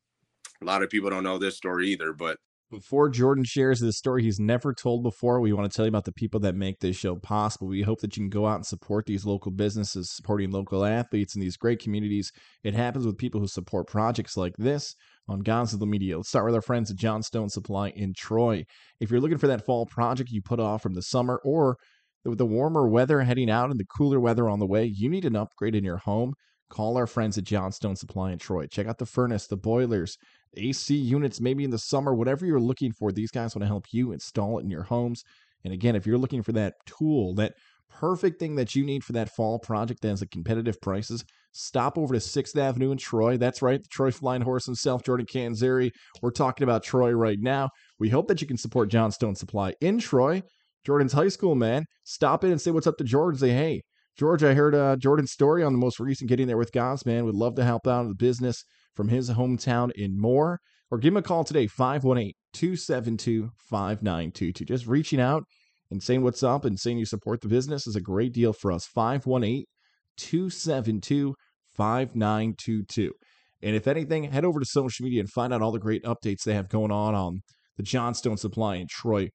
A 0.61 0.64
lot 0.64 0.83
of 0.83 0.90
people 0.90 1.11
don't 1.11 1.24
know 1.24 1.38
this 1.38 1.57
story 1.57 1.88
either, 1.88 2.12
but 2.12 2.38
before 2.70 3.09
Jordan 3.09 3.44
shares 3.44 3.81
this 3.81 3.96
story 3.96 4.22
he's 4.22 4.38
never 4.38 4.74
told 4.74 5.02
before, 5.02 5.40
we 5.40 5.54
want 5.54 5.70
to 5.70 5.74
tell 5.74 5.87
you 5.87 5.90
about 5.90 6.04
the 6.04 6.12
people 6.12 6.38
that 6.40 6.54
make 6.54 6.81
this 6.81 6.96
show 6.96 7.16
possible. 7.16 7.66
We 7.66 7.81
hope 7.81 8.00
that 8.00 8.14
you 8.14 8.22
can 8.22 8.28
go 8.28 8.46
out 8.46 8.57
and 8.57 8.66
support 8.66 9.07
these 9.07 9.24
local 9.24 9.50
businesses, 9.50 10.14
supporting 10.14 10.50
local 10.50 10.85
athletes 10.85 11.35
in 11.35 11.40
these 11.40 11.57
great 11.57 11.81
communities. 11.81 12.31
It 12.62 12.74
happens 12.74 13.07
with 13.07 13.16
people 13.16 13.40
who 13.40 13.46
support 13.46 13.87
projects 13.87 14.37
like 14.37 14.54
this 14.59 14.94
on 15.28 15.42
Godzilla 15.42 15.88
Media. 15.88 16.18
Let's 16.18 16.28
start 16.28 16.44
with 16.44 16.54
our 16.54 16.61
friends 16.61 16.90
at 16.90 16.98
Johnstone 16.98 17.48
Supply 17.48 17.88
in 17.88 18.12
Troy. 18.14 18.64
If 19.00 19.11
you're 19.11 19.20
looking 19.20 19.38
for 19.38 19.46
that 19.46 19.64
fall 19.64 19.87
project 19.87 20.31
you 20.31 20.42
put 20.42 20.61
off 20.61 20.83
from 20.83 20.92
the 20.92 21.02
summer 21.02 21.40
or 21.44 21.78
with 22.26 22.37
the 22.37 22.44
warmer 22.44 22.87
weather 22.87 23.22
heading 23.22 23.48
out 23.48 23.70
and 23.70 23.81
the 23.81 23.87
cooler 23.96 24.20
weather 24.20 24.46
on 24.46 24.59
the 24.59 24.66
way, 24.66 24.85
you 24.85 25.09
need 25.09 25.24
an 25.24 25.37
upgrade 25.37 25.74
in 25.74 25.85
your 25.85 25.98
home. 25.98 26.35
Call 26.70 26.96
our 26.96 27.07
friends 27.07 27.38
at 27.38 27.44
Johnstone 27.44 27.96
Supply 27.96 28.33
in 28.33 28.38
Troy. 28.38 28.66
Check 28.66 28.87
out 28.87 28.98
the 28.98 29.07
furnace, 29.07 29.46
the 29.46 29.57
boilers, 29.57 30.18
AC 30.57 30.94
units, 30.94 31.40
maybe 31.40 31.64
in 31.64 31.70
the 31.70 31.78
summer, 31.78 32.14
whatever 32.14 32.44
you're 32.44 32.61
looking 32.61 32.92
for. 32.92 33.11
These 33.11 33.31
guys 33.31 33.54
want 33.54 33.62
to 33.62 33.68
help 33.68 33.87
you 33.90 34.12
install 34.12 34.59
it 34.59 34.64
in 34.64 34.70
your 34.70 34.83
homes. 34.83 35.24
And 35.64 35.72
again, 35.72 35.96
if 35.96 36.07
you're 36.07 36.18
looking 36.18 36.42
for 36.42 36.52
that 36.52 36.74
tool, 36.87 37.35
that 37.35 37.54
perfect 37.90 38.38
thing 38.38 38.54
that 38.57 38.74
you 38.74 38.85
need 38.85 39.02
for 39.02 39.12
that 39.14 39.35
fall 39.35 39.59
project 39.59 40.02
that 40.02 40.09
has 40.09 40.22
a 40.22 40.26
competitive 40.26 40.81
prices, 40.81 41.24
stop 41.52 41.96
over 41.96 42.14
to 42.14 42.20
6th 42.20 42.57
Avenue 42.57 42.92
in 42.92 42.98
Troy. 42.98 43.37
That's 43.37 43.62
right, 43.62 43.83
the 43.83 43.88
Troy 43.88 44.11
Flying 44.11 44.42
Horse 44.42 44.66
himself, 44.66 45.02
Jordan 45.02 45.26
Canzeri. 45.26 45.90
We're 46.22 46.31
talking 46.31 46.64
about 46.64 46.85
Troy 46.85 47.12
right 47.12 47.38
now. 47.40 47.70
We 47.98 48.11
hope 48.11 48.28
that 48.28 48.40
you 48.40 48.46
can 48.46 48.59
support 48.59 48.90
Johnstone 48.90 49.35
Supply 49.35 49.74
in 49.81 49.98
Troy. 49.98 50.42
Jordan's 50.85 51.12
high 51.12 51.28
school, 51.28 51.54
man. 51.54 51.87
Stop 52.04 52.44
in 52.44 52.52
and 52.52 52.61
say 52.61 52.70
what's 52.70 52.87
up 52.87 52.96
to 52.98 53.04
Jordan. 53.04 53.38
Say, 53.38 53.50
hey, 53.50 53.83
George, 54.18 54.42
I 54.42 54.54
heard 54.54 54.74
uh, 54.74 54.96
Jordan's 54.96 55.31
story 55.31 55.62
on 55.62 55.72
the 55.72 55.78
most 55.78 56.00
recent 56.00 56.28
Getting 56.28 56.48
There 56.48 56.57
with 56.57 56.72
Goz, 56.72 57.07
man. 57.07 57.24
Would 57.24 57.37
love 57.37 57.54
to 57.54 57.64
help 57.64 57.87
out 57.87 58.02
in 58.02 58.09
the 58.09 58.16
business 58.16 58.64
from 58.96 59.09
his 59.09 59.31
hometown 59.31 59.92
in 59.92 60.20
Moore. 60.20 60.59
Or 60.90 60.98
give 60.98 61.12
him 61.12 61.18
a 61.18 61.22
call 61.22 61.44
today, 61.44 61.68
518 61.68 62.33
272 62.52 63.50
5922. 63.70 64.64
Just 64.64 64.88
reaching 64.88 65.20
out 65.20 65.44
and 65.88 66.02
saying 66.02 66.24
what's 66.24 66.42
up 66.42 66.64
and 66.64 66.81
saying 66.81 66.98
you 66.98 67.07
support 67.07 67.42
the 67.42 67.48
business 67.48 67.87
is 67.87 67.94
a 67.94 68.00
great 68.00 68.33
deal 68.33 68.52
for 68.52 68.72
us. 68.72 68.87
518 68.87 69.64
272 70.16 71.35
5922. 71.76 73.12
And 73.62 73.76
if 73.76 73.87
anything, 73.87 74.24
head 74.24 74.44
over 74.44 74.59
to 74.59 74.66
social 74.66 75.04
media 75.04 75.20
and 75.20 75.31
find 75.31 75.52
out 75.52 75.62
all 75.62 75.70
the 75.70 75.78
great 75.78 76.02
updates 76.02 76.42
they 76.42 76.54
have 76.54 76.68
going 76.68 76.90
on 76.90 77.14
on 77.14 77.42
the 77.76 77.85
Johnstone 77.85 78.37
Supply 78.37 78.76
in 78.76 78.88
Troy 78.88 79.28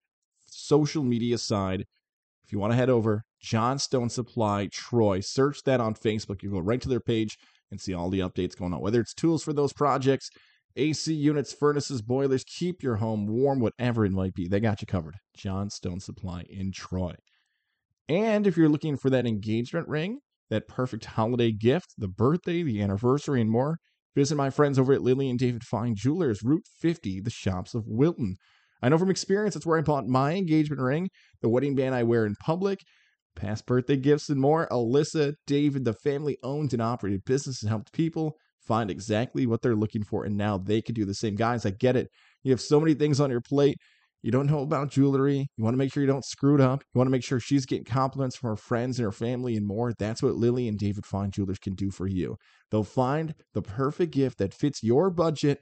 social 0.48 1.04
media 1.04 1.38
side. 1.38 1.86
If 2.44 2.52
you 2.52 2.60
want 2.60 2.74
to 2.74 2.78
head 2.78 2.90
over, 2.90 3.24
Johnstone 3.44 4.10
Supply 4.10 4.70
Troy, 4.72 5.20
search 5.20 5.64
that 5.64 5.82
on 5.82 5.94
Facebook. 5.94 6.42
You 6.42 6.52
go 6.52 6.60
right 6.60 6.82
to 6.82 6.90
their 6.90 7.02
page 7.02 7.38
and 7.70 7.80
see 7.80 7.94
all 7.94 8.10
the 8.10 8.20
updates 8.20 8.58
going 8.58 8.74
on, 8.74 8.82
whether 8.82 9.02
it's 9.02 9.14
tools 9.14 9.44
for 9.44 9.52
those 9.52 9.74
projects, 9.74 10.30
AC 10.76 11.14
units, 11.14 11.54
furnaces, 11.54 12.02
boilers, 12.02 12.46
keep 12.46 12.82
your 12.82 12.96
home 12.96 13.28
warm, 13.28 13.60
whatever 13.60 14.06
it 14.06 14.12
might 14.12 14.34
be. 14.34 14.48
They 14.48 14.60
got 14.60 14.82
you 14.82 14.88
covered. 14.88 15.18
Johnstone 15.36 16.00
Supply 16.00 16.46
in 16.50 16.72
Troy. 16.72 17.14
And 18.08 18.48
if 18.48 18.58
you're 18.58 18.70
looking 18.70 18.98
for 18.98 19.10
that 19.10 19.28
engagement 19.28 19.88
ring, 19.88 20.20
that 20.50 20.68
perfect 20.68 21.06
holiday 21.06 21.52
gift, 21.52 21.94
the 21.98 22.08
birthday, 22.08 22.64
the 22.64 22.82
anniversary, 22.82 23.42
and 23.42 23.50
more, 23.50 23.78
visit 24.16 24.36
my 24.36 24.50
friends 24.50 24.80
over 24.80 24.94
at 24.94 25.02
Lily 25.02 25.30
and 25.30 25.40
David 25.40 25.64
Fine 25.64 25.96
Jewelers, 25.96 26.44
Route 26.44 26.66
50, 26.80 27.22
the 27.22 27.30
shops 27.30 27.74
of 27.74 27.84
Wilton. 27.88 28.36
I 28.82 28.90
know 28.90 28.98
from 28.98 29.10
experience 29.10 29.54
that's 29.54 29.66
where 29.66 29.78
I 29.78 29.82
bought 29.82 30.08
my 30.08 30.34
engagement 30.34 30.82
ring, 30.82 31.10
the 31.42 31.50
wedding 31.50 31.76
band 31.76 31.96
I 31.96 32.04
wear 32.04 32.26
in 32.26 32.36
public, 32.36 32.80
past 33.36 33.66
birthday 33.66 33.98
gifts, 33.98 34.30
and 34.30 34.40
more. 34.40 34.68
Alyssa, 34.72 35.36
David, 35.48 35.86
the 35.86 35.94
family 35.94 36.38
owned 36.44 36.74
and 36.74 36.82
operated 36.82 37.26
business 37.26 37.62
and 37.62 37.70
helped 37.70 37.94
people 37.94 38.38
find 38.66 38.90
exactly 38.90 39.46
what 39.46 39.62
they're 39.62 39.76
looking 39.76 40.04
for, 40.04 40.24
and 40.24 40.38
now 40.38 40.58
they 40.58 40.82
can 40.82 40.96
do 40.96 41.06
the 41.06 41.14
same. 41.14 41.36
Guys, 41.36 41.66
I 41.66 41.72
get 41.72 41.96
it. 41.96 42.08
You 42.44 42.52
have 42.52 42.62
so 42.62 42.80
many 42.80 42.94
things 42.94 43.20
on 43.20 43.30
your 43.30 43.42
plate. 43.42 43.78
You 44.22 44.32
don't 44.32 44.48
know 44.48 44.62
about 44.62 44.90
jewelry. 44.90 45.48
You 45.58 45.64
want 45.64 45.74
to 45.74 45.78
make 45.78 45.92
sure 45.92 46.02
you 46.02 46.08
don't 46.08 46.24
screw 46.24 46.56
it 46.56 46.62
up. 46.62 46.82
You 46.94 46.98
want 46.98 47.08
to 47.08 47.12
make 47.12 47.26
sure 47.26 47.42
she's 47.42 47.66
getting 47.66 47.84
compliments 47.84 48.38
from 48.38 48.52
her 48.52 48.56
friends 48.56 48.98
and 48.98 49.04
her 49.04 49.12
family 49.12 49.58
and 49.58 49.68
more. 49.68 49.92
That's 50.00 50.24
what 50.24 50.36
Lily 50.36 50.70
and 50.70 50.80
David 50.80 51.06
Fine 51.06 51.32
Jewelers 51.32 51.60
can 51.60 51.76
do 51.76 51.92
for 51.92 52.08
you. 52.08 52.38
They'll 52.72 52.86
find 52.86 53.36
the 53.54 53.62
perfect 53.62 54.14
gift 54.14 54.38
that 54.38 54.54
fits 54.54 54.82
your 54.82 55.10
budget 55.10 55.60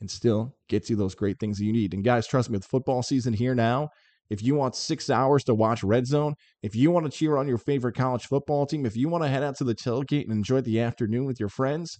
and 0.00 0.08
still 0.08 0.54
gets 0.68 0.88
you 0.88 0.94
those 0.94 1.16
great 1.16 1.40
things 1.40 1.58
that 1.58 1.64
you 1.64 1.72
need. 1.72 1.92
And 1.92 2.04
guys, 2.04 2.28
trust 2.28 2.50
me, 2.50 2.56
with 2.56 2.66
football 2.66 3.02
season 3.02 3.32
here 3.32 3.56
now, 3.56 3.88
if 4.30 4.42
you 4.42 4.54
want 4.54 4.76
six 4.76 5.10
hours 5.10 5.44
to 5.44 5.54
watch 5.54 5.82
Red 5.82 6.06
Zone, 6.06 6.34
if 6.62 6.76
you 6.76 6.90
want 6.90 7.06
to 7.06 7.16
cheer 7.16 7.36
on 7.36 7.48
your 7.48 7.58
favorite 7.58 7.94
college 7.94 8.26
football 8.26 8.66
team, 8.66 8.84
if 8.86 8.96
you 8.96 9.08
want 9.08 9.24
to 9.24 9.28
head 9.28 9.42
out 9.42 9.56
to 9.58 9.64
the 9.64 9.74
tailgate 9.74 10.24
and 10.24 10.32
enjoy 10.32 10.60
the 10.60 10.80
afternoon 10.80 11.24
with 11.24 11.40
your 11.40 11.48
friends, 11.48 11.98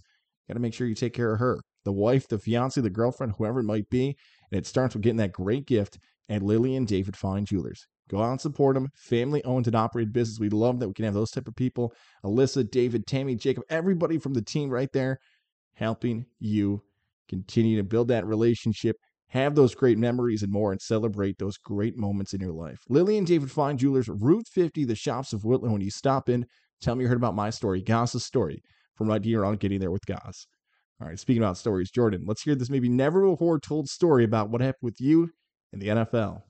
got 0.48 0.54
to 0.54 0.60
make 0.60 0.74
sure 0.74 0.86
you 0.86 0.94
take 0.94 1.14
care 1.14 1.32
of 1.32 1.40
her 1.40 1.60
the 1.84 1.92
wife, 1.92 2.28
the 2.28 2.38
fiance, 2.38 2.78
the 2.80 2.90
girlfriend, 2.90 3.32
whoever 3.38 3.60
it 3.60 3.64
might 3.64 3.88
be. 3.88 4.14
And 4.50 4.58
it 4.58 4.66
starts 4.66 4.94
with 4.94 5.02
getting 5.02 5.16
that 5.18 5.32
great 5.32 5.66
gift 5.66 5.98
at 6.28 6.42
Lily 6.42 6.76
and 6.76 6.86
David 6.86 7.16
Fine 7.16 7.46
Jewelers. 7.46 7.86
Go 8.10 8.22
out 8.22 8.32
and 8.32 8.40
support 8.40 8.74
them. 8.74 8.88
Family 8.94 9.42
owned 9.44 9.66
and 9.66 9.76
operated 9.76 10.12
business. 10.12 10.40
We 10.40 10.50
love 10.50 10.80
that 10.80 10.88
we 10.88 10.94
can 10.94 11.04
have 11.04 11.14
those 11.14 11.30
type 11.30 11.48
of 11.48 11.56
people. 11.56 11.94
Alyssa, 12.24 12.70
David, 12.70 13.06
Tammy, 13.06 13.36
Jacob, 13.36 13.64
everybody 13.70 14.18
from 14.18 14.34
the 14.34 14.42
team 14.42 14.70
right 14.70 14.90
there 14.92 15.18
helping 15.74 16.26
you 16.40 16.82
continue 17.28 17.76
to 17.76 17.84
build 17.84 18.08
that 18.08 18.26
relationship, 18.26 18.96
have 19.30 19.54
those 19.54 19.74
great 19.74 19.98
memories 19.98 20.42
and 20.42 20.52
more, 20.52 20.72
and 20.72 20.80
celebrate 20.80 21.38
those 21.38 21.58
great 21.58 21.96
moments 21.96 22.32
in 22.32 22.40
your 22.40 22.52
life. 22.52 22.80
Lily 22.88 23.18
and 23.18 23.26
David 23.26 23.50
Fine 23.50 23.76
Jewelers, 23.76 24.08
Route 24.08 24.48
50, 24.48 24.84
the 24.84 24.94
shops 24.94 25.32
of 25.32 25.44
Wilton. 25.44 25.70
When 25.70 25.82
you 25.82 25.90
stop 25.90 26.28
in, 26.28 26.46
tell 26.80 26.94
me 26.94 27.04
you 27.04 27.08
heard 27.08 27.18
about 27.18 27.34
my 27.34 27.50
story, 27.50 27.82
Goz's 27.82 28.24
story, 28.24 28.62
from 28.96 29.08
right 29.08 29.22
here 29.22 29.44
on 29.44 29.56
Getting 29.56 29.80
There 29.80 29.90
with 29.90 30.06
Gaz. 30.06 30.46
All 31.00 31.08
right, 31.08 31.18
speaking 31.18 31.42
about 31.42 31.58
stories, 31.58 31.90
Jordan, 31.90 32.24
let's 32.26 32.42
hear 32.42 32.54
this 32.54 32.70
maybe 32.70 32.88
never 32.88 33.28
before 33.28 33.60
told 33.60 33.88
story 33.88 34.24
about 34.24 34.50
what 34.50 34.60
happened 34.60 34.82
with 34.82 35.00
you 35.00 35.30
in 35.72 35.78
the 35.78 35.88
NFL. 35.88 36.42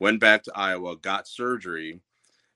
Went 0.00 0.20
back 0.20 0.42
to 0.42 0.52
Iowa, 0.54 0.96
got 0.96 1.26
surgery, 1.26 2.00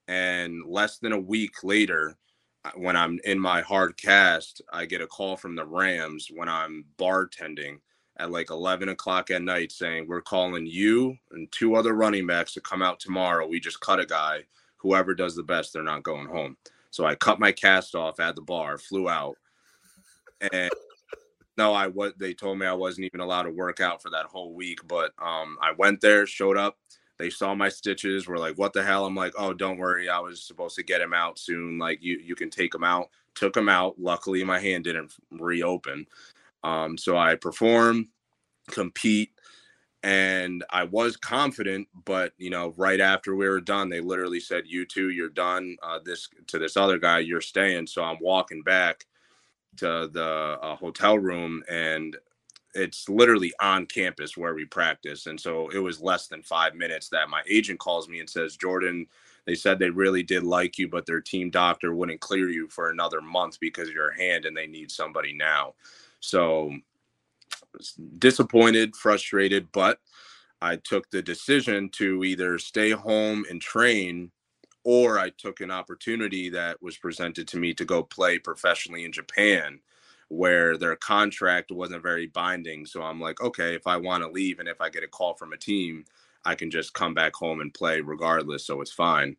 and 0.08 0.62
less 0.66 0.98
than 0.98 1.12
a 1.12 1.18
week 1.18 1.62
later, 1.62 2.16
uh, 2.64 2.70
when 2.74 2.96
I'm 2.96 3.18
in 3.24 3.38
my 3.38 3.62
hard 3.62 3.96
cast, 3.96 4.60
I 4.72 4.86
get 4.86 5.00
a 5.00 5.06
call 5.06 5.36
from 5.36 5.56
the 5.56 5.64
Rams 5.64 6.28
when 6.30 6.48
I'm 6.48 6.84
bartending 6.98 7.78
at 8.22 8.30
like 8.30 8.50
11 8.50 8.88
o'clock 8.88 9.30
at 9.30 9.42
night 9.42 9.72
saying, 9.72 10.06
We're 10.06 10.20
calling 10.20 10.66
you 10.66 11.16
and 11.32 11.50
two 11.50 11.74
other 11.74 11.92
running 11.94 12.26
backs 12.26 12.54
to 12.54 12.60
come 12.60 12.82
out 12.82 13.00
tomorrow. 13.00 13.46
We 13.46 13.58
just 13.58 13.80
cut 13.80 13.98
a 14.00 14.06
guy. 14.06 14.44
Whoever 14.76 15.14
does 15.14 15.34
the 15.34 15.42
best, 15.42 15.72
they're 15.72 15.82
not 15.82 16.04
going 16.04 16.26
home. 16.26 16.56
So 16.90 17.04
I 17.04 17.14
cut 17.16 17.40
my 17.40 17.52
cast 17.52 17.94
off 17.94 18.20
at 18.20 18.36
the 18.36 18.42
bar, 18.42 18.78
flew 18.78 19.08
out, 19.08 19.36
and 20.52 20.70
no, 21.56 21.72
I 21.72 21.88
was. 21.88 22.12
They 22.16 22.34
told 22.34 22.58
me 22.58 22.66
I 22.66 22.72
wasn't 22.72 23.06
even 23.06 23.20
allowed 23.20 23.44
to 23.44 23.50
work 23.50 23.80
out 23.80 24.02
for 24.02 24.10
that 24.10 24.26
whole 24.26 24.54
week. 24.54 24.80
But 24.86 25.12
um, 25.20 25.56
I 25.60 25.72
went 25.76 26.00
there, 26.00 26.26
showed 26.26 26.56
up. 26.56 26.78
They 27.18 27.30
saw 27.30 27.54
my 27.54 27.68
stitches. 27.68 28.26
Were 28.26 28.38
like, 28.38 28.56
"What 28.56 28.72
the 28.72 28.82
hell?" 28.82 29.06
I'm 29.06 29.14
like, 29.14 29.32
"Oh, 29.38 29.54
don't 29.54 29.78
worry. 29.78 30.08
I 30.08 30.18
was 30.18 30.42
supposed 30.42 30.76
to 30.76 30.82
get 30.82 31.00
him 31.00 31.14
out 31.14 31.38
soon. 31.38 31.78
Like, 31.78 32.02
you 32.02 32.18
you 32.18 32.34
can 32.34 32.50
take 32.50 32.74
him 32.74 32.84
out." 32.84 33.08
Took 33.34 33.56
him 33.56 33.68
out. 33.70 33.98
Luckily, 33.98 34.44
my 34.44 34.58
hand 34.58 34.84
didn't 34.84 35.14
reopen. 35.30 36.06
Um, 36.64 36.96
so 36.98 37.16
I 37.16 37.34
perform, 37.36 38.08
compete, 38.70 39.30
and 40.02 40.64
I 40.70 40.84
was 40.84 41.16
confident, 41.16 41.86
but 42.04 42.32
you 42.36 42.50
know, 42.50 42.74
right 42.76 43.00
after 43.00 43.36
we 43.36 43.48
were 43.48 43.60
done, 43.60 43.88
they 43.88 44.00
literally 44.00 44.40
said, 44.40 44.64
"You 44.66 44.84
two, 44.84 45.10
you're 45.10 45.28
done." 45.28 45.76
Uh, 45.82 46.00
this 46.04 46.28
to 46.48 46.58
this 46.58 46.76
other 46.76 46.98
guy, 46.98 47.20
you're 47.20 47.40
staying. 47.40 47.86
So 47.86 48.02
I'm 48.02 48.18
walking 48.20 48.62
back 48.62 49.06
to 49.78 50.08
the 50.12 50.58
uh, 50.62 50.76
hotel 50.76 51.18
room, 51.18 51.62
and 51.68 52.16
it's 52.74 53.08
literally 53.08 53.52
on 53.60 53.86
campus 53.86 54.36
where 54.36 54.54
we 54.54 54.64
practice. 54.64 55.26
And 55.26 55.40
so 55.40 55.68
it 55.70 55.78
was 55.78 56.00
less 56.00 56.26
than 56.28 56.42
five 56.42 56.74
minutes 56.74 57.08
that 57.10 57.30
my 57.30 57.42
agent 57.48 57.78
calls 57.80 58.08
me 58.08 58.20
and 58.20 58.30
says, 58.30 58.56
"Jordan." 58.56 59.06
They 59.46 59.56
said 59.56 59.78
they 59.78 59.90
really 59.90 60.22
did 60.22 60.44
like 60.44 60.78
you, 60.78 60.88
but 60.88 61.04
their 61.06 61.20
team 61.20 61.50
doctor 61.50 61.94
wouldn't 61.94 62.20
clear 62.20 62.48
you 62.48 62.68
for 62.68 62.90
another 62.90 63.20
month 63.20 63.58
because 63.60 63.88
of 63.88 63.94
your 63.94 64.12
hand, 64.12 64.46
and 64.46 64.56
they 64.56 64.68
need 64.68 64.90
somebody 64.90 65.32
now. 65.32 65.74
So 66.22 66.72
disappointed, 68.18 68.96
frustrated, 68.96 69.70
but 69.72 69.98
I 70.60 70.76
took 70.76 71.10
the 71.10 71.22
decision 71.22 71.88
to 71.90 72.24
either 72.24 72.58
stay 72.58 72.90
home 72.90 73.44
and 73.50 73.60
train 73.60 74.30
or 74.84 75.18
I 75.18 75.30
took 75.30 75.60
an 75.60 75.70
opportunity 75.70 76.48
that 76.50 76.82
was 76.82 76.96
presented 76.96 77.48
to 77.48 77.56
me 77.56 77.74
to 77.74 77.84
go 77.84 78.02
play 78.02 78.38
professionally 78.38 79.04
in 79.04 79.12
Japan 79.12 79.80
where 80.28 80.78
their 80.78 80.96
contract 80.96 81.70
wasn't 81.70 82.02
very 82.02 82.26
binding. 82.26 82.86
So 82.86 83.02
I'm 83.02 83.20
like, 83.20 83.42
okay, 83.42 83.74
if 83.74 83.86
I 83.86 83.98
want 83.98 84.24
to 84.24 84.30
leave 84.30 84.60
and 84.60 84.68
if 84.68 84.80
I 84.80 84.88
get 84.88 85.04
a 85.04 85.08
call 85.08 85.34
from 85.34 85.52
a 85.52 85.58
team, 85.58 86.04
I 86.44 86.54
can 86.54 86.70
just 86.70 86.94
come 86.94 87.12
back 87.12 87.34
home 87.34 87.60
and 87.60 87.74
play 87.74 88.00
regardless. 88.00 88.64
So 88.64 88.80
it's 88.80 88.92
fine. 88.92 89.36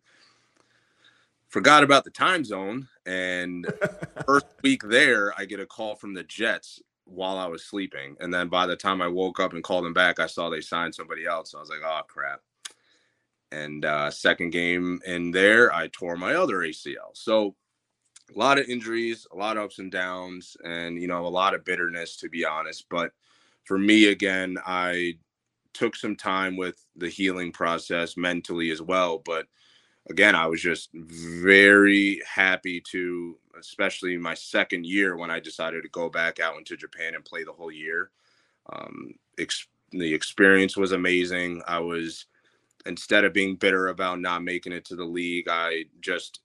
Forgot 1.53 1.83
about 1.83 2.03
the 2.03 2.09
time 2.09 2.43
zone. 2.43 2.87
And 3.05 3.71
first 4.25 4.47
week 4.63 4.81
there, 4.81 5.39
I 5.39 5.45
get 5.45 5.59
a 5.59 5.67
call 5.67 5.93
from 5.93 6.15
the 6.15 6.23
Jets 6.23 6.81
while 7.05 7.37
I 7.37 7.45
was 7.45 7.63
sleeping. 7.63 8.15
And 8.19 8.33
then 8.33 8.47
by 8.47 8.65
the 8.65 8.75
time 8.75 9.03
I 9.03 9.07
woke 9.07 9.39
up 9.39 9.53
and 9.53 9.63
called 9.63 9.85
them 9.85 9.93
back, 9.93 10.19
I 10.19 10.25
saw 10.25 10.49
they 10.49 10.61
signed 10.61 10.95
somebody 10.95 11.27
else. 11.27 11.51
So 11.51 11.59
I 11.59 11.61
was 11.61 11.69
like, 11.69 11.81
oh 11.85 12.01
crap. 12.07 12.39
And 13.51 13.85
uh, 13.85 14.09
second 14.09 14.49
game 14.49 14.99
in 15.05 15.29
there, 15.29 15.71
I 15.71 15.89
tore 15.89 16.17
my 16.17 16.33
other 16.33 16.57
ACL. 16.61 17.11
So 17.13 17.53
a 18.35 18.39
lot 18.39 18.57
of 18.57 18.67
injuries, 18.67 19.27
a 19.31 19.37
lot 19.37 19.55
of 19.55 19.65
ups 19.65 19.77
and 19.77 19.91
downs, 19.91 20.57
and 20.65 20.99
you 20.99 21.07
know, 21.07 21.23
a 21.23 21.27
lot 21.27 21.53
of 21.53 21.63
bitterness 21.63 22.17
to 22.17 22.29
be 22.29 22.43
honest. 22.43 22.87
But 22.89 23.11
for 23.63 23.77
me, 23.77 24.07
again, 24.07 24.57
I 24.65 25.19
took 25.73 25.95
some 25.95 26.15
time 26.15 26.57
with 26.57 26.83
the 26.95 27.09
healing 27.09 27.51
process 27.51 28.17
mentally 28.17 28.71
as 28.71 28.81
well. 28.81 29.21
But 29.23 29.45
again, 30.09 30.35
I 30.35 30.47
was 30.47 30.61
just 30.61 30.89
very 30.93 32.21
happy 32.27 32.81
to, 32.91 33.37
especially 33.59 34.17
my 34.17 34.33
second 34.33 34.85
year 34.85 35.15
when 35.17 35.31
I 35.31 35.39
decided 35.39 35.83
to 35.83 35.89
go 35.89 36.09
back 36.09 36.39
out 36.39 36.57
into 36.57 36.77
Japan 36.77 37.15
and 37.15 37.25
play 37.25 37.43
the 37.43 37.53
whole 37.53 37.71
year. 37.71 38.11
Um, 38.71 39.15
ex- 39.39 39.67
the 39.91 40.13
experience 40.13 40.75
was 40.75 40.91
amazing. 40.91 41.61
I 41.67 41.79
was, 41.79 42.25
instead 42.85 43.23
of 43.23 43.33
being 43.33 43.55
bitter 43.55 43.87
about 43.89 44.19
not 44.19 44.43
making 44.43 44.73
it 44.73 44.85
to 44.85 44.95
the 44.95 45.05
league, 45.05 45.47
I 45.49 45.85
just 46.01 46.41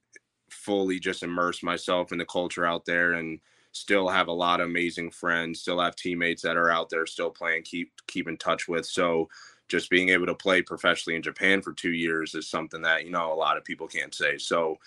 fully 0.51 0.99
just 0.99 1.23
immersed 1.23 1.63
myself 1.63 2.13
in 2.13 2.19
the 2.19 2.25
culture 2.25 2.65
out 2.65 2.85
there 2.85 3.15
and 3.15 3.41
still 3.73 4.09
have 4.09 4.29
a 4.29 4.33
lot 4.33 4.61
of 4.61 4.67
amazing 4.67 5.11
friends, 5.11 5.61
still 5.61 5.81
have 5.81 5.97
teammates 5.97 6.43
that 6.43 6.57
are 6.57 6.71
out 6.71 6.91
there 6.91 7.07
still 7.07 7.31
playing, 7.31 7.63
keep 7.63 7.93
keep 8.07 8.29
in 8.29 8.37
touch 8.37 8.69
with. 8.69 8.87
So 8.87 9.29
just 9.69 9.91
being 9.91 10.09
able 10.09 10.27
to 10.27 10.35
play 10.35 10.63
professionally 10.63 11.17
in 11.17 11.23
Japan 11.23 11.63
for 11.63 11.73
two 11.73 11.93
years 11.93 12.35
is 12.35 12.49
something 12.49 12.83
that, 12.83 13.05
you 13.05 13.11
know, 13.11 13.33
a 13.33 13.35
lot 13.35 13.57
of 13.57 13.65
people 13.65 13.87
can't 13.87 14.15
say. 14.15 14.39
So 14.39 14.79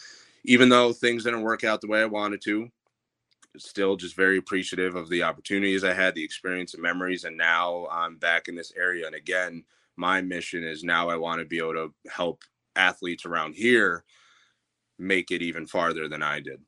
even 0.43 0.69
though 0.69 0.91
things 0.91 1.23
didn't 1.23 1.43
work 1.43 1.63
out 1.63 1.81
the 1.81 1.87
way 1.87 2.01
I 2.01 2.05
wanted 2.05 2.41
to, 2.43 2.69
still 3.57 3.95
just 3.95 4.15
very 4.15 4.37
appreciative 4.37 4.95
of 4.95 5.09
the 5.09 5.23
opportunities 5.23 5.83
I 5.83 5.93
had, 5.93 6.15
the 6.15 6.23
experience 6.23 6.73
and 6.73 6.81
memories. 6.81 7.25
And 7.25 7.37
now 7.37 7.87
I'm 7.91 8.15
back 8.17 8.47
in 8.47 8.55
this 8.55 8.71
area. 8.75 9.05
And 9.05 9.15
again, 9.15 9.63
my 9.97 10.21
mission 10.21 10.63
is 10.63 10.83
now 10.83 11.09
I 11.09 11.17
want 11.17 11.39
to 11.39 11.45
be 11.45 11.57
able 11.59 11.73
to 11.73 11.93
help 12.09 12.43
athletes 12.75 13.25
around 13.25 13.53
here 13.53 14.03
make 14.97 15.31
it 15.31 15.41
even 15.41 15.65
farther 15.65 16.07
than 16.07 16.23
I 16.23 16.39
did. 16.39 16.61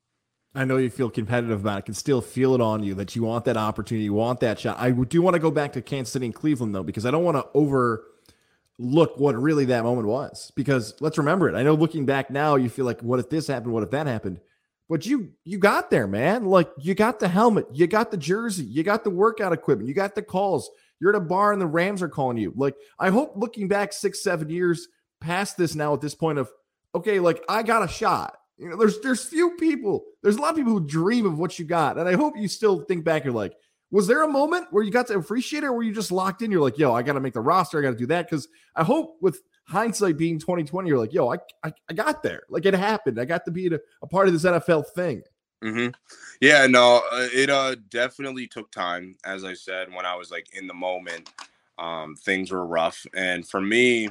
I 0.54 0.64
know 0.64 0.76
you 0.76 0.88
feel 0.88 1.10
competitive 1.10 1.60
about 1.60 1.74
it. 1.74 1.78
I 1.78 1.80
can 1.80 1.94
still 1.94 2.20
feel 2.20 2.54
it 2.54 2.60
on 2.60 2.82
you 2.84 2.94
that 2.94 3.16
you 3.16 3.24
want 3.24 3.44
that 3.46 3.56
opportunity, 3.56 4.04
you 4.04 4.14
want 4.14 4.40
that 4.40 4.60
shot. 4.60 4.76
I 4.78 4.90
do 4.90 5.20
want 5.20 5.34
to 5.34 5.40
go 5.40 5.50
back 5.50 5.72
to 5.72 5.82
Kansas 5.82 6.12
City 6.12 6.26
and 6.26 6.34
Cleveland 6.34 6.74
though, 6.74 6.84
because 6.84 7.04
I 7.04 7.10
don't 7.10 7.24
want 7.24 7.36
to 7.36 7.46
overlook 7.54 9.18
what 9.18 9.34
really 9.36 9.64
that 9.66 9.82
moment 9.82 10.06
was. 10.06 10.52
Because 10.54 10.94
let's 11.00 11.18
remember 11.18 11.48
it. 11.48 11.56
I 11.56 11.64
know 11.64 11.74
looking 11.74 12.06
back 12.06 12.30
now, 12.30 12.54
you 12.54 12.68
feel 12.68 12.84
like, 12.84 13.00
what 13.00 13.18
if 13.18 13.30
this 13.30 13.48
happened? 13.48 13.72
What 13.72 13.82
if 13.82 13.90
that 13.90 14.06
happened? 14.06 14.40
But 14.88 15.06
you 15.06 15.32
you 15.44 15.58
got 15.58 15.90
there, 15.90 16.06
man. 16.06 16.44
Like 16.44 16.70
you 16.78 16.94
got 16.94 17.18
the 17.18 17.28
helmet, 17.28 17.66
you 17.72 17.86
got 17.86 18.10
the 18.10 18.16
jersey, 18.16 18.64
you 18.64 18.82
got 18.82 19.02
the 19.02 19.10
workout 19.10 19.52
equipment, 19.52 19.88
you 19.88 19.94
got 19.94 20.14
the 20.14 20.22
calls. 20.22 20.70
You're 21.00 21.10
at 21.10 21.16
a 21.16 21.20
bar 21.20 21.52
and 21.52 21.60
the 21.60 21.66
Rams 21.66 22.02
are 22.02 22.08
calling 22.08 22.36
you. 22.36 22.52
Like 22.54 22.76
I 22.98 23.10
hope 23.10 23.32
looking 23.34 23.66
back 23.66 23.92
six, 23.92 24.22
seven 24.22 24.50
years 24.50 24.88
past 25.20 25.56
this 25.56 25.74
now 25.74 25.94
at 25.94 26.00
this 26.00 26.14
point 26.14 26.38
of 26.38 26.50
okay, 26.94 27.18
like 27.18 27.42
I 27.48 27.62
got 27.62 27.82
a 27.82 27.88
shot. 27.88 28.36
You 28.56 28.70
know, 28.70 28.76
there's 28.76 29.00
there's 29.00 29.24
few 29.24 29.56
people. 29.56 30.04
There's 30.22 30.36
a 30.36 30.40
lot 30.40 30.50
of 30.50 30.56
people 30.56 30.72
who 30.72 30.86
dream 30.86 31.26
of 31.26 31.38
what 31.38 31.58
you 31.58 31.64
got, 31.64 31.98
and 31.98 32.08
I 32.08 32.14
hope 32.14 32.36
you 32.36 32.48
still 32.48 32.80
think 32.80 33.04
back. 33.04 33.24
You're 33.24 33.32
like, 33.32 33.54
was 33.90 34.06
there 34.06 34.22
a 34.22 34.28
moment 34.28 34.68
where 34.70 34.82
you 34.82 34.90
got 34.90 35.06
to 35.08 35.18
appreciate 35.18 35.64
it, 35.64 35.66
or 35.66 35.72
were 35.72 35.82
you 35.82 35.92
just 35.92 36.12
locked 36.12 36.42
in? 36.42 36.50
You're 36.50 36.60
like, 36.60 36.78
yo, 36.78 36.94
I 36.94 37.02
got 37.02 37.14
to 37.14 37.20
make 37.20 37.34
the 37.34 37.40
roster. 37.40 37.78
I 37.78 37.82
got 37.82 37.90
to 37.90 37.96
do 37.96 38.06
that 38.06 38.28
because 38.28 38.48
I 38.76 38.84
hope 38.84 39.16
with 39.20 39.40
hindsight 39.66 40.16
being 40.16 40.38
2020, 40.38 40.88
you're 40.88 40.98
like, 40.98 41.12
yo, 41.12 41.32
I, 41.32 41.38
I, 41.62 41.72
I 41.88 41.94
got 41.94 42.22
there. 42.22 42.42
Like 42.48 42.66
it 42.66 42.74
happened. 42.74 43.20
I 43.20 43.24
got 43.24 43.44
to 43.46 43.50
be 43.50 43.66
a, 43.68 43.78
a 44.02 44.06
part 44.06 44.26
of 44.26 44.32
this 44.32 44.44
NFL 44.44 44.88
thing. 44.88 45.22
Mm-hmm. 45.62 45.92
Yeah, 46.40 46.66
no, 46.66 47.02
uh, 47.10 47.28
it 47.32 47.48
uh 47.48 47.76
definitely 47.88 48.46
took 48.46 48.70
time. 48.70 49.16
As 49.24 49.44
I 49.44 49.54
said, 49.54 49.92
when 49.94 50.04
I 50.04 50.14
was 50.14 50.30
like 50.30 50.46
in 50.52 50.66
the 50.66 50.74
moment, 50.74 51.30
um, 51.78 52.16
things 52.16 52.50
were 52.50 52.66
rough, 52.66 53.06
and 53.14 53.48
for 53.48 53.60
me, 53.60 54.10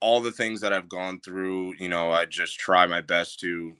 all 0.00 0.20
the 0.20 0.32
things 0.32 0.60
that 0.62 0.72
I've 0.72 0.88
gone 0.88 1.20
through, 1.20 1.74
you 1.78 1.88
know, 1.88 2.10
I 2.10 2.26
just 2.26 2.58
try 2.58 2.86
my 2.86 3.00
best 3.00 3.40
to 3.40 3.76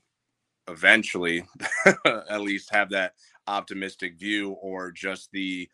eventually 0.69 1.43
at 2.05 2.41
least 2.41 2.69
have 2.73 2.91
that 2.91 3.13
optimistic 3.47 4.17
view 4.19 4.51
or 4.51 4.91
just 4.91 5.31
the 5.31 5.69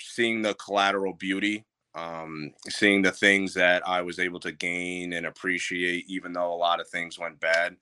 seeing 0.00 0.42
the 0.42 0.54
collateral 0.54 1.14
beauty 1.14 1.64
um, 1.94 2.52
seeing 2.68 3.02
the 3.02 3.12
things 3.12 3.54
that 3.54 3.86
I 3.86 4.02
was 4.02 4.18
able 4.18 4.40
to 4.40 4.52
gain 4.52 5.12
and 5.12 5.26
appreciate, 5.26 6.08
even 6.08 6.32
though 6.32 6.52
a 6.52 6.56
lot 6.56 6.80
of 6.80 6.88
things 6.88 7.18
went 7.18 7.40
bad. 7.40 7.76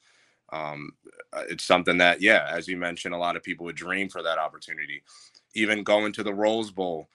Um, 0.52 0.92
uh, 1.32 1.44
it's 1.48 1.64
something 1.64 1.98
that, 1.98 2.20
yeah, 2.20 2.46
as 2.50 2.66
you 2.66 2.76
mentioned, 2.76 3.14
a 3.14 3.18
lot 3.18 3.36
of 3.36 3.42
people 3.42 3.66
would 3.66 3.76
dream 3.76 4.08
for 4.08 4.22
that 4.22 4.38
opportunity. 4.38 5.02
Even 5.54 5.84
going 5.84 6.12
to 6.14 6.24
the 6.24 6.34
Rose 6.34 6.72
Bowl, 6.72 7.08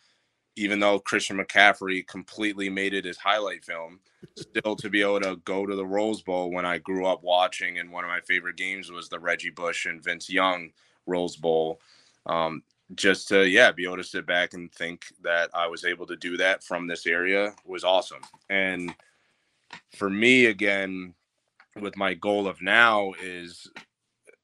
even 0.55 0.79
though 0.79 0.99
Christian 0.99 1.37
McCaffrey 1.37 2.05
completely 2.07 2.69
made 2.69 2.93
it 2.93 3.05
his 3.05 3.17
highlight 3.17 3.65
film, 3.65 3.99
still 4.35 4.75
to 4.75 4.89
be 4.89 5.01
able 5.01 5.19
to 5.21 5.37
go 5.45 5.65
to 5.65 5.75
the 5.75 5.85
Rose 5.85 6.21
Bowl 6.21 6.51
when 6.51 6.65
I 6.65 6.77
grew 6.77 7.05
up 7.05 7.23
watching, 7.23 7.79
and 7.79 7.91
one 7.91 8.03
of 8.03 8.09
my 8.09 8.21
favorite 8.21 8.55
games 8.55 8.91
was 8.91 9.09
the 9.09 9.19
Reggie 9.19 9.49
Bush 9.49 9.85
and 9.85 10.03
Vince 10.03 10.29
Young 10.29 10.71
Rose 11.05 11.35
Bowl. 11.35 11.79
Um, 12.25 12.63
just 12.93 13.27
to 13.29 13.47
yeah, 13.47 13.71
be 13.71 13.83
able 13.83 13.97
to 13.97 14.03
sit 14.03 14.25
back 14.25 14.53
and 14.53 14.71
think 14.71 15.07
that 15.23 15.49
I 15.53 15.67
was 15.67 15.85
able 15.85 16.05
to 16.07 16.15
do 16.15 16.37
that 16.37 16.63
from 16.63 16.87
this 16.87 17.07
area 17.07 17.53
was 17.65 17.83
awesome. 17.83 18.21
And 18.49 18.93
for 19.95 20.09
me, 20.09 20.45
again, 20.45 21.13
with 21.81 21.97
my 21.97 22.13
goal 22.13 22.47
of 22.47 22.61
now 22.61 23.13
is 23.21 23.69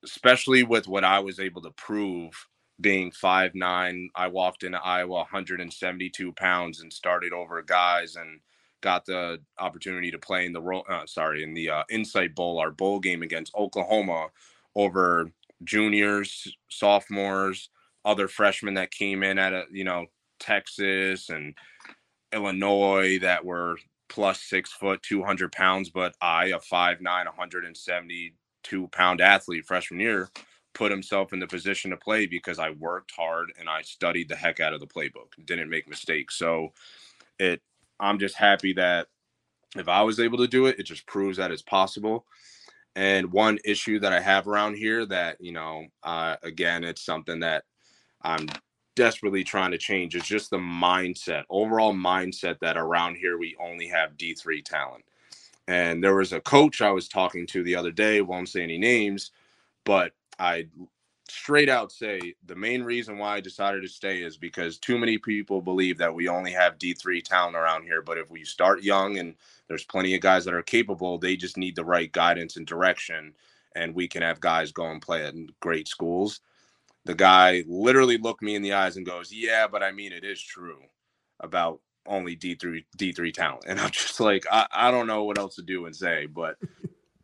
especially 0.03 0.63
with 0.63 0.87
what 0.87 1.03
I 1.03 1.19
was 1.19 1.39
able 1.39 1.61
to 1.61 1.71
prove 1.71 2.47
being 2.81 3.11
five 3.11 3.55
nine, 3.55 4.09
I 4.15 4.27
walked 4.27 4.63
into 4.63 4.79
Iowa 4.79 5.13
172 5.13 6.31
pounds 6.33 6.81
and 6.81 6.91
started 6.91 7.33
over 7.33 7.61
guys 7.61 8.15
and 8.15 8.39
got 8.81 9.05
the 9.05 9.39
opportunity 9.59 10.11
to 10.11 10.17
play 10.19 10.45
in 10.45 10.53
the 10.53 10.61
role. 10.61 10.85
Uh, 10.89 11.05
sorry, 11.05 11.43
in 11.43 11.53
the 11.53 11.69
uh, 11.69 11.83
Insight 11.89 12.35
Bowl, 12.35 12.59
our 12.59 12.71
bowl 12.71 12.99
game 12.99 13.21
against 13.21 13.55
Oklahoma, 13.55 14.27
over 14.75 15.31
juniors, 15.63 16.55
sophomores, 16.69 17.69
other 18.03 18.27
freshmen 18.27 18.73
that 18.73 18.91
came 18.91 19.23
in 19.23 19.37
at 19.37 19.53
a 19.53 19.65
you 19.71 19.83
know 19.83 20.05
Texas 20.39 21.29
and 21.29 21.53
Illinois 22.33 23.19
that 23.19 23.45
were 23.45 23.77
plus 24.09 24.41
six 24.41 24.71
foot, 24.71 25.01
200 25.03 25.51
pounds, 25.51 25.89
but 25.89 26.15
I, 26.21 26.47
a 26.47 26.59
five 26.59 27.01
nine, 27.01 27.25
172 27.25 28.87
pound 28.89 29.21
athlete 29.21 29.65
freshman 29.65 29.99
year, 29.99 30.29
put 30.73 30.91
himself 30.91 31.33
in 31.33 31.39
the 31.39 31.47
position 31.47 31.91
to 31.91 31.97
play 31.97 32.25
because 32.25 32.59
I 32.59 32.71
worked 32.71 33.11
hard 33.11 33.51
and 33.59 33.69
I 33.69 33.81
studied 33.81 34.29
the 34.29 34.35
heck 34.35 34.59
out 34.59 34.73
of 34.73 34.79
the 34.79 34.87
playbook, 34.87 35.45
didn't 35.45 35.69
make 35.69 35.89
mistakes. 35.89 36.35
So 36.35 36.73
it 37.39 37.61
I'm 37.99 38.19
just 38.19 38.35
happy 38.35 38.73
that 38.73 39.07
if 39.75 39.87
I 39.87 40.01
was 40.01 40.19
able 40.19 40.39
to 40.39 40.47
do 40.47 40.65
it, 40.65 40.79
it 40.79 40.83
just 40.83 41.05
proves 41.05 41.37
that 41.37 41.51
it's 41.51 41.61
possible. 41.61 42.25
And 42.95 43.31
one 43.31 43.57
issue 43.63 43.99
that 43.99 44.11
I 44.11 44.19
have 44.19 44.47
around 44.47 44.75
here 44.75 45.05
that, 45.05 45.37
you 45.39 45.53
know, 45.53 45.85
uh, 46.03 46.35
again, 46.43 46.83
it's 46.83 47.01
something 47.01 47.39
that 47.39 47.63
I'm 48.21 48.47
desperately 48.95 49.43
trying 49.43 49.71
to 49.71 49.77
change 49.77 50.15
is 50.15 50.23
just 50.23 50.49
the 50.49 50.57
mindset, 50.57 51.43
overall 51.49 51.93
mindset 51.93 52.59
that 52.59 52.77
around 52.77 53.15
here 53.15 53.37
we 53.37 53.55
only 53.59 53.87
have 53.87 54.17
D3 54.17 54.63
talent. 54.65 55.05
And 55.67 56.03
there 56.03 56.15
was 56.15 56.33
a 56.33 56.41
coach 56.41 56.81
I 56.81 56.91
was 56.91 57.07
talking 57.07 57.47
to 57.47 57.63
the 57.63 57.75
other 57.75 57.91
day, 57.91 58.19
won't 58.21 58.49
say 58.49 58.63
any 58.63 58.77
names, 58.77 59.31
but 59.85 60.11
I 60.41 60.65
straight 61.29 61.69
out 61.69 61.91
say 61.91 62.33
the 62.47 62.55
main 62.55 62.83
reason 62.83 63.17
why 63.17 63.35
I 63.35 63.41
decided 63.41 63.83
to 63.83 63.87
stay 63.87 64.21
is 64.21 64.37
because 64.37 64.79
too 64.79 64.97
many 64.97 65.17
people 65.17 65.61
believe 65.61 65.97
that 65.99 66.13
we 66.13 66.27
only 66.27 66.51
have 66.51 66.79
D3 66.79 67.23
talent 67.23 67.55
around 67.55 67.83
here. 67.83 68.01
But 68.01 68.17
if 68.17 68.29
we 68.29 68.43
start 68.43 68.83
young 68.83 69.19
and 69.19 69.35
there's 69.67 69.85
plenty 69.85 70.15
of 70.15 70.21
guys 70.21 70.43
that 70.45 70.55
are 70.55 70.63
capable, 70.63 71.19
they 71.19 71.35
just 71.35 71.57
need 71.57 71.75
the 71.75 71.85
right 71.85 72.11
guidance 72.11 72.57
and 72.57 72.65
direction. 72.65 73.33
And 73.75 73.93
we 73.93 74.07
can 74.07 74.23
have 74.23 74.41
guys 74.41 74.71
go 74.71 74.89
and 74.89 75.01
play 75.01 75.23
at 75.23 75.35
great 75.59 75.87
schools. 75.87 76.41
The 77.05 77.15
guy 77.15 77.63
literally 77.67 78.17
looked 78.17 78.41
me 78.41 78.55
in 78.55 78.63
the 78.63 78.73
eyes 78.73 78.97
and 78.97 79.05
goes, 79.05 79.31
Yeah, 79.31 79.67
but 79.67 79.83
I 79.83 79.91
mean, 79.91 80.11
it 80.11 80.23
is 80.23 80.41
true 80.41 80.79
about 81.39 81.81
only 82.07 82.35
D3 82.35 82.83
D3 82.97 83.33
talent. 83.33 83.63
And 83.67 83.79
I'm 83.79 83.91
just 83.91 84.19
like, 84.19 84.45
I, 84.51 84.65
I 84.71 84.91
don't 84.91 85.07
know 85.07 85.23
what 85.23 85.37
else 85.37 85.55
to 85.55 85.61
do 85.61 85.85
and 85.85 85.95
say, 85.95 86.25
but 86.25 86.57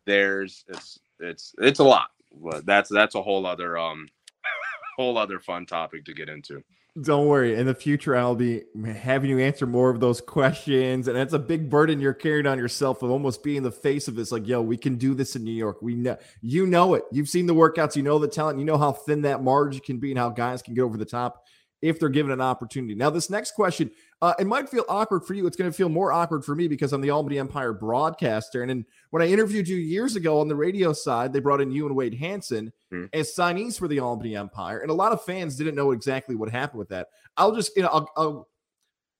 there's 0.06 0.64
it's 0.68 1.00
it's 1.20 1.54
it's 1.58 1.80
a 1.80 1.84
lot 1.84 2.10
but 2.34 2.66
that's 2.66 2.90
that's 2.90 3.14
a 3.14 3.22
whole 3.22 3.46
other 3.46 3.78
um 3.78 4.08
whole 4.96 5.18
other 5.18 5.40
fun 5.40 5.66
topic 5.66 6.04
to 6.06 6.14
get 6.14 6.28
into. 6.28 6.62
Don't 7.02 7.26
worry. 7.26 7.54
In 7.54 7.66
the 7.66 7.74
future, 7.74 8.16
I'll 8.16 8.34
be 8.34 8.62
having 9.00 9.30
you 9.30 9.38
answer 9.38 9.66
more 9.66 9.90
of 9.90 10.00
those 10.00 10.20
questions. 10.26 11.06
And 11.06 11.16
it's 11.16 11.32
a 11.32 11.38
big 11.38 11.70
burden 11.70 12.00
you're 12.00 12.14
carrying 12.14 12.46
on 12.46 12.58
yourself 12.58 13.02
of 13.02 13.10
almost 13.10 13.44
being 13.44 13.62
the 13.62 13.70
face 13.70 14.08
of 14.08 14.16
this. 14.16 14.32
Like, 14.32 14.48
yo, 14.48 14.62
we 14.62 14.76
can 14.76 14.96
do 14.96 15.14
this 15.14 15.36
in 15.36 15.44
New 15.44 15.52
York. 15.52 15.80
We 15.80 15.94
know 15.94 16.16
you 16.40 16.66
know 16.66 16.94
it. 16.94 17.04
You've 17.12 17.28
seen 17.28 17.46
the 17.46 17.54
workouts, 17.54 17.94
you 17.94 18.02
know 18.02 18.18
the 18.18 18.26
talent, 18.26 18.58
you 18.58 18.64
know 18.64 18.78
how 18.78 18.92
thin 18.92 19.22
that 19.22 19.42
margin 19.42 19.80
can 19.80 19.98
be 19.98 20.10
and 20.10 20.18
how 20.18 20.30
guys 20.30 20.62
can 20.62 20.74
get 20.74 20.82
over 20.82 20.96
the 20.96 21.04
top 21.04 21.44
if 21.80 22.00
they're 22.00 22.08
given 22.08 22.32
an 22.32 22.40
opportunity. 22.40 22.94
Now, 22.94 23.10
this 23.10 23.30
next 23.30 23.52
question, 23.52 23.90
uh, 24.20 24.34
it 24.38 24.46
might 24.46 24.68
feel 24.68 24.84
awkward 24.88 25.24
for 25.24 25.34
you. 25.34 25.46
It's 25.46 25.56
going 25.56 25.70
to 25.70 25.76
feel 25.76 25.88
more 25.88 26.12
awkward 26.12 26.44
for 26.44 26.54
me 26.54 26.66
because 26.66 26.92
I'm 26.92 27.00
the 27.00 27.10
Albany 27.10 27.38
Empire 27.38 27.72
broadcaster. 27.72 28.62
And 28.62 28.70
then 28.70 28.86
when 29.10 29.22
I 29.22 29.26
interviewed 29.26 29.68
you 29.68 29.76
years 29.76 30.16
ago 30.16 30.40
on 30.40 30.48
the 30.48 30.56
radio 30.56 30.92
side, 30.92 31.32
they 31.32 31.38
brought 31.38 31.60
in 31.60 31.70
you 31.70 31.86
and 31.86 31.94
Wade 31.94 32.14
Hanson 32.14 32.72
mm-hmm. 32.92 33.06
as 33.12 33.32
signees 33.32 33.78
for 33.78 33.86
the 33.86 34.00
Albany 34.00 34.34
Empire. 34.34 34.80
And 34.80 34.90
a 34.90 34.94
lot 34.94 35.12
of 35.12 35.24
fans 35.24 35.56
didn't 35.56 35.76
know 35.76 35.92
exactly 35.92 36.34
what 36.34 36.50
happened 36.50 36.80
with 36.80 36.88
that. 36.88 37.08
I'll 37.36 37.54
just, 37.54 37.76
you 37.76 37.82
know, 37.82 37.88
I'll, 37.88 38.10
I'll, 38.16 38.48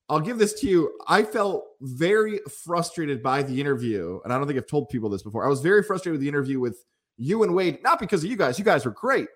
I'll 0.08 0.20
give 0.20 0.38
this 0.38 0.58
to 0.60 0.66
you. 0.66 0.98
I 1.06 1.22
felt 1.22 1.64
very 1.80 2.40
frustrated 2.64 3.22
by 3.22 3.42
the 3.42 3.60
interview. 3.60 4.20
And 4.24 4.32
I 4.32 4.38
don't 4.38 4.46
think 4.46 4.58
I've 4.58 4.66
told 4.66 4.88
people 4.88 5.10
this 5.10 5.22
before. 5.22 5.44
I 5.44 5.48
was 5.48 5.60
very 5.60 5.82
frustrated 5.82 6.14
with 6.14 6.22
the 6.22 6.28
interview 6.28 6.58
with 6.58 6.84
you 7.18 7.42
and 7.42 7.54
Wade, 7.54 7.82
not 7.82 8.00
because 8.00 8.24
of 8.24 8.30
you 8.30 8.36
guys. 8.36 8.58
You 8.58 8.64
guys 8.64 8.84
were 8.84 8.90
great 8.90 9.28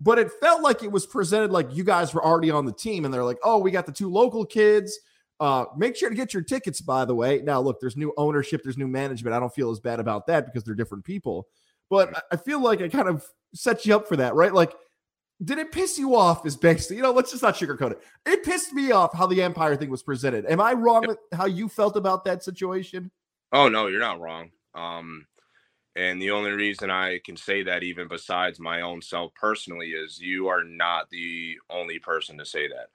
but 0.00 0.18
it 0.18 0.30
felt 0.40 0.62
like 0.62 0.82
it 0.82 0.92
was 0.92 1.06
presented 1.06 1.50
like 1.50 1.74
you 1.74 1.84
guys 1.84 2.14
were 2.14 2.24
already 2.24 2.50
on 2.50 2.64
the 2.64 2.72
team 2.72 3.04
and 3.04 3.12
they're 3.12 3.24
like, 3.24 3.38
oh, 3.42 3.58
we 3.58 3.70
got 3.70 3.86
the 3.86 3.92
two 3.92 4.10
local 4.10 4.44
kids. 4.44 4.98
Uh, 5.40 5.66
make 5.76 5.96
sure 5.96 6.08
to 6.08 6.14
get 6.16 6.34
your 6.34 6.42
tickets, 6.42 6.80
by 6.80 7.04
the 7.04 7.14
way. 7.14 7.40
Now, 7.42 7.60
look, 7.60 7.80
there's 7.80 7.96
new 7.96 8.12
ownership, 8.16 8.62
there's 8.62 8.78
new 8.78 8.88
management. 8.88 9.34
I 9.34 9.40
don't 9.40 9.54
feel 9.54 9.70
as 9.70 9.80
bad 9.80 10.00
about 10.00 10.26
that 10.26 10.46
because 10.46 10.64
they're 10.64 10.74
different 10.74 11.04
people. 11.04 11.46
But 11.90 12.24
I 12.30 12.36
feel 12.36 12.60
like 12.60 12.82
I 12.82 12.88
kind 12.88 13.08
of 13.08 13.24
set 13.54 13.86
you 13.86 13.94
up 13.94 14.08
for 14.08 14.16
that, 14.16 14.34
right? 14.34 14.52
Like, 14.52 14.74
did 15.44 15.58
it 15.58 15.70
piss 15.70 15.98
you 15.98 16.16
off? 16.16 16.44
Is 16.44 16.56
basically, 16.56 16.96
you 16.96 17.02
know, 17.02 17.12
let's 17.12 17.30
just 17.30 17.42
not 17.42 17.54
sugarcoat 17.54 17.92
it. 17.92 18.00
It 18.26 18.44
pissed 18.44 18.72
me 18.72 18.90
off 18.90 19.14
how 19.14 19.26
the 19.26 19.40
Empire 19.40 19.76
thing 19.76 19.88
was 19.88 20.02
presented. 20.02 20.44
Am 20.46 20.60
I 20.60 20.72
wrong 20.72 21.06
with 21.06 21.18
how 21.32 21.46
you 21.46 21.68
felt 21.68 21.96
about 21.96 22.24
that 22.24 22.42
situation? 22.42 23.10
Oh 23.52 23.68
no, 23.68 23.86
you're 23.86 24.00
not 24.00 24.20
wrong. 24.20 24.50
Um, 24.74 25.26
and 25.98 26.22
the 26.22 26.30
only 26.30 26.52
reason 26.52 26.90
I 26.92 27.18
can 27.24 27.36
say 27.36 27.64
that, 27.64 27.82
even 27.82 28.06
besides 28.06 28.60
my 28.60 28.82
own 28.82 29.02
self 29.02 29.34
personally, 29.34 29.88
is 29.90 30.20
you 30.20 30.46
are 30.46 30.62
not 30.62 31.10
the 31.10 31.58
only 31.68 31.98
person 31.98 32.38
to 32.38 32.46
say 32.46 32.68
that. 32.68 32.90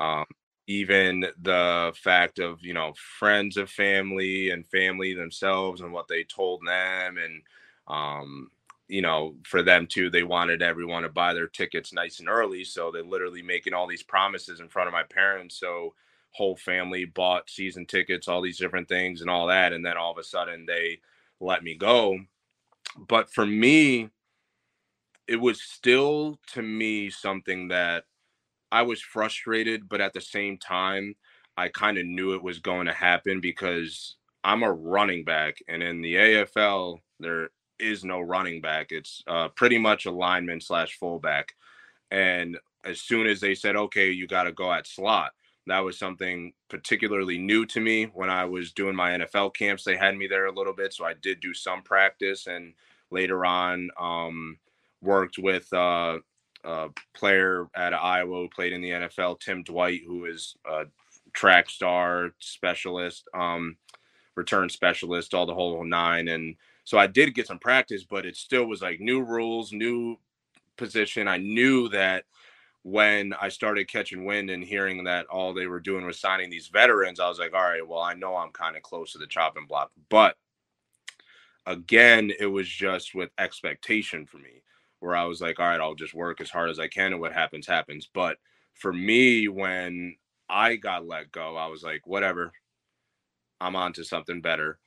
Um, 0.00 0.26
even 0.68 1.26
the 1.42 1.92
fact 1.96 2.38
of, 2.38 2.64
you 2.64 2.72
know, 2.72 2.92
friends 3.18 3.56
of 3.56 3.68
family 3.68 4.50
and 4.50 4.64
family 4.66 5.12
themselves 5.12 5.80
and 5.80 5.92
what 5.92 6.06
they 6.08 6.22
told 6.22 6.62
them. 6.64 7.18
And, 7.18 7.42
um, 7.88 8.50
you 8.88 9.02
know, 9.02 9.34
for 9.44 9.62
them 9.62 9.88
too, 9.88 10.08
they 10.08 10.22
wanted 10.22 10.62
everyone 10.62 11.02
to 11.02 11.08
buy 11.08 11.34
their 11.34 11.48
tickets 11.48 11.92
nice 11.92 12.20
and 12.20 12.28
early. 12.28 12.62
So 12.62 12.92
they're 12.92 13.02
literally 13.02 13.42
making 13.42 13.74
all 13.74 13.88
these 13.88 14.04
promises 14.04 14.60
in 14.60 14.68
front 14.68 14.86
of 14.88 14.92
my 14.92 15.02
parents. 15.04 15.58
So, 15.58 15.94
whole 16.30 16.56
family 16.56 17.06
bought 17.06 17.50
season 17.50 17.86
tickets, 17.86 18.28
all 18.28 18.42
these 18.42 18.58
different 18.58 18.88
things 18.88 19.20
and 19.22 19.30
all 19.30 19.46
that. 19.48 19.72
And 19.72 19.84
then 19.84 19.96
all 19.96 20.12
of 20.12 20.18
a 20.18 20.22
sudden 20.24 20.66
they 20.66 21.00
let 21.40 21.64
me 21.64 21.74
go 21.74 22.18
but 23.08 23.30
for 23.30 23.46
me, 23.46 24.10
it 25.28 25.36
was 25.36 25.60
still 25.60 26.38
to 26.52 26.62
me 26.62 27.10
something 27.10 27.68
that 27.68 28.04
I 28.70 28.82
was 28.82 29.00
frustrated, 29.00 29.88
but 29.88 30.00
at 30.00 30.12
the 30.12 30.20
same 30.20 30.58
time, 30.58 31.14
I 31.56 31.68
kind 31.68 31.98
of 31.98 32.06
knew 32.06 32.34
it 32.34 32.42
was 32.42 32.58
going 32.58 32.86
to 32.86 32.92
happen 32.92 33.40
because 33.40 34.16
I'm 34.44 34.62
a 34.62 34.72
running 34.72 35.24
back, 35.24 35.58
and 35.68 35.82
in 35.82 36.00
the 36.02 36.14
AFL, 36.14 37.00
there 37.18 37.50
is 37.78 38.04
no 38.04 38.20
running 38.20 38.60
back. 38.60 38.88
It's 38.90 39.22
uh, 39.26 39.48
pretty 39.48 39.78
much 39.78 40.06
a 40.06 40.10
lineman 40.10 40.60
slash 40.60 40.98
fullback. 40.98 41.54
And 42.10 42.58
as 42.84 43.00
soon 43.00 43.26
as 43.26 43.40
they 43.40 43.54
said, 43.54 43.76
okay, 43.76 44.10
you 44.10 44.26
got 44.26 44.44
to 44.44 44.52
go 44.52 44.72
at 44.72 44.86
slot, 44.86 45.32
that 45.66 45.80
was 45.80 45.98
something 45.98 46.52
particularly 46.68 47.38
new 47.38 47.66
to 47.66 47.80
me 47.80 48.04
when 48.14 48.30
I 48.30 48.44
was 48.44 48.72
doing 48.72 48.94
my 48.94 49.10
NFL 49.10 49.54
camps. 49.54 49.84
They 49.84 49.96
had 49.96 50.16
me 50.16 50.26
there 50.26 50.46
a 50.46 50.54
little 50.54 50.72
bit, 50.72 50.92
so 50.92 51.04
I 51.04 51.14
did 51.14 51.40
do 51.40 51.52
some 51.54 51.82
practice 51.82 52.46
and 52.46 52.74
later 53.10 53.44
on 53.44 53.90
um, 53.98 54.58
worked 55.02 55.38
with 55.38 55.72
uh, 55.72 56.18
a 56.64 56.88
player 57.14 57.66
at 57.74 57.94
Iowa 57.94 58.42
who 58.42 58.48
played 58.48 58.72
in 58.72 58.80
the 58.80 58.90
NFL, 58.90 59.40
Tim 59.40 59.62
Dwight, 59.62 60.02
who 60.06 60.26
is 60.26 60.56
a 60.64 60.84
track 61.32 61.68
star 61.68 62.30
specialist, 62.38 63.28
um, 63.34 63.76
return 64.36 64.68
specialist, 64.68 65.34
all 65.34 65.46
the 65.46 65.54
whole 65.54 65.84
nine. 65.84 66.28
And 66.28 66.56
so 66.84 66.98
I 66.98 67.06
did 67.06 67.34
get 67.34 67.46
some 67.46 67.58
practice, 67.58 68.04
but 68.04 68.26
it 68.26 68.36
still 68.36 68.66
was 68.66 68.82
like 68.82 69.00
new 69.00 69.20
rules, 69.22 69.72
new 69.72 70.16
position. 70.76 71.26
I 71.26 71.38
knew 71.38 71.88
that 71.88 72.24
when 72.86 73.34
I 73.42 73.48
started 73.48 73.88
catching 73.88 74.24
wind 74.24 74.48
and 74.48 74.62
hearing 74.62 75.02
that 75.02 75.26
all 75.26 75.52
they 75.52 75.66
were 75.66 75.80
doing 75.80 76.06
was 76.06 76.20
signing 76.20 76.48
these 76.48 76.68
veterans, 76.68 77.18
I 77.18 77.28
was 77.28 77.40
like, 77.40 77.52
all 77.52 77.64
right, 77.64 77.86
well, 77.86 77.98
I 77.98 78.14
know 78.14 78.36
I'm 78.36 78.52
kind 78.52 78.76
of 78.76 78.84
close 78.84 79.10
to 79.10 79.18
the 79.18 79.26
chopping 79.26 79.66
block. 79.66 79.90
But 80.08 80.36
again, 81.66 82.30
it 82.38 82.46
was 82.46 82.68
just 82.68 83.12
with 83.12 83.30
expectation 83.40 84.24
for 84.24 84.36
me, 84.36 84.62
where 85.00 85.16
I 85.16 85.24
was 85.24 85.40
like, 85.40 85.58
all 85.58 85.66
right, 85.66 85.80
I'll 85.80 85.96
just 85.96 86.14
work 86.14 86.40
as 86.40 86.48
hard 86.48 86.70
as 86.70 86.78
I 86.78 86.86
can 86.86 87.10
and 87.12 87.20
what 87.20 87.32
happens, 87.32 87.66
happens. 87.66 88.08
But 88.14 88.36
for 88.74 88.92
me, 88.92 89.48
when 89.48 90.14
I 90.48 90.76
got 90.76 91.08
let 91.08 91.32
go, 91.32 91.56
I 91.56 91.66
was 91.66 91.82
like, 91.82 92.06
whatever, 92.06 92.52
I'm 93.60 93.74
on 93.74 93.94
to 93.94 94.04
something 94.04 94.40
better. 94.40 94.78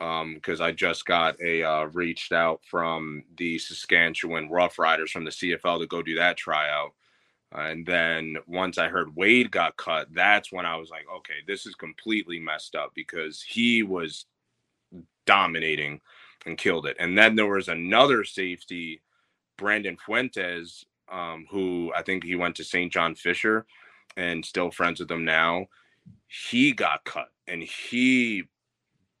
Um, 0.00 0.32
because 0.36 0.62
I 0.62 0.72
just 0.72 1.04
got 1.04 1.38
a 1.42 1.62
uh, 1.62 1.84
reached 1.92 2.32
out 2.32 2.62
from 2.64 3.24
the 3.36 3.58
Saskatchewan 3.58 4.48
Roughriders 4.48 5.10
from 5.10 5.26
the 5.26 5.30
CFL 5.30 5.80
to 5.80 5.86
go 5.86 6.00
do 6.00 6.14
that 6.14 6.38
tryout 6.38 6.92
and 7.52 7.86
then 7.86 8.36
once 8.46 8.76
I 8.76 8.88
heard 8.88 9.16
Wade 9.16 9.50
got 9.50 9.76
cut, 9.76 10.08
that's 10.12 10.52
when 10.52 10.66
I 10.66 10.76
was 10.76 10.90
like, 10.90 11.06
okay, 11.18 11.40
this 11.46 11.64
is 11.64 11.74
completely 11.74 12.38
messed 12.38 12.74
up 12.74 12.92
because 12.94 13.40
he 13.42 13.82
was 13.82 14.26
dominating 15.24 16.00
and 16.44 16.58
killed 16.58 16.86
it. 16.86 16.96
And 16.98 17.16
then 17.16 17.36
there 17.36 17.46
was 17.46 17.68
another 17.68 18.24
safety, 18.24 19.00
Brandon 19.56 19.96
Fuentes, 19.96 20.84
um, 21.10 21.46
who 21.50 21.90
I 21.96 22.02
think 22.02 22.22
he 22.22 22.36
went 22.36 22.56
to 22.56 22.64
St. 22.64 22.92
John 22.92 23.14
Fisher 23.14 23.64
and 24.16 24.44
still 24.44 24.70
friends 24.70 25.00
with 25.00 25.08
them 25.08 25.24
now. 25.24 25.66
He 26.26 26.72
got 26.72 27.04
cut 27.04 27.28
and 27.46 27.62
he 27.62 28.44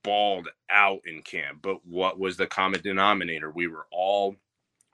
balled 0.02 0.48
out 0.70 1.00
in 1.06 1.22
camp. 1.22 1.60
But 1.62 1.84
what 1.86 2.18
was 2.18 2.36
the 2.36 2.46
common 2.46 2.82
denominator? 2.82 3.50
We 3.50 3.68
were 3.68 3.86
all 3.90 4.36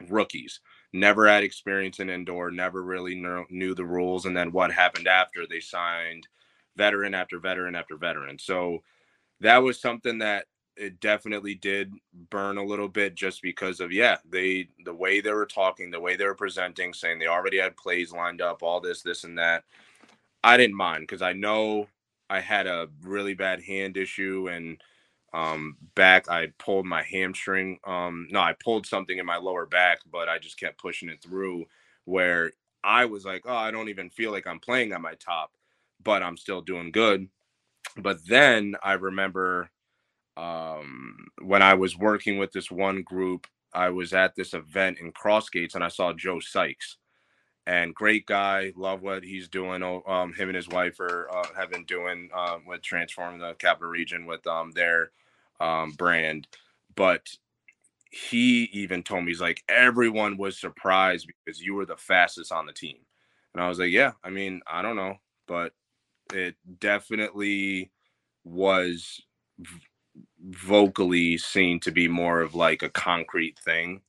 rookies 0.09 0.61
never 0.95 1.27
had 1.27 1.43
experience 1.43 1.99
in 1.99 2.09
indoor, 2.09 2.53
never 2.53 2.83
really 2.83 3.17
knew, 3.17 3.45
knew 3.51 3.75
the 3.75 3.85
rules. 3.85 4.27
And 4.27 4.37
then 4.37 4.53
what 4.53 4.73
happened 4.73 5.09
after 5.09 5.45
they 5.47 5.59
signed 5.59 6.29
veteran 6.77 7.15
after 7.15 7.41
veteran 7.41 7.75
after 7.75 7.97
veteran. 7.97 8.39
So 8.39 8.83
that 9.41 9.59
was 9.59 9.81
something 9.81 10.19
that 10.19 10.47
it 10.77 11.01
definitely 11.01 11.57
did 11.57 11.93
burn 12.31 12.59
a 12.59 12.65
little 12.65 12.89
bit 12.89 13.15
just 13.15 13.43
because 13.43 13.79
of 13.79 13.93
yeah 13.93 14.17
they 14.29 14.67
the 14.85 14.95
way 14.95 15.21
they 15.21 15.33
were 15.33 15.47
talking 15.47 15.89
the 15.89 16.01
way 16.01 16.17
they 16.17 16.25
were 16.25 16.35
presenting 16.35 16.93
saying 16.93 17.19
they 17.19 17.29
already 17.29 17.59
had 17.59 17.77
plays 17.77 18.13
lined 18.13 18.43
up 18.43 18.61
all 18.61 18.81
this 18.81 19.01
this 19.01 19.23
and 19.23 19.39
that 19.39 19.63
i 20.43 20.57
didn't 20.57 20.75
mind 20.75 21.03
because 21.03 21.23
i 21.23 21.33
know 21.33 21.87
i 22.29 22.41
had 22.41 22.67
a 22.67 22.89
really 23.03 23.35
bad 23.35 23.63
hand 23.63 23.97
issue 23.97 24.49
and 24.51 24.81
um, 25.35 25.77
back. 25.97 26.31
I 26.31 26.49
pulled 26.59 26.87
my 26.87 27.03
hamstring. 27.03 27.79
Um, 27.85 28.29
no, 28.31 28.41
I 28.41 28.55
pulled 28.65 28.87
something 28.87 29.19
in 29.19 29.27
my 29.27 29.37
lower 29.37 29.67
back, 29.67 29.99
but 30.11 30.29
I 30.29 30.39
just 30.39 30.59
kept 30.59 30.81
pushing 30.81 31.09
it 31.11 31.21
through. 31.23 31.65
Where 32.07 32.53
I 32.85 33.07
was 33.07 33.25
like, 33.25 33.43
oh, 33.47 33.57
I 33.57 33.71
don't 33.71 33.89
even 33.89 34.11
feel 34.11 34.31
like 34.31 34.47
I'm 34.47 34.61
playing 34.61 34.93
at 34.93 35.01
my 35.01 35.15
top, 35.15 35.53
but 36.03 36.23
I'm 36.23 36.37
still 36.37 36.61
doing 36.61 36.93
good. 36.93 37.29
But 37.97 38.27
then 38.27 38.77
I 38.83 38.93
remember 38.95 39.71
um, 40.37 41.27
when 41.43 41.63
I 41.63 41.75
was 41.75 41.97
working 41.97 42.39
with 42.39 42.53
this 42.53 42.71
one 42.71 43.03
group, 43.03 43.47
I 43.73 43.91
was 43.91 44.13
at 44.13 44.37
this 44.37 44.55
event 44.55 44.99
in 45.01 45.13
Crossgates 45.13 45.75
and 45.75 45.83
I 45.83 45.89
saw 45.89 46.13
Joe 46.13 46.41
Sykes. 46.41 46.97
And 47.67 47.95
great 47.95 48.27
guy, 48.27 48.73
love 48.77 49.01
what 49.01 49.25
he's 49.25 49.49
doing. 49.49 49.83
Oh, 49.83 50.03
um, 50.07 50.35
him 50.35 50.51
and 50.51 50.57
his 50.57 50.69
wife 50.69 51.01
are 51.01 51.29
uh, 51.35 51.49
have 51.57 51.71
been 51.71 51.87
doing 51.87 52.29
uh, 52.35 52.59
with 52.67 52.83
transforming 52.83 53.41
the 53.41 53.55
capital 53.55 53.89
region 53.89 54.27
with 54.27 54.47
um, 54.47 54.71
their 54.73 55.11
um, 55.65 55.93
brand, 55.93 56.47
but 56.97 57.29
he 58.11 58.65
even 58.73 59.03
told 59.03 59.25
me 59.25 59.31
he's 59.33 59.41
like 59.41 59.63
everyone 59.69 60.37
was 60.37 60.59
surprised 60.61 61.29
because 61.45 61.61
you 61.61 61.75
were 61.75 61.87
the 61.87 61.97
fastest 61.97 62.53
on 62.53 62.67
the 62.67 62.73
team. 62.73 62.99
And 63.55 63.63
i 63.63 63.69
was 63.69 63.79
like 63.79 63.91
yeah 63.93 64.13
i 64.25 64.31
mean 64.31 64.61
i 64.67 64.83
don't 64.83 64.97
know 64.97 65.17
but 65.47 65.73
it 66.33 66.57
definitely 66.81 67.91
was 68.45 69.23
v- 69.59 69.81
vocally 70.51 71.39
seen 71.39 71.81
to 71.81 71.93
be 71.93 72.09
more 72.09 72.41
of 72.41 72.55
like 72.55 72.83
a 72.83 72.89
concrete 72.91 73.59
thing 73.59 74.01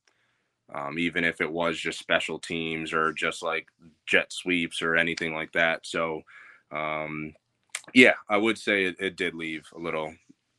um, 0.74 0.98
even 0.98 1.24
if 1.24 1.40
it 1.40 1.50
was 1.52 1.78
just 1.78 1.98
special 1.98 2.38
teams 2.40 2.92
or 2.92 3.12
just 3.12 3.42
like 3.42 3.68
jet 4.06 4.32
sweeps 4.32 4.82
or 4.82 4.96
anything 4.96 5.34
like 5.34 5.52
that. 5.52 5.86
So 5.86 6.22
um, 6.72 7.32
yeah 7.94 8.14
i 8.28 8.36
would 8.36 8.58
say 8.58 8.84
it, 8.84 8.96
it 8.98 9.16
did 9.16 9.34
leave 9.34 9.66
a 9.74 9.78
little 9.78 10.14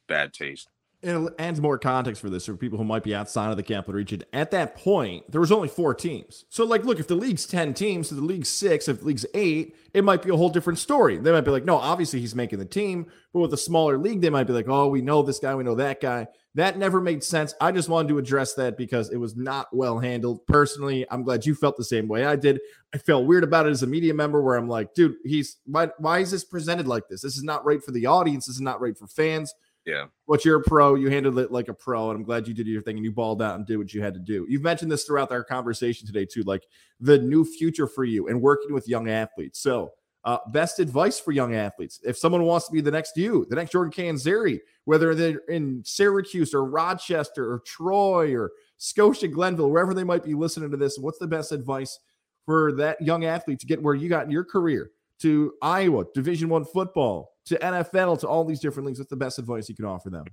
bad 0.07 0.33
taste 0.33 0.69
it 1.03 1.33
adds 1.37 1.61
more 1.61 1.77
context 1.77 2.19
for 2.19 2.29
this 2.29 2.47
for 2.47 2.55
people 2.55 2.79
who 2.79 2.83
might 2.83 3.03
be 3.03 3.13
outside 3.13 3.51
of 3.51 3.57
the 3.57 3.63
capital 3.63 3.93
region. 3.93 4.23
At 4.33 4.49
that 4.51 4.75
point, 4.75 5.31
there 5.31 5.39
was 5.39 5.51
only 5.51 5.67
four 5.67 5.93
teams. 5.93 6.45
So, 6.49 6.65
like, 6.65 6.85
look, 6.85 6.99
if 6.99 7.07
the 7.07 7.15
league's 7.15 7.45
10 7.45 7.75
teams, 7.75 8.11
if 8.11 8.17
the 8.17 8.23
league's 8.23 8.49
six, 8.49 8.87
if 8.87 9.01
the 9.01 9.05
league's 9.05 9.25
eight, 9.35 9.75
it 9.93 10.03
might 10.03 10.23
be 10.23 10.31
a 10.31 10.35
whole 10.35 10.49
different 10.49 10.79
story. 10.79 11.17
They 11.17 11.31
might 11.31 11.41
be 11.41 11.51
like, 11.51 11.65
no, 11.65 11.77
obviously 11.77 12.19
he's 12.19 12.33
making 12.33 12.57
the 12.57 12.65
team. 12.65 13.05
But 13.31 13.41
with 13.41 13.53
a 13.53 13.57
smaller 13.57 13.97
league, 13.99 14.21
they 14.21 14.31
might 14.31 14.45
be 14.45 14.53
like, 14.53 14.67
oh, 14.67 14.87
we 14.87 15.01
know 15.01 15.21
this 15.21 15.39
guy, 15.39 15.53
we 15.53 15.63
know 15.63 15.75
that 15.75 16.01
guy. 16.01 16.27
That 16.55 16.79
never 16.79 16.99
made 16.99 17.23
sense. 17.23 17.53
I 17.61 17.71
just 17.71 17.89
wanted 17.89 18.07
to 18.07 18.17
address 18.17 18.55
that 18.55 18.77
because 18.77 19.11
it 19.11 19.17
was 19.17 19.35
not 19.35 19.67
well 19.71 19.99
handled. 19.99 20.47
Personally, 20.47 21.05
I'm 21.11 21.21
glad 21.21 21.45
you 21.45 21.53
felt 21.53 21.77
the 21.77 21.83
same 21.83 22.07
way 22.07 22.25
I 22.25 22.35
did. 22.35 22.59
I 22.95 22.97
felt 22.97 23.27
weird 23.27 23.43
about 23.43 23.67
it 23.67 23.69
as 23.69 23.83
a 23.83 23.87
media 23.87 24.15
member 24.15 24.41
where 24.41 24.55
I'm 24.55 24.67
like, 24.67 24.95
dude, 24.95 25.17
he's 25.23 25.57
why, 25.65 25.89
why 25.99 26.19
is 26.19 26.31
this 26.31 26.43
presented 26.43 26.87
like 26.87 27.07
this? 27.07 27.21
This 27.21 27.37
is 27.37 27.43
not 27.43 27.63
right 27.63 27.83
for 27.83 27.91
the 27.91 28.07
audience. 28.07 28.47
This 28.47 28.55
is 28.55 28.61
not 28.61 28.81
right 28.81 28.97
for 28.97 29.05
fans. 29.05 29.53
Yeah. 29.87 30.07
But 30.27 30.43
you're 30.43 30.59
a 30.59 30.63
pro. 30.63 30.95
You 30.95 31.09
handled 31.09 31.39
it 31.39 31.49
like 31.49 31.69
a 31.69 31.73
pro, 31.73 32.09
and 32.11 32.17
I'm 32.19 32.25
glad 32.25 32.45
you 32.45 32.53
did 32.53 32.67
your 32.67 32.81
thing 32.81 32.97
and 32.97 33.05
you 33.05 33.11
balled 33.13 33.41
out 33.41 33.55
and 33.55 33.65
did 33.65 33.77
what 33.77 33.93
you 33.93 34.03
had 34.03 34.13
to 34.15 34.19
do. 34.19 34.45
You've 34.49 34.61
mentioned 34.61 34.91
this 34.91 35.05
throughout 35.05 35.31
our 35.31 35.45
conversation 35.45 36.05
today 36.05 36.25
too, 36.25 36.43
like 36.43 36.67
the 36.99 37.17
new 37.17 37.45
future 37.45 37.87
for 37.87 38.03
you 38.03 38.27
and 38.27 38.41
working 38.41 38.73
with 38.73 38.89
young 38.89 39.09
athletes. 39.09 39.61
So, 39.61 39.93
uh, 40.25 40.39
best 40.51 40.79
advice 40.79 41.21
for 41.21 41.31
young 41.31 41.55
athletes: 41.55 42.01
if 42.03 42.17
someone 42.17 42.43
wants 42.43 42.67
to 42.67 42.73
be 42.73 42.81
the 42.81 42.91
next 42.91 43.15
you, 43.15 43.47
the 43.49 43.55
next 43.55 43.71
Jordan 43.71 43.93
Canzeri, 43.93 44.59
whether 44.83 45.15
they're 45.15 45.39
in 45.47 45.81
Syracuse 45.85 46.53
or 46.53 46.65
Rochester 46.65 47.49
or 47.49 47.59
Troy 47.59 48.35
or 48.35 48.51
Scotia, 48.75 49.29
Glenville, 49.29 49.71
wherever 49.71 49.93
they 49.93 50.03
might 50.03 50.23
be 50.23 50.33
listening 50.33 50.69
to 50.71 50.77
this, 50.77 50.99
what's 50.99 51.17
the 51.17 51.27
best 51.27 51.53
advice 51.53 51.97
for 52.45 52.73
that 52.73 53.01
young 53.01 53.23
athlete 53.23 53.59
to 53.59 53.65
get 53.65 53.81
where 53.81 53.95
you 53.95 54.09
got 54.09 54.25
in 54.25 54.31
your 54.31 54.43
career? 54.43 54.91
To 55.21 55.53
Iowa, 55.61 56.03
Division 56.13 56.49
One 56.49 56.65
football, 56.65 57.36
to 57.47 57.57
NFL, 57.57 58.19
to 58.19 58.27
all 58.27 58.43
these 58.43 58.59
different 58.59 58.87
leagues. 58.87 58.99
What's 58.99 59.09
the 59.09 59.15
best 59.15 59.39
advice 59.39 59.69
you 59.69 59.75
can 59.75 59.85
offer 59.85 60.09
them? 60.09 60.25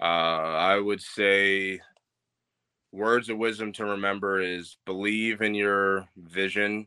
Uh, 0.00 0.04
I 0.04 0.78
would 0.78 1.00
say 1.00 1.80
words 2.92 3.28
of 3.28 3.38
wisdom 3.38 3.72
to 3.72 3.84
remember 3.84 4.40
is 4.40 4.76
believe 4.86 5.42
in 5.42 5.54
your 5.54 6.08
vision 6.16 6.86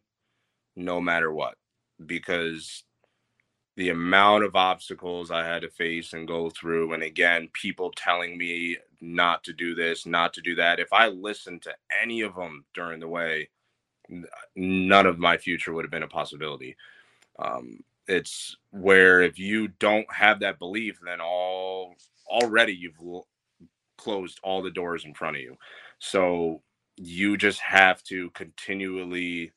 no 0.76 1.02
matter 1.02 1.32
what, 1.34 1.56
because 2.06 2.84
the 3.76 3.90
amount 3.90 4.44
of 4.44 4.56
obstacles 4.56 5.32
I 5.32 5.46
had 5.46 5.62
to 5.62 5.70
face 5.70 6.14
and 6.14 6.28
go 6.28 6.50
through, 6.50 6.94
and 6.94 7.04
again, 7.04 7.50
people 7.54 7.92
telling 7.96 8.38
me 8.38 8.78
not 9.02 9.44
to 9.44 9.54
do 9.54 9.76
this, 9.76 10.06
not 10.06 10.34
to 10.34 10.42
do 10.42 10.56
that. 10.56 10.80
If 10.80 10.92
I 10.92 11.08
listened 11.10 11.62
to 11.64 11.76
any 12.02 12.22
of 12.22 12.36
them 12.36 12.66
during 12.74 13.00
the 13.00 13.08
way, 13.08 13.50
none 14.56 15.06
of 15.06 15.20
my 15.20 15.38
future 15.38 15.74
would 15.74 15.86
have 15.86 15.92
been 15.92 16.04
a 16.04 16.08
possibility. 16.08 16.76
Um, 17.40 17.84
it's 18.08 18.56
where 18.72 19.22
if 19.22 19.40
you 19.40 19.70
don't 19.80 20.12
have 20.14 20.40
that 20.42 20.60
belief, 20.60 21.00
then 21.04 21.20
all 21.22 21.96
already 22.30 22.74
you've 22.74 23.00
l- 23.02 23.28
closed 23.98 24.40
all 24.44 24.62
the 24.62 24.72
doors 24.72 25.06
in 25.06 25.14
front 25.14 25.38
of 25.38 25.42
you. 25.42 25.58
So 26.00 26.62
you 26.98 27.38
just 27.38 27.60
have 27.62 28.04
to 28.04 28.30
continually 28.32 29.52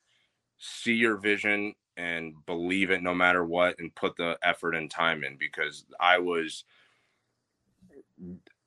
see 0.59 0.95
your 0.95 1.17
vision 1.17 1.75
and 1.97 2.35
believe 2.47 2.91
it 2.91 3.03
no 3.03 3.15
matter 3.15 3.45
what 3.45 3.77
and 3.79 3.95
put 3.95 4.17
the 4.17 4.39
effort 4.43 4.75
and 4.75 4.91
time 4.91 5.25
in 5.25 5.37
because 5.39 5.85
I 6.01 6.19
was 6.19 6.65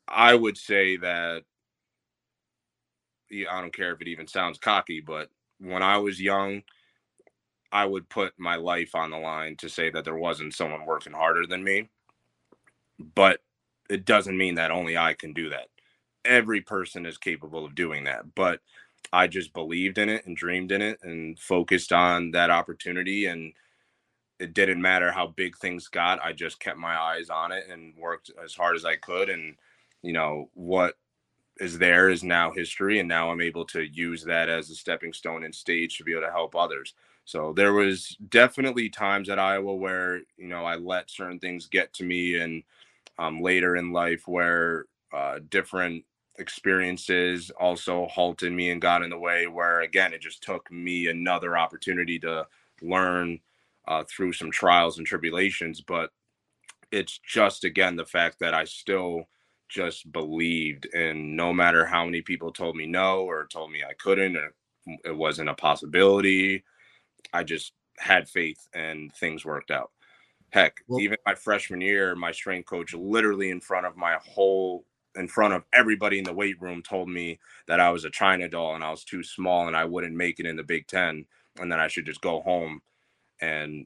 I 0.07 0.35
would 0.35 0.57
say 0.57 0.97
that 0.97 1.43
I 3.31 3.61
don't 3.61 3.73
care 3.73 3.93
if 3.93 4.01
it 4.01 4.07
even 4.07 4.27
sounds 4.27 4.57
cocky, 4.59 5.01
but 5.01 5.29
when 5.59 5.81
I 5.81 5.97
was 5.97 6.21
young, 6.21 6.61
I 7.73 7.85
would 7.85 8.07
put 8.07 8.33
my 8.37 8.55
life 8.55 8.93
on 8.93 9.09
the 9.09 9.17
line 9.17 9.57
to 9.57 9.67
say 9.67 9.89
that 9.89 10.05
there 10.05 10.15
wasn't 10.15 10.53
someone 10.53 10.85
working 10.85 11.11
harder 11.11 11.47
than 11.47 11.63
me. 11.63 11.89
But 13.15 13.41
it 13.89 14.05
doesn't 14.05 14.37
mean 14.37 14.55
that 14.55 14.71
only 14.71 14.95
I 14.95 15.13
can 15.15 15.33
do 15.33 15.49
that. 15.49 15.67
Every 16.23 16.61
person 16.61 17.05
is 17.07 17.17
capable 17.17 17.65
of 17.65 17.73
doing 17.73 18.03
that. 18.03 18.35
But 18.35 18.61
I 19.11 19.25
just 19.25 19.53
believed 19.53 19.97
in 19.97 20.07
it 20.07 20.25
and 20.27 20.37
dreamed 20.37 20.71
in 20.71 20.83
it 20.83 20.99
and 21.01 21.37
focused 21.39 21.91
on 21.91 22.31
that 22.31 22.51
opportunity. 22.51 23.25
And 23.25 23.53
it 24.39 24.53
didn't 24.53 24.81
matter 24.81 25.11
how 25.11 25.27
big 25.27 25.57
things 25.57 25.87
got. 25.87 26.23
I 26.23 26.31
just 26.31 26.59
kept 26.59 26.77
my 26.77 26.95
eyes 26.95 27.31
on 27.31 27.51
it 27.51 27.65
and 27.69 27.97
worked 27.97 28.29
as 28.43 28.53
hard 28.53 28.75
as 28.75 28.85
I 28.85 28.97
could. 28.97 29.29
And, 29.29 29.55
you 30.03 30.13
know, 30.13 30.51
what 30.53 30.93
is 31.59 31.79
there 31.79 32.09
is 32.09 32.23
now 32.23 32.51
history. 32.51 32.99
And 32.99 33.09
now 33.09 33.31
I'm 33.31 33.41
able 33.41 33.65
to 33.65 33.81
use 33.81 34.23
that 34.25 34.47
as 34.47 34.69
a 34.69 34.75
stepping 34.75 35.11
stone 35.13 35.43
and 35.43 35.55
stage 35.55 35.97
to 35.97 36.03
be 36.03 36.11
able 36.11 36.21
to 36.21 36.31
help 36.31 36.55
others. 36.55 36.93
So 37.25 37.53
there 37.53 37.73
was 37.73 38.17
definitely 38.29 38.89
times 38.89 39.29
at 39.29 39.39
Iowa 39.39 39.75
where 39.75 40.17
you 40.37 40.47
know 40.47 40.65
I 40.65 40.75
let 40.75 41.09
certain 41.09 41.39
things 41.39 41.67
get 41.67 41.93
to 41.93 42.03
me, 42.03 42.35
and 42.39 42.63
um, 43.17 43.41
later 43.41 43.75
in 43.75 43.91
life 43.93 44.27
where 44.27 44.85
uh, 45.13 45.39
different 45.49 46.03
experiences 46.39 47.51
also 47.59 48.07
halted 48.07 48.51
me 48.51 48.71
and 48.71 48.81
got 48.81 49.03
in 49.03 49.09
the 49.09 49.17
way. 49.19 49.47
Where 49.47 49.81
again, 49.81 50.13
it 50.13 50.21
just 50.21 50.43
took 50.43 50.71
me 50.71 51.07
another 51.07 51.57
opportunity 51.57 52.19
to 52.19 52.47
learn 52.81 53.39
uh, 53.87 54.03
through 54.05 54.33
some 54.33 54.51
trials 54.51 54.97
and 54.97 55.07
tribulations. 55.07 55.81
But 55.81 56.11
it's 56.91 57.19
just 57.19 57.63
again 57.63 57.95
the 57.95 58.05
fact 58.05 58.39
that 58.39 58.53
I 58.53 58.65
still 58.65 59.27
just 59.69 60.11
believed, 60.11 60.87
and 60.93 61.35
no 61.35 61.53
matter 61.53 61.85
how 61.85 62.05
many 62.05 62.21
people 62.21 62.51
told 62.51 62.75
me 62.75 62.85
no 62.85 63.21
or 63.23 63.47
told 63.47 63.71
me 63.71 63.83
I 63.83 63.93
couldn't 63.93 64.37
or 64.37 64.53
it 65.05 65.15
wasn't 65.15 65.49
a 65.49 65.53
possibility 65.53 66.63
I 67.31 67.43
just 67.43 67.73
had 67.97 68.27
faith 68.29 68.67
and 68.73 69.13
things 69.15 69.45
worked 69.45 69.71
out. 69.71 69.91
Heck, 70.49 70.81
well, 70.87 70.99
even 70.99 71.17
my 71.25 71.35
freshman 71.35 71.81
year, 71.81 72.15
my 72.15 72.31
strength 72.31 72.67
coach 72.67 72.93
literally 72.93 73.49
in 73.49 73.59
front 73.61 73.85
of 73.85 73.97
my 73.97 74.17
whole 74.23 74.85
in 75.15 75.27
front 75.27 75.53
of 75.53 75.63
everybody 75.73 76.17
in 76.17 76.23
the 76.25 76.33
weight 76.33 76.59
room 76.61 76.81
told 76.81 77.07
me 77.09 77.39
that 77.67 77.79
I 77.79 77.91
was 77.91 78.03
a 78.05 78.09
China 78.09 78.47
doll 78.49 78.75
and 78.75 78.83
I 78.83 78.89
was 78.91 79.03
too 79.03 79.23
small 79.23 79.67
and 79.67 79.77
I 79.77 79.85
wouldn't 79.85 80.15
make 80.15 80.39
it 80.39 80.45
in 80.45 80.55
the 80.55 80.63
Big 80.63 80.87
10 80.87 81.25
and 81.59 81.71
then 81.71 81.79
I 81.79 81.87
should 81.87 82.05
just 82.05 82.21
go 82.21 82.41
home. 82.41 82.81
And 83.41 83.85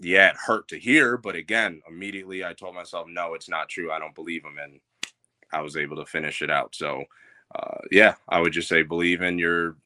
yeah, 0.00 0.30
it 0.30 0.36
hurt 0.36 0.68
to 0.68 0.78
hear, 0.78 1.16
but 1.16 1.36
again, 1.36 1.82
immediately 1.88 2.44
I 2.44 2.52
told 2.54 2.74
myself, 2.74 3.06
no, 3.08 3.34
it's 3.34 3.48
not 3.48 3.68
true. 3.68 3.90
I 3.92 3.98
don't 3.98 4.14
believe 4.14 4.44
him. 4.44 4.58
And 4.62 4.80
I 5.52 5.60
was 5.62 5.76
able 5.76 5.96
to 5.96 6.06
finish 6.06 6.42
it 6.42 6.50
out. 6.50 6.74
So, 6.74 7.04
uh, 7.54 7.78
yeah, 7.90 8.14
I 8.28 8.40
would 8.40 8.52
just 8.52 8.68
say 8.68 8.82
believe 8.82 9.22
in 9.22 9.38
your 9.38 9.76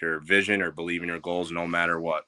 your 0.00 0.20
vision 0.20 0.62
or 0.62 0.70
believe 0.70 1.02
in 1.02 1.08
your 1.08 1.20
goals 1.20 1.50
no 1.50 1.66
matter 1.66 2.00
what. 2.00 2.24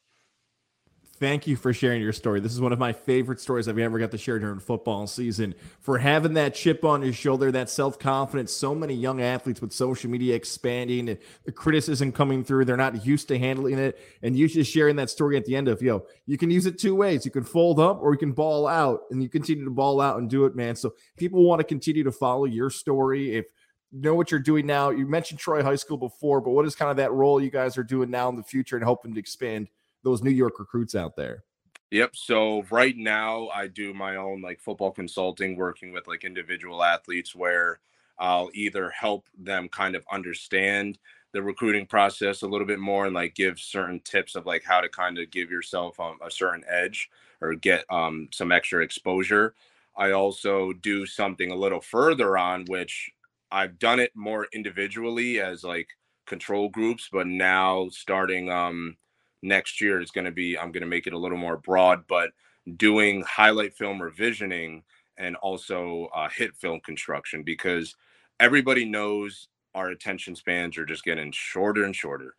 Thank 1.23 1.47
you 1.47 1.55
for 1.55 1.73
sharing 1.73 2.03
your 2.03 2.12
story. 2.12 2.41
This 2.41 2.53
is 2.53 2.61
one 2.61 2.73
of 2.73 2.81
my 2.81 2.93
favorite 2.93 3.39
stories 3.39 3.68
I've 3.68 3.79
ever 3.79 3.97
got 4.01 4.11
to 4.11 4.18
share 4.18 4.41
during 4.41 4.59
football 4.59 5.07
season. 5.07 5.55
For 5.79 5.97
having 5.97 6.33
that 6.35 6.53
chip 6.53 6.85
on 6.85 7.01
your 7.01 7.12
shoulder, 7.12 7.53
that 7.53 7.70
self 7.70 7.97
confidence. 7.97 8.53
So 8.53 8.75
many 8.75 8.95
young 8.95 9.23
athletes 9.23 9.61
with 9.61 9.73
social 9.73 10.11
media 10.11 10.35
expanding 10.35 11.09
and 11.09 11.18
the 11.45 11.53
criticism 11.53 12.11
coming 12.11 12.43
through, 12.43 12.64
they're 12.64 12.77
not 12.77 13.07
used 13.07 13.29
to 13.29 13.39
handling 13.39 13.79
it. 13.79 14.01
And 14.23 14.37
you 14.37 14.49
just 14.49 14.73
sharing 14.73 14.97
that 14.97 15.11
story 15.11 15.37
at 15.37 15.45
the 15.45 15.55
end 15.55 15.68
of, 15.68 15.81
yo, 15.81 16.07
you 16.27 16.37
can 16.37 16.51
use 16.51 16.66
it 16.66 16.77
two 16.77 16.97
ways. 16.97 17.25
You 17.25 17.31
can 17.31 17.45
fold 17.45 17.79
up 17.79 18.01
or 18.03 18.11
you 18.11 18.18
can 18.18 18.33
ball 18.33 18.66
out, 18.66 19.03
and 19.12 19.23
you 19.23 19.29
continue 19.29 19.64
to 19.64 19.70
ball 19.70 20.01
out 20.01 20.18
and 20.18 20.29
do 20.29 20.45
it, 20.45 20.57
man. 20.57 20.75
So 20.75 20.93
people 21.16 21.45
want 21.45 21.61
to 21.61 21.64
continue 21.64 22.03
to 22.03 22.11
follow 22.11 22.47
your 22.47 22.68
story. 22.68 23.37
If 23.37 23.47
know 23.93 24.14
what 24.14 24.30
you're 24.30 24.40
doing 24.40 24.66
now. 24.66 24.90
You 24.90 25.07
mentioned 25.07 25.38
Troy 25.38 25.62
High 25.62 25.76
School 25.76 25.99
before, 25.99 26.40
but 26.40 26.51
what 26.51 26.66
is 26.66 26.74
kind 26.74 26.90
of 26.90 26.97
that 26.97 27.12
role 27.12 27.40
you 27.40 27.51
guys 27.51 27.76
are 27.76 27.84
doing 27.84 28.11
now 28.11 28.28
in 28.28 28.36
the 28.36 28.43
future 28.43 28.76
and 28.76 28.84
helping 28.84 29.14
to 29.14 29.20
expand 29.20 29.68
those 30.03 30.22
New 30.22 30.30
York 30.30 30.59
recruits 30.59 30.95
out 30.95 31.16
there? 31.16 31.45
Yep. 31.90 32.16
So 32.16 32.62
right 32.70 32.97
now 32.97 33.49
I 33.49 33.66
do 33.66 33.93
my 33.93 34.16
own 34.16 34.40
like 34.40 34.61
football 34.61 34.90
consulting, 34.90 35.57
working 35.57 35.93
with 35.93 36.09
like 36.09 36.24
individual 36.24 36.82
athletes 36.82 37.34
where 37.34 37.80
I'll 38.18 38.51
either 38.55 38.88
help 38.90 39.28
them 39.38 39.68
kind 39.68 39.95
of 39.95 40.05
understand 40.11 40.99
the 41.32 41.43
recruiting 41.43 41.86
process 41.86 42.43
a 42.43 42.47
little 42.47 42.66
bit 42.66 42.78
more 42.78 43.07
and 43.07 43.14
like 43.14 43.34
give 43.34 43.59
certain 43.59 44.01
tips 44.01 44.36
of 44.36 44.47
like 44.47 44.64
how 44.64 44.80
to 44.80 44.88
kind 44.88 45.18
of 45.18 45.30
give 45.30 45.51
yourself 45.51 45.99
um, 46.01 46.18
a 46.24 46.30
certain 46.30 46.64
edge 46.68 47.11
or 47.40 47.55
get 47.55 47.84
um, 47.90 48.28
some 48.32 48.53
extra 48.53 48.82
exposure. 48.82 49.55
I 49.97 50.12
also 50.12 50.72
do 50.72 51.05
something 51.05 51.51
a 51.51 51.57
little 51.57 51.80
further 51.80 52.38
on, 52.38 52.64
which 52.66 53.12
I've 53.53 53.79
done 53.79 54.01
it 54.01 54.13
more 54.17 54.49
individually 54.53 55.41
as 55.41 55.63
like 55.65 55.89
control 56.27 56.71
groups, 56.71 57.09
but 57.13 57.27
now 57.27 57.89
starting 57.91 58.51
um 58.51 58.97
next 59.43 59.81
year 59.81 60.01
is 60.01 60.11
going 60.11 60.25
to 60.25 60.33
be 60.33 60.59
I'm 60.59 60.73
going 60.73 60.83
to 60.83 60.87
make 60.89 61.07
it 61.07 61.13
a 61.13 61.19
little 61.19 61.39
more 61.39 61.59
broad, 61.59 62.07
but 62.09 62.31
doing 62.77 63.23
highlight 63.23 63.75
film 63.75 63.99
revisioning 64.01 64.83
and 65.19 65.37
also 65.37 66.09
uh, 66.15 66.29
hit 66.29 66.57
film 66.57 66.81
construction 66.81 67.43
because 67.43 67.95
everybody 68.41 68.85
knows 68.85 69.49
our 69.75 69.89
attention 69.89 70.37
spans 70.37 70.79
are 70.79 70.87
just 70.87 71.05
getting 71.05 71.33
shorter 71.33 71.85
and 71.85 71.95
shorter. 71.97 72.35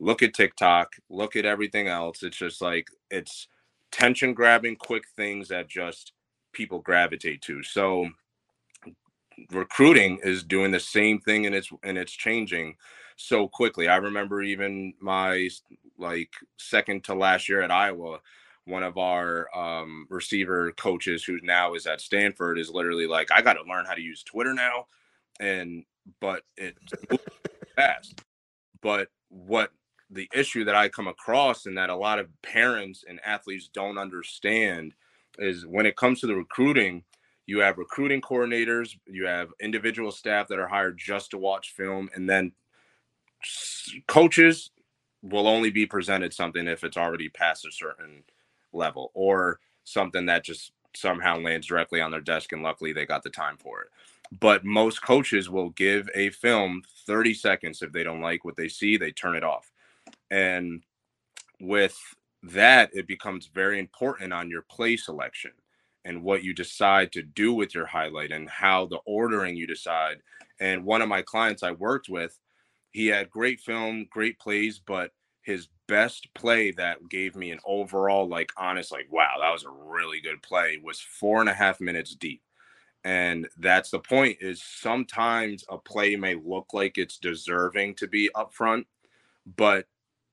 Look 0.00 0.22
at 0.22 0.34
TikTok, 0.34 0.94
look 1.10 1.36
at 1.36 1.44
everything 1.44 1.88
else. 1.88 2.22
It's 2.22 2.36
just 2.36 2.60
like 2.60 2.88
it's 3.10 3.48
tension 3.90 4.34
grabbing 4.34 4.76
quick 4.76 5.04
things 5.16 5.48
that 5.48 5.68
just 5.68 6.12
people 6.52 6.80
gravitate 6.80 7.42
to. 7.42 7.62
So 7.62 8.10
recruiting 9.50 10.18
is 10.22 10.42
doing 10.42 10.70
the 10.70 10.80
same 10.80 11.20
thing 11.20 11.46
and 11.46 11.54
it's 11.54 11.70
and 11.82 11.98
it's 11.98 12.12
changing 12.12 12.76
so 13.16 13.48
quickly. 13.48 13.88
I 13.88 13.96
remember 13.96 14.42
even 14.42 14.94
my 15.00 15.48
like 15.98 16.30
second 16.56 17.04
to 17.04 17.14
last 17.14 17.48
year 17.48 17.62
at 17.62 17.70
Iowa, 17.70 18.20
one 18.64 18.82
of 18.82 18.98
our 18.98 19.48
um, 19.56 20.06
receiver 20.10 20.72
coaches 20.72 21.24
who 21.24 21.38
now 21.42 21.74
is 21.74 21.86
at 21.86 22.00
Stanford 22.00 22.58
is 22.58 22.70
literally 22.70 23.06
like, 23.06 23.32
I 23.32 23.42
got 23.42 23.54
to 23.54 23.62
learn 23.68 23.86
how 23.86 23.94
to 23.94 24.00
use 24.00 24.22
Twitter 24.22 24.54
now, 24.54 24.86
and 25.40 25.84
but 26.20 26.42
it's 26.56 26.92
fast. 27.76 28.22
But 28.80 29.08
what 29.30 29.70
the 30.10 30.28
issue 30.32 30.64
that 30.64 30.74
I 30.74 30.88
come 30.88 31.08
across 31.08 31.66
and 31.66 31.76
that 31.76 31.90
a 31.90 31.96
lot 31.96 32.18
of 32.18 32.28
parents 32.42 33.04
and 33.06 33.20
athletes 33.24 33.68
don't 33.72 33.98
understand 33.98 34.94
is 35.38 35.66
when 35.66 35.86
it 35.86 35.96
comes 35.96 36.20
to 36.20 36.26
the 36.26 36.34
recruiting, 36.34 37.04
you 37.48 37.60
have 37.60 37.78
recruiting 37.78 38.20
coordinators, 38.20 38.94
you 39.06 39.24
have 39.24 39.48
individual 39.58 40.12
staff 40.12 40.48
that 40.48 40.58
are 40.58 40.68
hired 40.68 40.98
just 40.98 41.30
to 41.30 41.38
watch 41.38 41.72
film, 41.72 42.10
and 42.14 42.28
then 42.28 42.52
coaches 44.06 44.70
will 45.22 45.48
only 45.48 45.70
be 45.70 45.86
presented 45.86 46.34
something 46.34 46.68
if 46.68 46.84
it's 46.84 46.98
already 46.98 47.30
past 47.30 47.66
a 47.66 47.72
certain 47.72 48.22
level 48.74 49.10
or 49.14 49.60
something 49.84 50.26
that 50.26 50.44
just 50.44 50.72
somehow 50.94 51.38
lands 51.38 51.66
directly 51.66 52.02
on 52.02 52.10
their 52.10 52.20
desk 52.20 52.52
and 52.52 52.62
luckily 52.62 52.92
they 52.92 53.06
got 53.06 53.22
the 53.22 53.30
time 53.30 53.56
for 53.56 53.80
it. 53.80 53.88
But 54.40 54.66
most 54.66 55.00
coaches 55.02 55.48
will 55.48 55.70
give 55.70 56.10
a 56.14 56.28
film 56.28 56.82
30 57.06 57.32
seconds 57.32 57.80
if 57.80 57.92
they 57.92 58.04
don't 58.04 58.20
like 58.20 58.44
what 58.44 58.56
they 58.56 58.68
see 58.68 58.98
they 58.98 59.10
turn 59.10 59.34
it 59.34 59.42
off. 59.42 59.72
And 60.30 60.82
with 61.60 61.98
that 62.42 62.90
it 62.92 63.06
becomes 63.06 63.46
very 63.46 63.78
important 63.78 64.34
on 64.34 64.50
your 64.50 64.62
play 64.62 64.98
selection 64.98 65.52
and 66.08 66.22
what 66.22 66.42
you 66.42 66.54
decide 66.54 67.12
to 67.12 67.22
do 67.22 67.52
with 67.52 67.74
your 67.74 67.84
highlight 67.84 68.32
and 68.32 68.48
how 68.48 68.86
the 68.86 68.98
ordering 69.04 69.54
you 69.54 69.66
decide. 69.66 70.16
And 70.58 70.84
one 70.84 71.02
of 71.02 71.08
my 71.08 71.22
clients 71.22 71.62
i 71.62 71.70
worked 71.70 72.08
with 72.08 72.36
he 72.90 73.06
had 73.06 73.30
great 73.30 73.60
film 73.60 74.06
great 74.10 74.38
plays 74.40 74.80
but 74.84 75.12
his 75.42 75.68
best 75.86 76.26
play 76.34 76.72
that 76.72 77.08
gave 77.08 77.36
me 77.36 77.52
an 77.52 77.60
overall 77.64 78.26
like 78.26 78.50
honest 78.56 78.90
like 78.90 79.06
wow 79.10 79.34
that 79.40 79.52
was 79.52 79.64
a 79.64 79.70
really 79.70 80.20
good 80.20 80.42
play 80.42 80.80
was 80.82 80.98
four 80.98 81.40
and 81.40 81.48
a 81.48 81.54
half 81.54 81.80
minutes 81.80 82.14
deep. 82.14 82.42
And 83.04 83.48
that's 83.58 83.90
the 83.90 84.00
point 84.00 84.38
is 84.40 84.62
sometimes 84.62 85.64
a 85.68 85.78
play 85.78 86.16
may 86.16 86.34
look 86.34 86.74
like 86.74 86.98
it's 86.98 87.18
deserving 87.18 87.94
to 87.96 88.08
be 88.08 88.28
up 88.34 88.52
front 88.52 88.86
but 89.56 89.86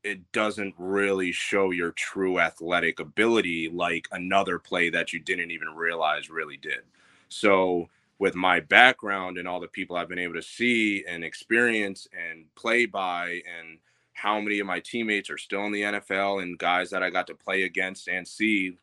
it 0.06 0.32
doesn't 0.32 0.74
really 0.78 1.32
show 1.32 1.72
your 1.72 1.92
true 1.92 2.40
athletic 2.40 3.00
ability 3.00 3.70
like 3.70 4.08
another 4.12 4.60
play 4.60 4.90
that 4.90 5.12
you 5.12 5.20
didn't 5.20 5.52
even 5.52 5.70
realize 5.70 6.30
really 6.30 6.58
did 6.58 6.82
so 7.30 7.90
with 8.20 8.36
my 8.36 8.60
background 8.60 9.38
and 9.38 9.48
all 9.48 9.60
the 9.60 9.68
people 9.68 9.96
i've 9.96 10.10
been 10.10 10.20
able 10.20 10.36
to 10.36 10.42
see 10.42 11.04
and 11.08 11.24
experience 11.24 12.08
and 12.14 12.46
play 12.56 12.86
by 12.86 13.42
and 13.60 13.80
how 14.16 14.40
many 14.40 14.60
of 14.60 14.66
my 14.66 14.80
teammates 14.80 15.30
are 15.30 15.38
still 15.38 15.66
in 15.66 15.74
the 15.74 15.82
NFL 15.82 16.42
and 16.42 16.58
guys 16.58 16.90
that 16.90 17.04
I 17.04 17.10
got 17.10 17.28
to 17.28 17.36
play 17.36 17.64
against 17.64 18.08
and 18.08 18.26
see, 18.26 18.78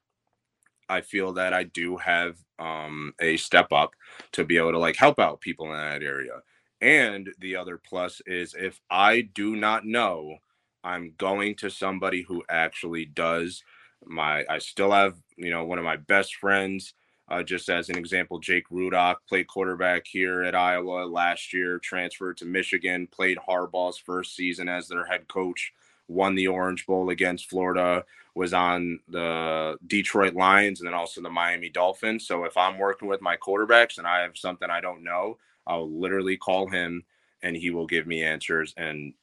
I 0.89 1.01
feel 1.01 1.33
that 1.33 1.55
I 1.55 1.65
do 1.65 1.97
have 1.97 2.37
um, 2.59 3.15
a 3.19 3.39
step 3.39 3.73
up 3.73 3.95
to 4.33 4.45
be 4.45 4.59
able 4.59 4.73
to 4.73 4.79
like 4.79 4.97
help 4.97 5.19
out 5.19 5.41
people 5.41 5.73
in 5.73 5.79
that 5.79 6.03
area. 6.03 6.43
And 6.83 7.31
the 7.39 7.57
other 7.57 7.79
plus 7.79 8.21
is 8.27 8.55
if 8.55 8.79
I 8.91 9.23
do 9.23 9.57
not 9.57 9.87
know, 9.87 10.37
I'm 10.85 11.15
going 11.19 11.57
to 11.57 11.71
somebody 11.71 12.23
who 12.23 12.43
actually 12.49 13.05
does. 13.05 13.63
My 14.05 14.45
I 14.49 14.59
still 14.59 14.93
have, 14.93 15.17
you 15.37 15.51
know, 15.51 15.65
one 15.65 15.79
of 15.79 15.85
my 15.85 15.97
best 15.97 16.37
friends 16.37 16.95
uh, 17.33 17.43
just 17.43 17.71
as 17.71 17.89
an 17.89 17.97
example, 17.97 18.39
Jake 18.39 18.69
Rudock 18.69 19.17
played 19.27 19.47
quarterback 19.47 20.07
here 20.07 20.43
at 20.43 20.55
Iowa 20.55 21.07
last 21.07 21.55
year, 21.55 21.79
transferred 21.79 22.37
to 22.39 22.45
Michigan, 22.45 23.07
played 23.07 23.39
Harbaugh's 23.39 23.97
first 23.97 24.37
season 24.37 24.69
as 24.69 24.87
their 24.87 25.07
head 25.07 25.29
coach, 25.29 25.73
won 26.09 26.35
the 26.35 26.49
Orange 26.49 26.85
Bowl 26.85 27.09
against 27.09 27.49
Florida, 27.49 28.05
was 28.35 28.53
on 28.53 29.01
the 29.09 29.79
Detroit 29.87 30.35
Lions 30.35 30.81
and 30.81 30.87
then 30.87 30.95
also 30.95 31.23
the 31.23 31.31
Miami 31.31 31.71
Dolphins. 31.71 32.27
So 32.27 32.45
if 32.45 32.57
I'm 32.59 32.79
working 32.79 33.09
with 33.09 33.23
my 33.23 33.39
quarterbacks 33.39 33.97
and 33.97 34.07
I 34.07 34.21
have 34.21 34.37
something 34.37 34.69
I 34.69 34.83
don't 34.83 35.03
know, 35.03 35.39
I'll 35.67 35.91
literally 35.91 36.37
call 36.37 36.69
him 36.69 37.03
and 37.43 37.57
he 37.57 37.71
will 37.71 37.87
give 37.87 38.07
me 38.07 38.23
answers 38.23 38.75
and 38.77 39.15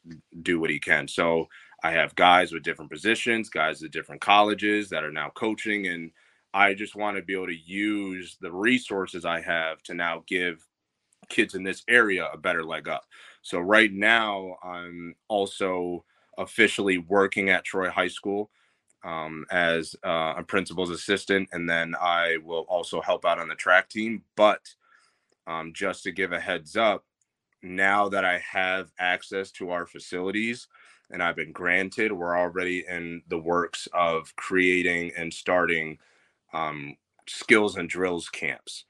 do 0.42 0.60
what 0.60 0.70
he 0.70 0.80
can. 0.80 1.08
So 1.08 1.48
I 1.84 1.92
have 1.92 2.16
guys 2.16 2.52
with 2.52 2.64
different 2.64 2.92
positions, 2.92 3.50
guys 3.50 3.82
at 3.84 3.92
different 3.92 4.22
colleges 4.22 4.90
that 4.90 5.04
are 5.04 5.12
now 5.12 5.30
coaching 5.36 5.88
and 5.88 6.12
I 6.54 6.74
just 6.74 6.96
want 6.96 7.16
to 7.18 7.24
be 7.24 7.34
able 7.34 7.48
to 7.48 7.56
use 7.56 8.38
the 8.42 8.52
resources 8.52 9.24
I 9.24 9.42
have 9.42 9.84
to 9.84 9.94
now 9.94 10.24
give 10.28 10.66
kids 11.30 11.54
in 11.54 11.64
this 11.64 11.84
area 11.88 12.28
a 12.34 12.38
better 12.38 12.64
leg 12.64 12.90
up. 12.90 13.06
So 13.42 13.60
right 13.60 13.92
now, 13.92 14.58
I'm 14.64 15.16
also 15.28 16.04
officially 16.38 16.98
working 16.98 17.50
at 17.50 17.66
Troy 17.66 17.90
High 17.90 18.08
School 18.08 18.50
um, 19.04 19.46
as 19.52 19.96
uh, 20.06 20.34
a 20.38 20.44
principal's 20.44 20.90
assistant, 20.90 21.50
and 21.52 21.70
then 21.70 21.96
I 22.00 22.38
will 22.44 22.66
also 22.68 23.02
help 23.02 23.26
out 23.26 23.40
on 23.40 23.48
the 23.48 23.56
track 23.56 23.90
team. 23.90 24.24
But 24.36 24.62
um, 25.48 25.72
just 25.74 26.04
to 26.04 26.12
give 26.12 26.32
a 26.32 26.40
heads 26.40 26.76
up, 26.76 27.06
now 27.62 28.10
that 28.10 28.26
I 28.26 28.40
have 28.40 28.92
access 29.00 29.52
to 29.52 29.72
our 29.72 29.86
facilities 29.86 30.68
and 31.12 31.24
I've 31.24 31.36
been 31.36 31.52
granted, 31.52 32.12
we're 32.12 32.38
already 32.38 32.86
in 32.88 33.24
the 33.28 33.40
works 33.40 33.88
of 33.94 34.36
creating 34.36 35.12
and 35.18 35.34
starting 35.34 35.98
um, 36.54 36.96
skills 37.28 37.78
and 37.78 37.90
drills 37.90 38.30
camps. 38.30 38.86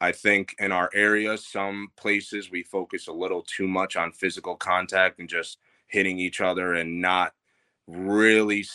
I 0.00 0.12
think 0.12 0.54
in 0.58 0.72
our 0.72 0.90
area, 0.92 1.38
some 1.38 1.88
places 1.96 2.50
we 2.50 2.62
focus 2.62 3.06
a 3.06 3.12
little 3.12 3.42
too 3.42 3.66
much 3.66 3.96
on 3.96 4.12
physical 4.12 4.54
contact 4.54 5.18
and 5.18 5.28
just 5.28 5.58
hitting 5.86 6.18
each 6.18 6.40
other 6.40 6.74
and 6.74 7.00
not 7.00 7.32
really 7.86 8.66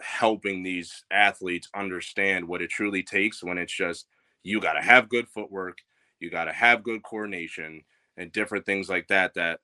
helping 0.00 0.62
these 0.62 1.04
athletes 1.10 1.68
understand 1.74 2.46
what 2.46 2.62
it 2.62 2.70
truly 2.70 3.02
takes 3.02 3.42
when 3.42 3.58
it's 3.58 3.72
just 3.72 4.06
you 4.42 4.60
got 4.60 4.74
to 4.74 4.80
have 4.80 5.08
good 5.08 5.28
footwork, 5.28 5.78
you 6.20 6.30
got 6.30 6.44
to 6.44 6.52
have 6.52 6.82
good 6.82 7.02
coordination, 7.02 7.82
and 8.18 8.32
different 8.32 8.66
things 8.66 8.88
like 8.88 9.08
that 9.08 9.34
that 9.34 9.60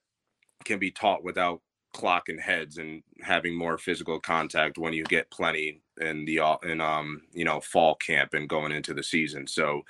can 0.64 0.78
be 0.78 0.90
taught 0.90 1.24
without 1.24 1.60
clocking 1.94 2.40
heads 2.40 2.78
and 2.78 3.02
having 3.22 3.54
more 3.54 3.78
physical 3.78 4.18
contact 4.18 4.78
when 4.78 4.92
you 4.92 5.04
get 5.04 5.30
plenty 5.30 5.80
in 6.00 6.24
the 6.24 6.40
in 6.64 6.80
um 6.80 7.22
you 7.32 7.44
know 7.44 7.60
fall 7.60 7.94
camp 7.96 8.34
and 8.34 8.48
going 8.48 8.72
into 8.72 8.94
the 8.94 9.02
season. 9.02 9.46
So 9.46 9.82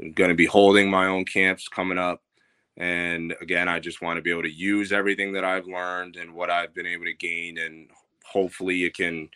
I'm 0.00 0.12
going 0.12 0.30
to 0.30 0.34
be 0.36 0.46
holding 0.46 0.90
my 0.90 1.06
own 1.06 1.24
camps 1.24 1.68
coming 1.68 1.98
up. 1.98 2.22
And 2.76 3.34
again, 3.40 3.68
I 3.68 3.78
just 3.78 4.02
want 4.02 4.16
to 4.16 4.22
be 4.22 4.30
able 4.30 4.42
to 4.42 4.50
use 4.52 4.92
everything 4.92 5.32
that 5.34 5.44
I've 5.44 5.66
learned 5.66 6.16
and 6.16 6.34
what 6.34 6.50
I've 6.50 6.74
been 6.74 6.86
able 6.86 7.04
to 7.04 7.14
gain, 7.14 7.58
and 7.58 7.88
hopefully 8.24 8.84
it 8.84 8.96
can 8.96 9.28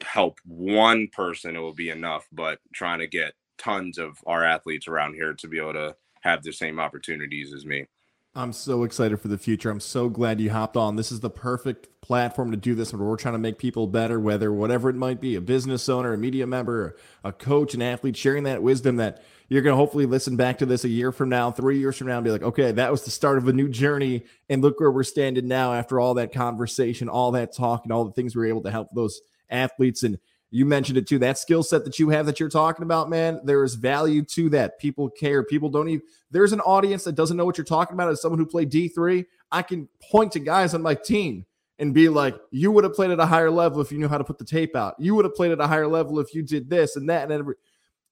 help 0.00 0.38
one 0.46 1.08
person. 1.08 1.56
It 1.56 1.60
will 1.60 1.74
be 1.74 1.90
enough, 1.90 2.26
but 2.32 2.60
trying 2.72 3.00
to 3.00 3.06
get 3.06 3.34
tons 3.58 3.98
of 3.98 4.16
our 4.26 4.44
athletes 4.44 4.88
around 4.88 5.14
here 5.14 5.34
to 5.34 5.48
be 5.48 5.58
able 5.58 5.74
to 5.74 5.96
have 6.22 6.42
the 6.42 6.52
same 6.52 6.80
opportunities 6.80 7.52
as 7.52 7.66
me. 7.66 7.86
I'm 8.34 8.54
so 8.54 8.84
excited 8.84 9.20
for 9.20 9.28
the 9.28 9.36
future. 9.36 9.68
I'm 9.68 9.78
so 9.78 10.08
glad 10.08 10.40
you 10.40 10.50
hopped 10.50 10.78
on. 10.78 10.96
This 10.96 11.12
is 11.12 11.20
the 11.20 11.28
perfect 11.28 12.00
platform 12.00 12.50
to 12.50 12.56
do 12.56 12.74
this 12.74 12.90
where 12.90 13.06
we're 13.06 13.16
trying 13.16 13.34
to 13.34 13.38
make 13.38 13.58
people 13.58 13.86
better, 13.86 14.18
whether 14.18 14.50
whatever 14.50 14.88
it 14.88 14.96
might 14.96 15.20
be, 15.20 15.34
a 15.34 15.40
business 15.42 15.86
owner, 15.86 16.14
a 16.14 16.18
media 16.18 16.46
member, 16.46 16.96
a 17.22 17.30
coach, 17.30 17.74
an 17.74 17.82
athlete, 17.82 18.16
sharing 18.16 18.44
that 18.44 18.62
wisdom 18.62 18.96
that 18.96 19.22
you're 19.50 19.60
going 19.60 19.74
to 19.74 19.76
hopefully 19.76 20.06
listen 20.06 20.36
back 20.36 20.56
to 20.58 20.66
this 20.66 20.84
a 20.84 20.88
year 20.88 21.12
from 21.12 21.28
now, 21.28 21.50
three 21.50 21.78
years 21.78 21.98
from 21.98 22.06
now, 22.06 22.16
and 22.16 22.24
be 22.24 22.30
like, 22.30 22.42
okay, 22.42 22.72
that 22.72 22.90
was 22.90 23.04
the 23.04 23.10
start 23.10 23.36
of 23.36 23.48
a 23.48 23.52
new 23.52 23.68
journey. 23.68 24.24
And 24.48 24.62
look 24.62 24.80
where 24.80 24.90
we're 24.90 25.02
standing 25.02 25.46
now 25.46 25.74
after 25.74 26.00
all 26.00 26.14
that 26.14 26.32
conversation, 26.32 27.10
all 27.10 27.32
that 27.32 27.54
talk, 27.54 27.82
and 27.84 27.92
all 27.92 28.06
the 28.06 28.12
things 28.12 28.34
we 28.34 28.44
are 28.44 28.46
able 28.46 28.62
to 28.62 28.70
help 28.70 28.88
those 28.94 29.20
athletes 29.50 30.04
and 30.04 30.18
you 30.52 30.66
mentioned 30.66 30.98
it 30.98 31.08
too. 31.08 31.18
That 31.18 31.38
skill 31.38 31.62
set 31.62 31.82
that 31.86 31.98
you 31.98 32.10
have 32.10 32.26
that 32.26 32.38
you're 32.38 32.50
talking 32.50 32.82
about, 32.82 33.08
man, 33.08 33.40
there 33.42 33.64
is 33.64 33.74
value 33.74 34.22
to 34.26 34.50
that. 34.50 34.78
People 34.78 35.08
care. 35.08 35.42
People 35.42 35.70
don't 35.70 35.88
even, 35.88 36.02
there's 36.30 36.52
an 36.52 36.60
audience 36.60 37.04
that 37.04 37.14
doesn't 37.14 37.38
know 37.38 37.46
what 37.46 37.56
you're 37.56 37.64
talking 37.64 37.94
about. 37.94 38.10
As 38.10 38.20
someone 38.20 38.38
who 38.38 38.44
played 38.44 38.70
D3, 38.70 39.24
I 39.50 39.62
can 39.62 39.88
point 40.10 40.30
to 40.32 40.40
guys 40.40 40.74
on 40.74 40.82
my 40.82 40.94
team 40.94 41.46
and 41.78 41.94
be 41.94 42.10
like, 42.10 42.36
you 42.50 42.70
would 42.70 42.84
have 42.84 42.92
played 42.92 43.10
at 43.10 43.18
a 43.18 43.24
higher 43.24 43.50
level 43.50 43.80
if 43.80 43.90
you 43.90 43.98
knew 43.98 44.08
how 44.08 44.18
to 44.18 44.24
put 44.24 44.36
the 44.36 44.44
tape 44.44 44.76
out. 44.76 44.94
You 44.98 45.14
would 45.14 45.24
have 45.24 45.34
played 45.34 45.52
at 45.52 45.60
a 45.60 45.66
higher 45.66 45.88
level 45.88 46.20
if 46.20 46.34
you 46.34 46.42
did 46.42 46.68
this 46.68 46.96
and 46.96 47.08
that 47.08 47.24
and 47.24 47.32
every. 47.32 47.54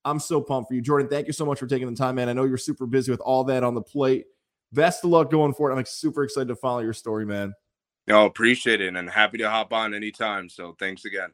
I'm 0.06 0.18
so 0.18 0.40
pumped 0.40 0.68
for 0.68 0.74
you, 0.74 0.80
Jordan. 0.80 1.08
Thank 1.10 1.26
you 1.26 1.34
so 1.34 1.44
much 1.44 1.58
for 1.58 1.66
taking 1.66 1.90
the 1.90 1.94
time, 1.94 2.14
man. 2.14 2.30
I 2.30 2.32
know 2.32 2.44
you're 2.44 2.56
super 2.56 2.86
busy 2.86 3.10
with 3.10 3.20
all 3.20 3.44
that 3.44 3.62
on 3.62 3.74
the 3.74 3.82
plate. 3.82 4.24
Best 4.72 5.04
of 5.04 5.10
luck 5.10 5.30
going 5.30 5.52
forward. 5.52 5.72
I'm 5.72 5.76
like 5.76 5.86
super 5.86 6.24
excited 6.24 6.48
to 6.48 6.56
follow 6.56 6.80
your 6.80 6.94
story, 6.94 7.26
man. 7.26 7.52
No, 8.08 8.24
appreciate 8.24 8.80
it 8.80 8.96
and 8.96 9.10
happy 9.10 9.36
to 9.38 9.50
hop 9.50 9.74
on 9.74 9.92
anytime. 9.92 10.48
So 10.48 10.74
thanks 10.78 11.04
again. 11.04 11.32